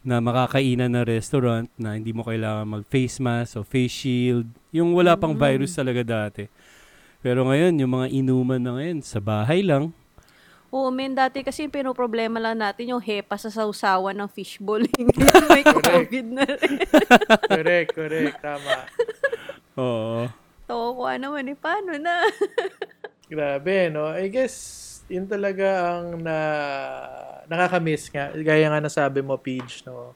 na 0.00 0.22
makakainan 0.22 0.94
na 0.94 1.02
restaurant 1.02 1.66
na 1.74 1.98
hindi 1.98 2.14
mo 2.14 2.22
kailangan 2.22 2.80
mag-face 2.80 3.18
mask 3.18 3.58
o 3.58 3.66
face 3.66 3.92
shield. 3.92 4.46
Yung 4.70 4.94
wala 4.94 5.18
pang 5.18 5.34
Mm. 5.34 5.40
virus 5.40 5.74
talaga 5.74 6.02
dati. 6.02 6.46
Pero 7.18 7.44
ngayon, 7.44 7.74
yung 7.76 7.92
mga 7.92 8.06
inuman 8.14 8.62
na 8.62 8.78
ngayon, 8.78 9.02
sa 9.02 9.18
bahay 9.18 9.60
lang. 9.60 9.90
Oo, 10.68 10.92
men, 10.92 11.16
dati 11.16 11.40
kasi 11.40 11.64
yung 11.64 11.72
pinoproblema 11.72 12.36
lang 12.38 12.60
natin 12.60 12.92
yung 12.92 13.00
hepa 13.00 13.40
sa 13.40 13.48
sausawan 13.48 14.12
ng 14.12 14.28
fishbowl. 14.28 14.84
May 15.50 15.64
COVID 15.64 16.26
na 16.28 16.44
rin. 16.44 16.76
correct, 17.52 17.88
correct. 17.96 18.36
Tama. 18.38 18.84
Oo. 19.80 20.28
Tawa 20.68 20.88
ko 20.92 21.02
naman 21.16 21.48
eh, 21.48 21.56
paano 21.56 21.96
na? 21.96 22.20
Grabe, 23.32 23.88
no? 23.88 24.12
I 24.12 24.28
guess, 24.28 24.97
yun 25.08 25.24
talaga 25.24 25.96
ang 25.98 26.20
na, 26.20 26.36
nakakamiss 27.48 28.12
nga. 28.12 28.30
Gaya 28.36 28.68
nga 28.68 28.80
nasabi 28.80 29.24
mo, 29.24 29.40
Peach, 29.40 29.82
no? 29.88 30.12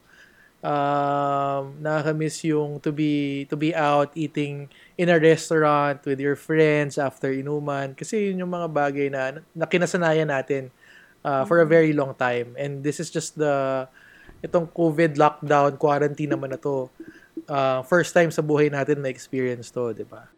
Um, 0.63 1.75
nakakamiss 1.83 2.47
yung 2.47 2.79
to 2.79 2.95
be, 2.95 3.45
to 3.51 3.59
be 3.59 3.75
out 3.75 4.15
eating 4.15 4.71
in 4.95 5.11
a 5.11 5.19
restaurant 5.19 6.05
with 6.07 6.23
your 6.23 6.39
friends 6.39 7.01
after 7.01 7.35
inuman. 7.35 7.99
Kasi 7.99 8.31
yun 8.31 8.47
yung 8.47 8.53
mga 8.53 8.69
bagay 8.71 9.09
na, 9.11 9.43
na 9.57 9.67
kinasanayan 9.67 10.31
natin 10.31 10.71
uh, 11.27 11.43
for 11.49 11.59
a 11.59 11.67
very 11.67 11.91
long 11.91 12.15
time. 12.15 12.55
And 12.55 12.85
this 12.85 13.03
is 13.03 13.11
just 13.11 13.35
the, 13.35 13.89
itong 14.45 14.71
COVID 14.71 15.19
lockdown, 15.19 15.83
quarantine 15.83 16.31
naman 16.31 16.55
na 16.55 16.61
to. 16.63 16.87
Uh, 17.49 17.83
first 17.83 18.15
time 18.15 18.31
sa 18.31 18.45
buhay 18.45 18.71
natin 18.71 19.03
na 19.03 19.11
experience 19.11 19.73
to, 19.75 19.91
di 19.91 20.07
ba? 20.07 20.31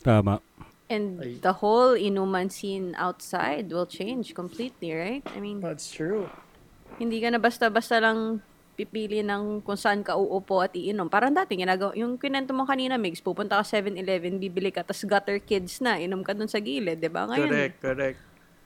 Tama. 0.00 0.47
And 0.88 1.20
Ay. 1.20 1.36
the 1.38 1.52
whole 1.60 1.92
inuman 1.92 2.48
scene 2.48 2.96
outside 2.96 3.68
will 3.68 3.84
change 3.84 4.32
completely, 4.32 4.96
right? 4.96 5.24
I 5.36 5.38
mean, 5.38 5.60
That's 5.60 5.92
true. 5.92 6.32
hindi 6.96 7.20
ka 7.20 7.28
na 7.28 7.38
basta-basta 7.38 8.00
lang 8.00 8.40
pipili 8.72 9.20
ng 9.20 9.60
kung 9.60 9.76
saan 9.76 10.00
ka 10.00 10.16
uupo 10.16 10.62
at 10.62 10.72
iinom. 10.72 11.10
Parang 11.10 11.34
dati, 11.34 11.58
ginagawa, 11.58 11.92
yung 11.92 12.16
kinento 12.16 12.54
mo 12.54 12.64
kanina, 12.64 12.96
Migs, 12.96 13.20
pupunta 13.20 13.58
ka 13.58 13.64
7-Eleven, 13.66 14.38
bibili 14.38 14.70
ka, 14.70 14.80
tas 14.80 15.02
gutter 15.04 15.42
kids 15.42 15.82
na, 15.82 15.98
inom 15.98 16.22
ka 16.24 16.32
dun 16.32 16.46
sa 16.48 16.62
gilid, 16.62 17.02
di 17.02 17.10
ba? 17.10 17.26
Ngayon, 17.26 17.50
Correct, 17.50 17.76
correct. 17.82 18.18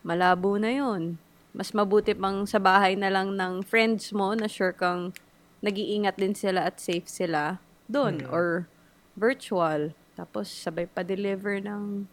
malabo 0.05 0.61
na 0.61 0.71
yun. 0.71 1.17
Mas 1.53 1.73
mabuti 1.73 2.13
pang 2.13 2.45
sa 2.45 2.61
bahay 2.61 2.93
na 2.95 3.09
lang 3.09 3.35
ng 3.35 3.65
friends 3.65 4.13
mo 4.13 4.33
na 4.33 4.47
sure 4.49 4.73
kang 4.73 5.13
nag-iingat 5.61 6.17
din 6.17 6.37
sila 6.37 6.69
at 6.69 6.77
safe 6.81 7.09
sila 7.09 7.59
doon 7.89 8.25
Mm. 8.25 8.33
or 8.33 8.69
virtual. 9.17 9.93
Tapos 10.13 10.49
sabay 10.49 10.85
pa 10.85 11.01
deliver 11.01 11.59
ng 11.59 12.05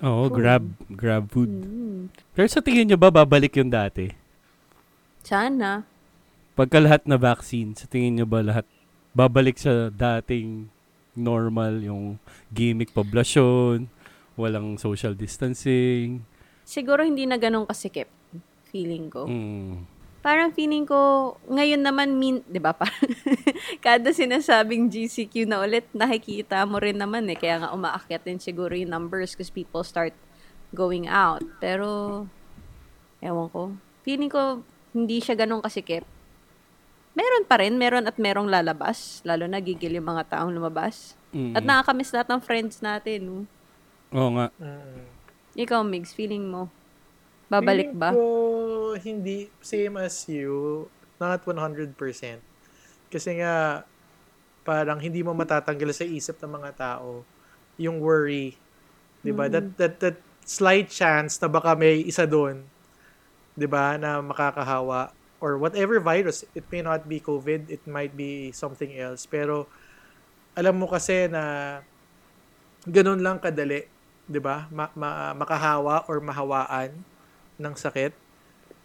Oo, 0.00 0.30
Food. 0.30 0.36
grab, 0.36 0.64
grab 0.88 1.24
food. 1.28 1.50
mm, 1.50 2.08
Pero 2.32 2.46
sa 2.48 2.64
tingin 2.64 2.88
nyo 2.88 2.96
ba, 2.96 3.12
babalik 3.12 3.56
yung 3.58 3.68
dati? 3.68 4.08
sana. 5.22 5.86
Pagka 6.52 6.82
lahat 6.82 7.06
na 7.08 7.16
vaccine, 7.16 7.72
sa 7.72 7.86
tingin 7.86 8.20
nyo 8.20 8.26
ba 8.26 8.42
lahat 8.42 8.66
babalik 9.14 9.56
sa 9.56 9.88
dating 9.88 10.68
normal, 11.14 11.80
yung 11.80 12.16
gimmick 12.50 12.92
poblasyon, 12.92 13.88
walang 14.34 14.76
social 14.76 15.12
distancing? 15.14 16.24
Siguro 16.64 17.04
hindi 17.04 17.24
na 17.24 17.36
ganun 17.36 17.64
kasikip 17.64 18.08
feeling 18.68 19.12
ko. 19.12 19.28
Mm. 19.28 19.84
Parang 20.22 20.54
feeling 20.54 20.86
ko, 20.86 21.34
ngayon 21.50 21.82
naman, 21.82 22.14
min, 22.14 22.46
di 22.46 22.62
ba, 22.62 22.70
parang 22.70 23.10
kada 23.84 24.14
sinasabing 24.14 24.86
GCQ 24.86 25.50
na 25.50 25.58
ulit, 25.58 25.82
nakikita 25.90 26.62
mo 26.62 26.78
rin 26.78 26.94
naman 26.94 27.26
eh. 27.26 27.34
Kaya 27.34 27.58
nga 27.58 27.74
umaakyat 27.74 28.22
din 28.22 28.38
siguro 28.38 28.70
yung 28.70 28.94
numbers 28.94 29.34
because 29.34 29.50
people 29.50 29.82
start 29.82 30.14
going 30.70 31.10
out. 31.10 31.42
Pero, 31.58 32.24
ewan 33.18 33.50
ko. 33.50 33.74
Feeling 34.06 34.30
ko, 34.30 34.62
hindi 34.94 35.18
siya 35.18 35.34
ganun 35.34 35.58
kasikip. 35.58 36.06
Meron 37.18 37.44
pa 37.44 37.58
rin, 37.58 37.74
meron 37.74 38.06
at 38.06 38.14
merong 38.14 38.46
lalabas. 38.46 39.26
Lalo 39.26 39.50
na 39.50 39.58
gigil 39.58 39.98
yung 39.98 40.06
mga 40.06 40.38
taong 40.38 40.54
lumabas. 40.54 41.18
Mm. 41.34 41.58
At 41.58 41.66
nakakamiss 41.66 42.14
lahat 42.14 42.30
ng 42.30 42.42
friends 42.46 42.78
natin. 42.78 43.18
no? 43.26 43.36
Oo 44.14 44.30
nga. 44.38 44.54
Mm. 44.62 45.02
Ikaw, 45.58 45.82
Migs, 45.82 46.14
feeling 46.14 46.46
mo? 46.46 46.70
Babalik 47.52 47.92
ba? 47.92 48.16
Ko, 48.16 48.96
hindi. 48.96 49.52
Same 49.60 50.00
as 50.00 50.24
you. 50.24 50.88
Not 51.20 51.44
100%. 51.44 51.92
Kasi 53.12 53.30
nga, 53.44 53.84
parang 54.62 54.98
hindi 54.98 55.20
mo 55.20 55.34
matatanggal 55.34 55.90
sa 55.92 56.06
isip 56.06 56.38
ng 56.40 56.52
mga 56.62 56.70
tao 56.78 57.26
yung 57.76 57.98
worry. 57.98 58.54
'Di 59.22 59.32
ba? 59.34 59.46
Mm. 59.46 59.52
That, 59.52 59.66
that, 59.78 59.94
that 60.00 60.18
slight 60.46 60.90
chance 60.90 61.38
na 61.38 61.50
baka 61.50 61.74
may 61.74 62.02
isa 62.02 62.26
doon, 62.26 62.62
'di 63.58 63.66
ba, 63.66 63.98
na 63.98 64.22
makakahawa 64.22 65.14
or 65.42 65.58
whatever 65.58 65.98
virus, 65.98 66.46
it 66.54 66.62
may 66.70 66.82
not 66.86 67.10
be 67.10 67.18
COVID, 67.18 67.66
it 67.66 67.82
might 67.90 68.14
be 68.14 68.54
something 68.54 68.94
else. 68.94 69.26
Pero 69.26 69.66
alam 70.54 70.78
mo 70.78 70.86
kasi 70.86 71.26
na 71.26 71.78
ganun 72.86 73.18
lang 73.18 73.42
kadali, 73.42 73.86
'di 74.30 74.38
ba? 74.38 74.70
Ma- 74.70 74.94
ma- 74.94 75.34
makahawa 75.34 76.06
or 76.06 76.22
mahawaan 76.22 76.94
ng 77.62 77.76
sakit. 77.78 78.12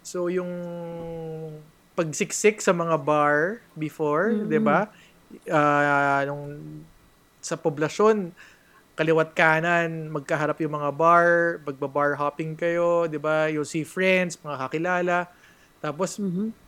So 0.05 0.30
yung 0.30 0.51
pagsiksik 1.97 2.61
sa 2.61 2.71
mga 2.71 2.95
bar 3.01 3.59
before, 3.73 4.45
'di 4.45 4.61
ba? 4.61 4.88
Ah, 5.49 6.23
nung 6.23 6.45
sa 7.41 7.57
poblasyon 7.57 8.32
kaliwat 8.97 9.38
kanan, 9.38 10.09
magkaharap 10.09 10.57
yung 10.61 10.73
mga 10.73 10.89
bar, 10.93 11.28
magba-bar 11.65 12.17
hopping 12.17 12.53
kayo, 12.57 13.05
'di 13.09 13.19
ba? 13.21 13.49
You'll 13.49 13.67
see 13.67 13.86
friends, 13.86 14.38
mga 14.41 14.57
kakilala. 14.69 15.17
Tapos 15.82 16.17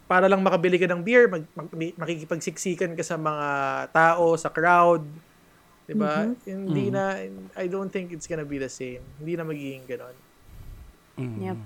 para 0.10 0.26
lang 0.26 0.42
makabili 0.42 0.78
ka 0.82 0.90
ng 0.90 1.06
beer, 1.06 1.30
mag, 1.30 1.46
mag- 1.54 1.98
makikipagsiksikan 1.98 2.98
ka 2.98 3.06
sa 3.06 3.18
mga 3.18 3.48
tao, 3.94 4.34
sa 4.38 4.50
crowd. 4.50 5.06
'Di 5.86 5.96
ba? 5.98 6.26
Hindi 6.46 6.94
na 6.94 7.18
I 7.58 7.66
don't 7.70 7.90
think 7.90 8.14
it's 8.14 8.30
gonna 8.30 8.46
be 8.46 8.58
the 8.62 8.70
same. 8.70 9.02
Hindi 9.22 9.34
na 9.38 9.46
magiging 9.46 9.86
ganoon. 9.90 10.18
Mm. 11.18 11.38
Yep. 11.50 11.60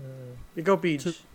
Mm. 0.00 0.32
Ikaw, 0.56 0.76
Peach. 0.76 1.04
So- 1.04 1.28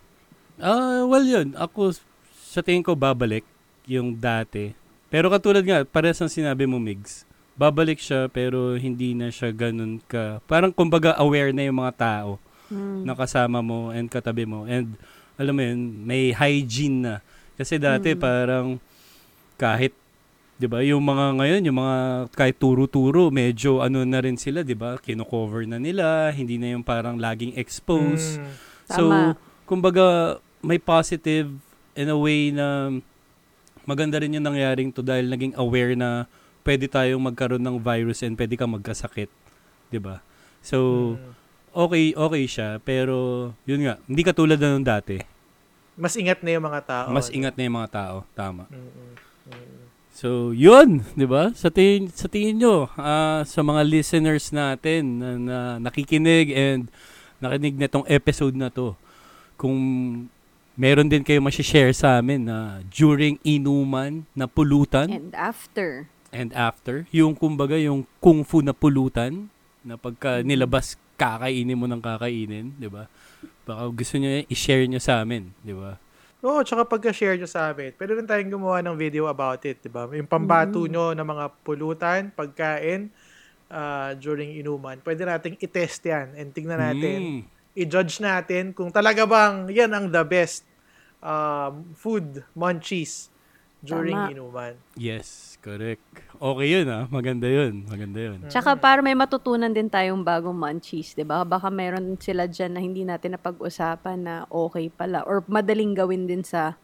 Ah, 0.56 1.04
well 1.04 1.22
yun. 1.22 1.52
Ako, 1.54 1.92
sa 2.34 2.60
tingin 2.60 2.80
ko, 2.80 2.92
babalik 2.92 3.44
yung 3.84 4.16
dati. 4.16 4.72
Pero 5.06 5.28
katulad 5.28 5.62
nga, 5.62 5.84
parehas 5.84 6.18
ang 6.18 6.32
sinabi 6.32 6.64
mo, 6.64 6.76
Migs. 6.76 7.22
Babalik 7.54 7.96
siya, 7.96 8.26
pero 8.26 8.74
hindi 8.74 9.12
na 9.12 9.28
siya 9.28 9.48
ganun 9.48 10.00
ka... 10.02 10.40
Parang 10.44 10.72
kumbaga 10.72 11.16
aware 11.16 11.52
na 11.52 11.64
yung 11.64 11.78
mga 11.78 11.94
tao 11.96 12.30
Mm. 12.66 13.06
na 13.06 13.14
kasama 13.14 13.62
mo 13.62 13.94
and 13.94 14.10
katabi 14.10 14.42
mo. 14.42 14.66
And 14.66 14.98
alam 15.36 15.54
mo 15.54 15.62
yun, 15.62 15.78
may 16.02 16.34
hygiene 16.34 16.98
na. 16.98 17.14
Kasi 17.54 17.78
dati 17.78 18.12
parang 18.18 18.82
kahit 19.54 19.94
'di 20.56 20.66
ba, 20.68 20.80
yung 20.80 21.04
mga 21.04 21.36
ngayon, 21.36 21.62
yung 21.68 21.78
mga 21.80 21.96
kahit 22.32 22.56
turo-turo, 22.56 23.28
medyo 23.28 23.84
ano 23.84 24.02
na 24.08 24.20
rin 24.24 24.40
sila, 24.40 24.64
'di 24.64 24.76
ba? 24.76 24.96
Kino-cover 24.96 25.68
na 25.68 25.76
nila, 25.76 26.32
hindi 26.32 26.56
na 26.56 26.72
yung 26.76 26.84
parang 26.84 27.20
laging 27.20 27.56
exposed. 27.60 28.40
Mm. 28.40 28.52
So, 28.88 29.04
Tama. 29.04 29.36
kumbaga, 29.68 30.06
may 30.64 30.80
positive 30.80 31.52
in 31.96 32.08
a 32.08 32.16
way 32.16 32.50
na 32.52 32.92
maganda 33.84 34.18
rin 34.18 34.34
yung 34.34 34.44
nangyaring 34.44 34.90
to 34.90 35.04
dahil 35.04 35.28
naging 35.30 35.54
aware 35.54 35.94
na 35.94 36.26
pwede 36.66 36.90
tayong 36.90 37.22
magkaroon 37.22 37.62
ng 37.62 37.78
virus 37.78 38.24
and 38.26 38.34
pwede 38.34 38.58
kang 38.58 38.72
magkasakit. 38.74 39.30
'di 39.92 40.00
ba 40.02 40.18
So, 40.66 41.14
Mm. 41.14 41.30
okay, 41.86 42.04
okay 42.10 42.44
siya. 42.50 42.82
Pero, 42.82 43.54
yun 43.70 43.86
nga, 43.86 44.02
hindi 44.10 44.26
katulad 44.26 44.58
na 44.58 44.74
nung 44.74 44.82
dati. 44.82 45.14
Mas 45.94 46.18
ingat 46.18 46.42
na 46.42 46.58
yung 46.58 46.66
mga 46.66 46.80
tao. 46.82 47.06
Mas 47.14 47.30
ingat 47.30 47.54
na 47.54 47.62
yung 47.62 47.76
mga 47.78 47.90
tao. 47.94 48.16
Tama. 48.34 48.66
Mm-mm. 48.66 49.14
Mm. 49.46 49.85
So, 50.16 50.56
yun, 50.56 51.04
'di 51.12 51.28
ba? 51.28 51.52
Sa 51.52 51.68
tingin 51.68 52.08
sa 52.08 52.24
tingin 52.24 52.56
nyo, 52.56 52.88
ah, 52.96 53.44
sa 53.44 53.60
mga 53.60 53.84
listeners 53.84 54.48
natin 54.48 55.20
na, 55.20 55.28
na 55.36 55.58
nakikinig 55.76 56.56
and 56.56 56.88
nakinig 57.36 57.76
na 57.76 57.84
tong 57.84 58.08
episode 58.08 58.56
na 58.56 58.72
to, 58.72 58.96
kung 59.60 59.76
meron 60.72 61.12
din 61.12 61.20
kayo 61.20 61.44
ma-share 61.44 61.92
sa 61.92 62.16
amin 62.16 62.48
na 62.48 62.80
during 62.88 63.36
inuman 63.44 64.24
na 64.32 64.48
pulutan 64.48 65.12
And 65.12 65.36
after. 65.36 66.08
and 66.32 66.48
after, 66.56 67.04
yung 67.12 67.36
kumbaga 67.36 67.76
yung 67.76 68.08
kung 68.16 68.40
fu 68.40 68.64
na 68.64 68.72
pulutan 68.72 69.52
na 69.84 70.00
pagka 70.00 70.40
nilabas 70.40 70.96
kakainin 71.20 71.76
mo 71.76 71.84
ng 71.84 72.00
kakainin, 72.00 72.72
'di 72.80 72.88
ba? 72.88 73.04
Baka 73.68 73.92
gusto 73.92 74.16
niyo 74.16 74.48
i-share 74.48 74.88
niyo 74.88 74.96
sa 74.96 75.20
amin, 75.20 75.52
'di 75.60 75.76
ba? 75.76 76.00
Oo, 76.46 76.62
tsaka 76.62 76.86
pagka-share 76.86 77.34
nyo 77.34 77.50
sa 77.50 77.74
amin, 77.74 77.90
pwede 77.98 78.12
rin 78.14 78.22
tayong 78.22 78.54
gumawa 78.54 78.78
ng 78.78 78.94
video 78.94 79.26
about 79.26 79.58
it, 79.66 79.82
di 79.82 79.90
ba? 79.90 80.06
Yung 80.06 80.30
pambato 80.30 80.78
nyo 80.86 81.10
ng 81.10 81.26
mga 81.26 81.44
pulutan, 81.66 82.30
pagkain, 82.30 83.10
ah, 83.66 84.14
during 84.14 84.54
inuman. 84.54 85.02
Pwede 85.02 85.26
nating 85.26 85.58
i-test 85.58 86.06
yan 86.06 86.38
and 86.38 86.54
tingnan 86.54 86.78
natin, 86.78 87.18
Mm. 87.18 87.42
i-judge 87.74 88.22
natin 88.22 88.70
kung 88.70 88.94
talaga 88.94 89.26
bang 89.26 89.66
yan 89.74 89.90
ang 89.90 90.06
the 90.06 90.22
best 90.22 90.62
um, 91.18 91.82
food 91.98 92.46
munchies 92.54 93.26
during 93.82 94.14
Tama. 94.14 94.30
inuman. 94.30 94.74
Yes, 94.94 95.55
correct. 95.66 96.02
Okay 96.38 96.68
yun 96.70 96.86
ah. 96.86 97.10
Maganda 97.10 97.50
yun. 97.50 97.82
Maganda 97.90 98.20
yun. 98.22 98.38
Tsaka 98.46 98.78
para 98.78 99.02
may 99.02 99.18
matutunan 99.18 99.74
din 99.74 99.90
tayong 99.90 100.22
bagong 100.22 100.54
munchies, 100.54 101.18
'di 101.18 101.26
ba? 101.26 101.42
Baka 101.42 101.66
meron 101.74 102.14
sila 102.22 102.46
diyan 102.46 102.70
na 102.70 102.80
hindi 102.80 103.02
natin 103.02 103.34
napag-usapan 103.34 104.18
na 104.22 104.34
okay 104.46 104.86
pala 104.86 105.26
or 105.26 105.42
madaling 105.50 105.98
gawin 105.98 106.30
din 106.30 106.46
sa 106.46 106.78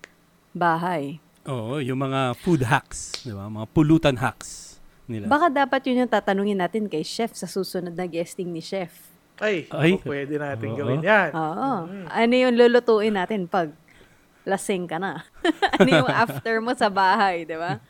bahay. 0.50 1.22
Oo, 1.46 1.78
yung 1.78 2.02
mga 2.02 2.34
food 2.38 2.62
hacks, 2.66 3.22
di 3.22 3.30
ba? 3.34 3.46
Mga 3.46 3.66
pulutan 3.70 4.16
hacks 4.18 4.78
nila. 5.10 5.26
Baka 5.26 5.50
dapat 5.50 5.80
yun 5.90 6.06
yung 6.06 6.12
tatanungin 6.12 6.58
natin 6.58 6.86
kay 6.86 7.02
chef 7.02 7.34
sa 7.34 7.50
susunod 7.50 7.94
na 7.94 8.06
guesting 8.06 8.50
ni 8.50 8.62
chef. 8.62 9.10
Ay, 9.42 9.66
Ay. 9.74 9.98
pwede 10.06 10.38
natin 10.38 10.70
Oo. 10.70 10.78
gawin 10.78 11.02
yan. 11.02 11.30
Oo. 11.34 11.70
Ano 12.06 12.34
yung 12.34 12.54
lulutuin 12.54 13.18
natin 13.18 13.50
pag 13.50 13.74
lasing 14.46 14.86
ka 14.86 15.02
na? 15.02 15.26
ano 15.78 15.88
yung 15.90 16.10
after 16.10 16.62
mo 16.62 16.74
sa 16.78 16.86
bahay, 16.86 17.42
'di 17.42 17.58
ba? 17.58 17.82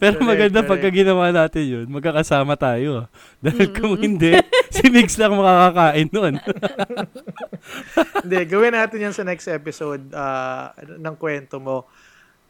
Pero 0.00 0.16
Correct, 0.16 0.30
maganda 0.32 0.60
correct. 0.64 0.70
pagka 0.72 0.88
ginawa 0.88 1.28
natin 1.28 1.64
yun, 1.68 1.86
magkakasama 1.92 2.56
tayo. 2.56 3.04
Dahil 3.44 3.68
kung 3.70 4.00
hindi, 4.00 4.32
si 4.74 4.88
Mix 4.88 5.20
lang 5.20 5.36
makakakain 5.36 6.08
nun. 6.08 6.34
Hindi, 8.24 8.38
gawin 8.48 8.72
natin 8.72 9.04
yan 9.04 9.14
sa 9.14 9.24
next 9.26 9.44
episode 9.44 10.00
ah, 10.12 10.72
ng 10.80 11.14
kwento 11.16 11.60
mo. 11.60 11.84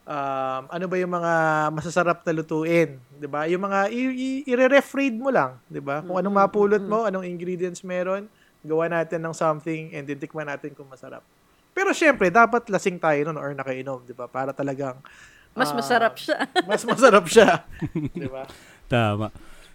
Um, 0.06 0.62
ano 0.66 0.86
ba 0.86 0.96
yung 0.98 1.12
mga 1.12 1.32
masasarap 1.70 2.26
na 2.26 2.32
lutuin, 2.34 2.98
'di 3.14 3.28
ba? 3.30 3.46
Yung 3.46 3.62
mga 3.62 3.90
i- 3.90 4.16
i- 4.16 4.42
i-re-ref 4.48 4.90
read 4.94 5.14
mo 5.14 5.30
lang, 5.30 5.54
'di 5.66 5.78
ba? 5.78 6.02
Kung 6.02 6.18
anong 6.18 6.34
mapulot 6.34 6.82
mo, 6.82 7.06
anong 7.06 7.22
ingredients 7.22 7.82
meron, 7.82 8.26
gawa 8.62 8.90
natin 8.90 9.22
ng 9.22 9.30
something 9.30 9.94
and 9.94 10.06
titikman 10.06 10.50
natin 10.50 10.74
kung 10.74 10.86
masarap. 10.90 11.22
Pero 11.70 11.94
syempre, 11.94 12.26
dapat 12.26 12.66
lasing 12.66 12.98
tayo 12.98 13.30
nun 13.30 13.38
or 13.38 13.54
nakainom, 13.54 14.02
'di 14.02 14.14
ba? 14.14 14.26
Para 14.26 14.50
talagang 14.50 14.98
Mas 15.54 15.70
ah, 15.70 15.76
masarap 15.76 16.14
siya. 16.16 16.36
mas 16.70 16.82
masarap 16.86 17.24
siya, 17.26 17.66
'di 18.14 18.28
ba? 18.30 18.46
Tama. 18.86 19.30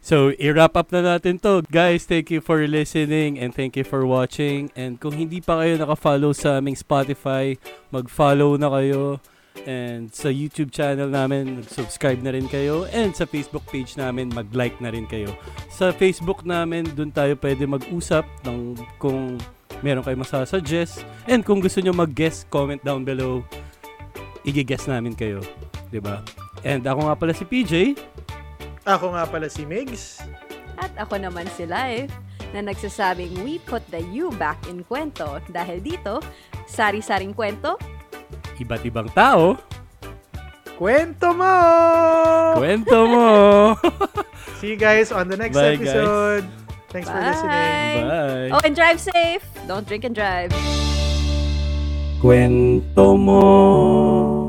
So, 0.05 0.37
i-wrap 0.37 0.77
up 0.77 0.93
na 0.93 1.01
natin 1.01 1.41
to. 1.41 1.65
Guys, 1.65 2.05
thank 2.05 2.29
you 2.29 2.37
for 2.37 2.61
listening 2.69 3.41
and 3.41 3.57
thank 3.57 3.73
you 3.73 3.81
for 3.81 4.05
watching. 4.05 4.69
And 4.77 5.01
kung 5.01 5.17
hindi 5.17 5.41
pa 5.41 5.65
kayo 5.65 5.81
naka-follow 5.81 6.29
sa 6.29 6.61
aming 6.61 6.77
Spotify, 6.77 7.57
mag-follow 7.89 8.53
na 8.53 8.69
kayo. 8.69 9.17
And 9.65 10.13
sa 10.13 10.29
YouTube 10.29 10.69
channel 10.69 11.09
namin, 11.09 11.65
subscribe 11.65 12.21
na 12.21 12.37
rin 12.37 12.45
kayo. 12.45 12.85
And 12.93 13.17
sa 13.17 13.25
Facebook 13.25 13.65
page 13.65 13.97
namin, 13.97 14.29
mag-like 14.29 14.77
na 14.77 14.93
rin 14.93 15.09
kayo. 15.09 15.33
Sa 15.73 15.89
Facebook 15.89 16.45
namin, 16.45 16.85
dun 16.93 17.09
tayo 17.09 17.33
pwede 17.41 17.65
mag-usap 17.65 18.29
ng 18.45 18.77
kung 19.01 19.41
meron 19.81 20.05
kayo 20.05 20.21
masasuggest. 20.21 21.01
And 21.25 21.41
kung 21.41 21.65
gusto 21.65 21.81
nyo 21.81 21.97
mag-guest, 21.97 22.45
comment 22.53 22.83
down 22.85 23.09
below. 23.09 23.41
Igi-guess 24.45 24.85
namin 24.87 25.17
kayo. 25.17 25.41
'di 25.89 25.99
ba? 25.99 26.21
And 26.61 26.85
ako 26.85 27.09
nga 27.09 27.15
pala 27.17 27.33
si 27.33 27.43
PJ. 27.45 27.73
Ako 28.85 29.17
nga 29.17 29.25
pala 29.25 29.49
si 29.49 29.65
Migs. 29.65 30.21
At 30.77 30.93
ako 30.97 31.17
naman 31.17 31.49
si 31.57 31.65
Life 31.65 32.13
na 32.53 32.61
nagsasabing 32.61 33.41
we 33.41 33.57
put 33.65 33.81
the 33.89 34.05
you 34.13 34.29
back 34.37 34.61
in 34.69 34.85
kwento 34.85 35.41
dahil 35.49 35.81
dito, 35.81 36.21
sari-saring 36.69 37.33
kwento, 37.33 37.75
Iba't 38.55 38.83
ibang 38.87 39.09
tao. 39.11 39.59
Kwento 40.79 41.31
mo! 41.35 41.55
Kwento 42.55 42.97
mo. 43.07 43.27
See 44.59 44.75
you 44.75 44.79
guys 44.79 45.11
on 45.11 45.27
the 45.27 45.35
next 45.35 45.55
Bye, 45.55 45.75
guys. 45.75 45.91
episode. 45.91 46.45
Thanks 46.91 47.07
for 47.11 47.19
Bye. 47.19 47.27
listening. 47.31 47.95
Bye. 48.07 48.49
Oh, 48.55 48.61
and 48.63 48.75
drive 48.75 48.99
safe! 48.99 49.43
Don't 49.67 49.87
drink 49.87 50.03
and 50.07 50.15
drive. 50.15 50.51
Kwento 52.25 53.13
mo. 53.21 54.44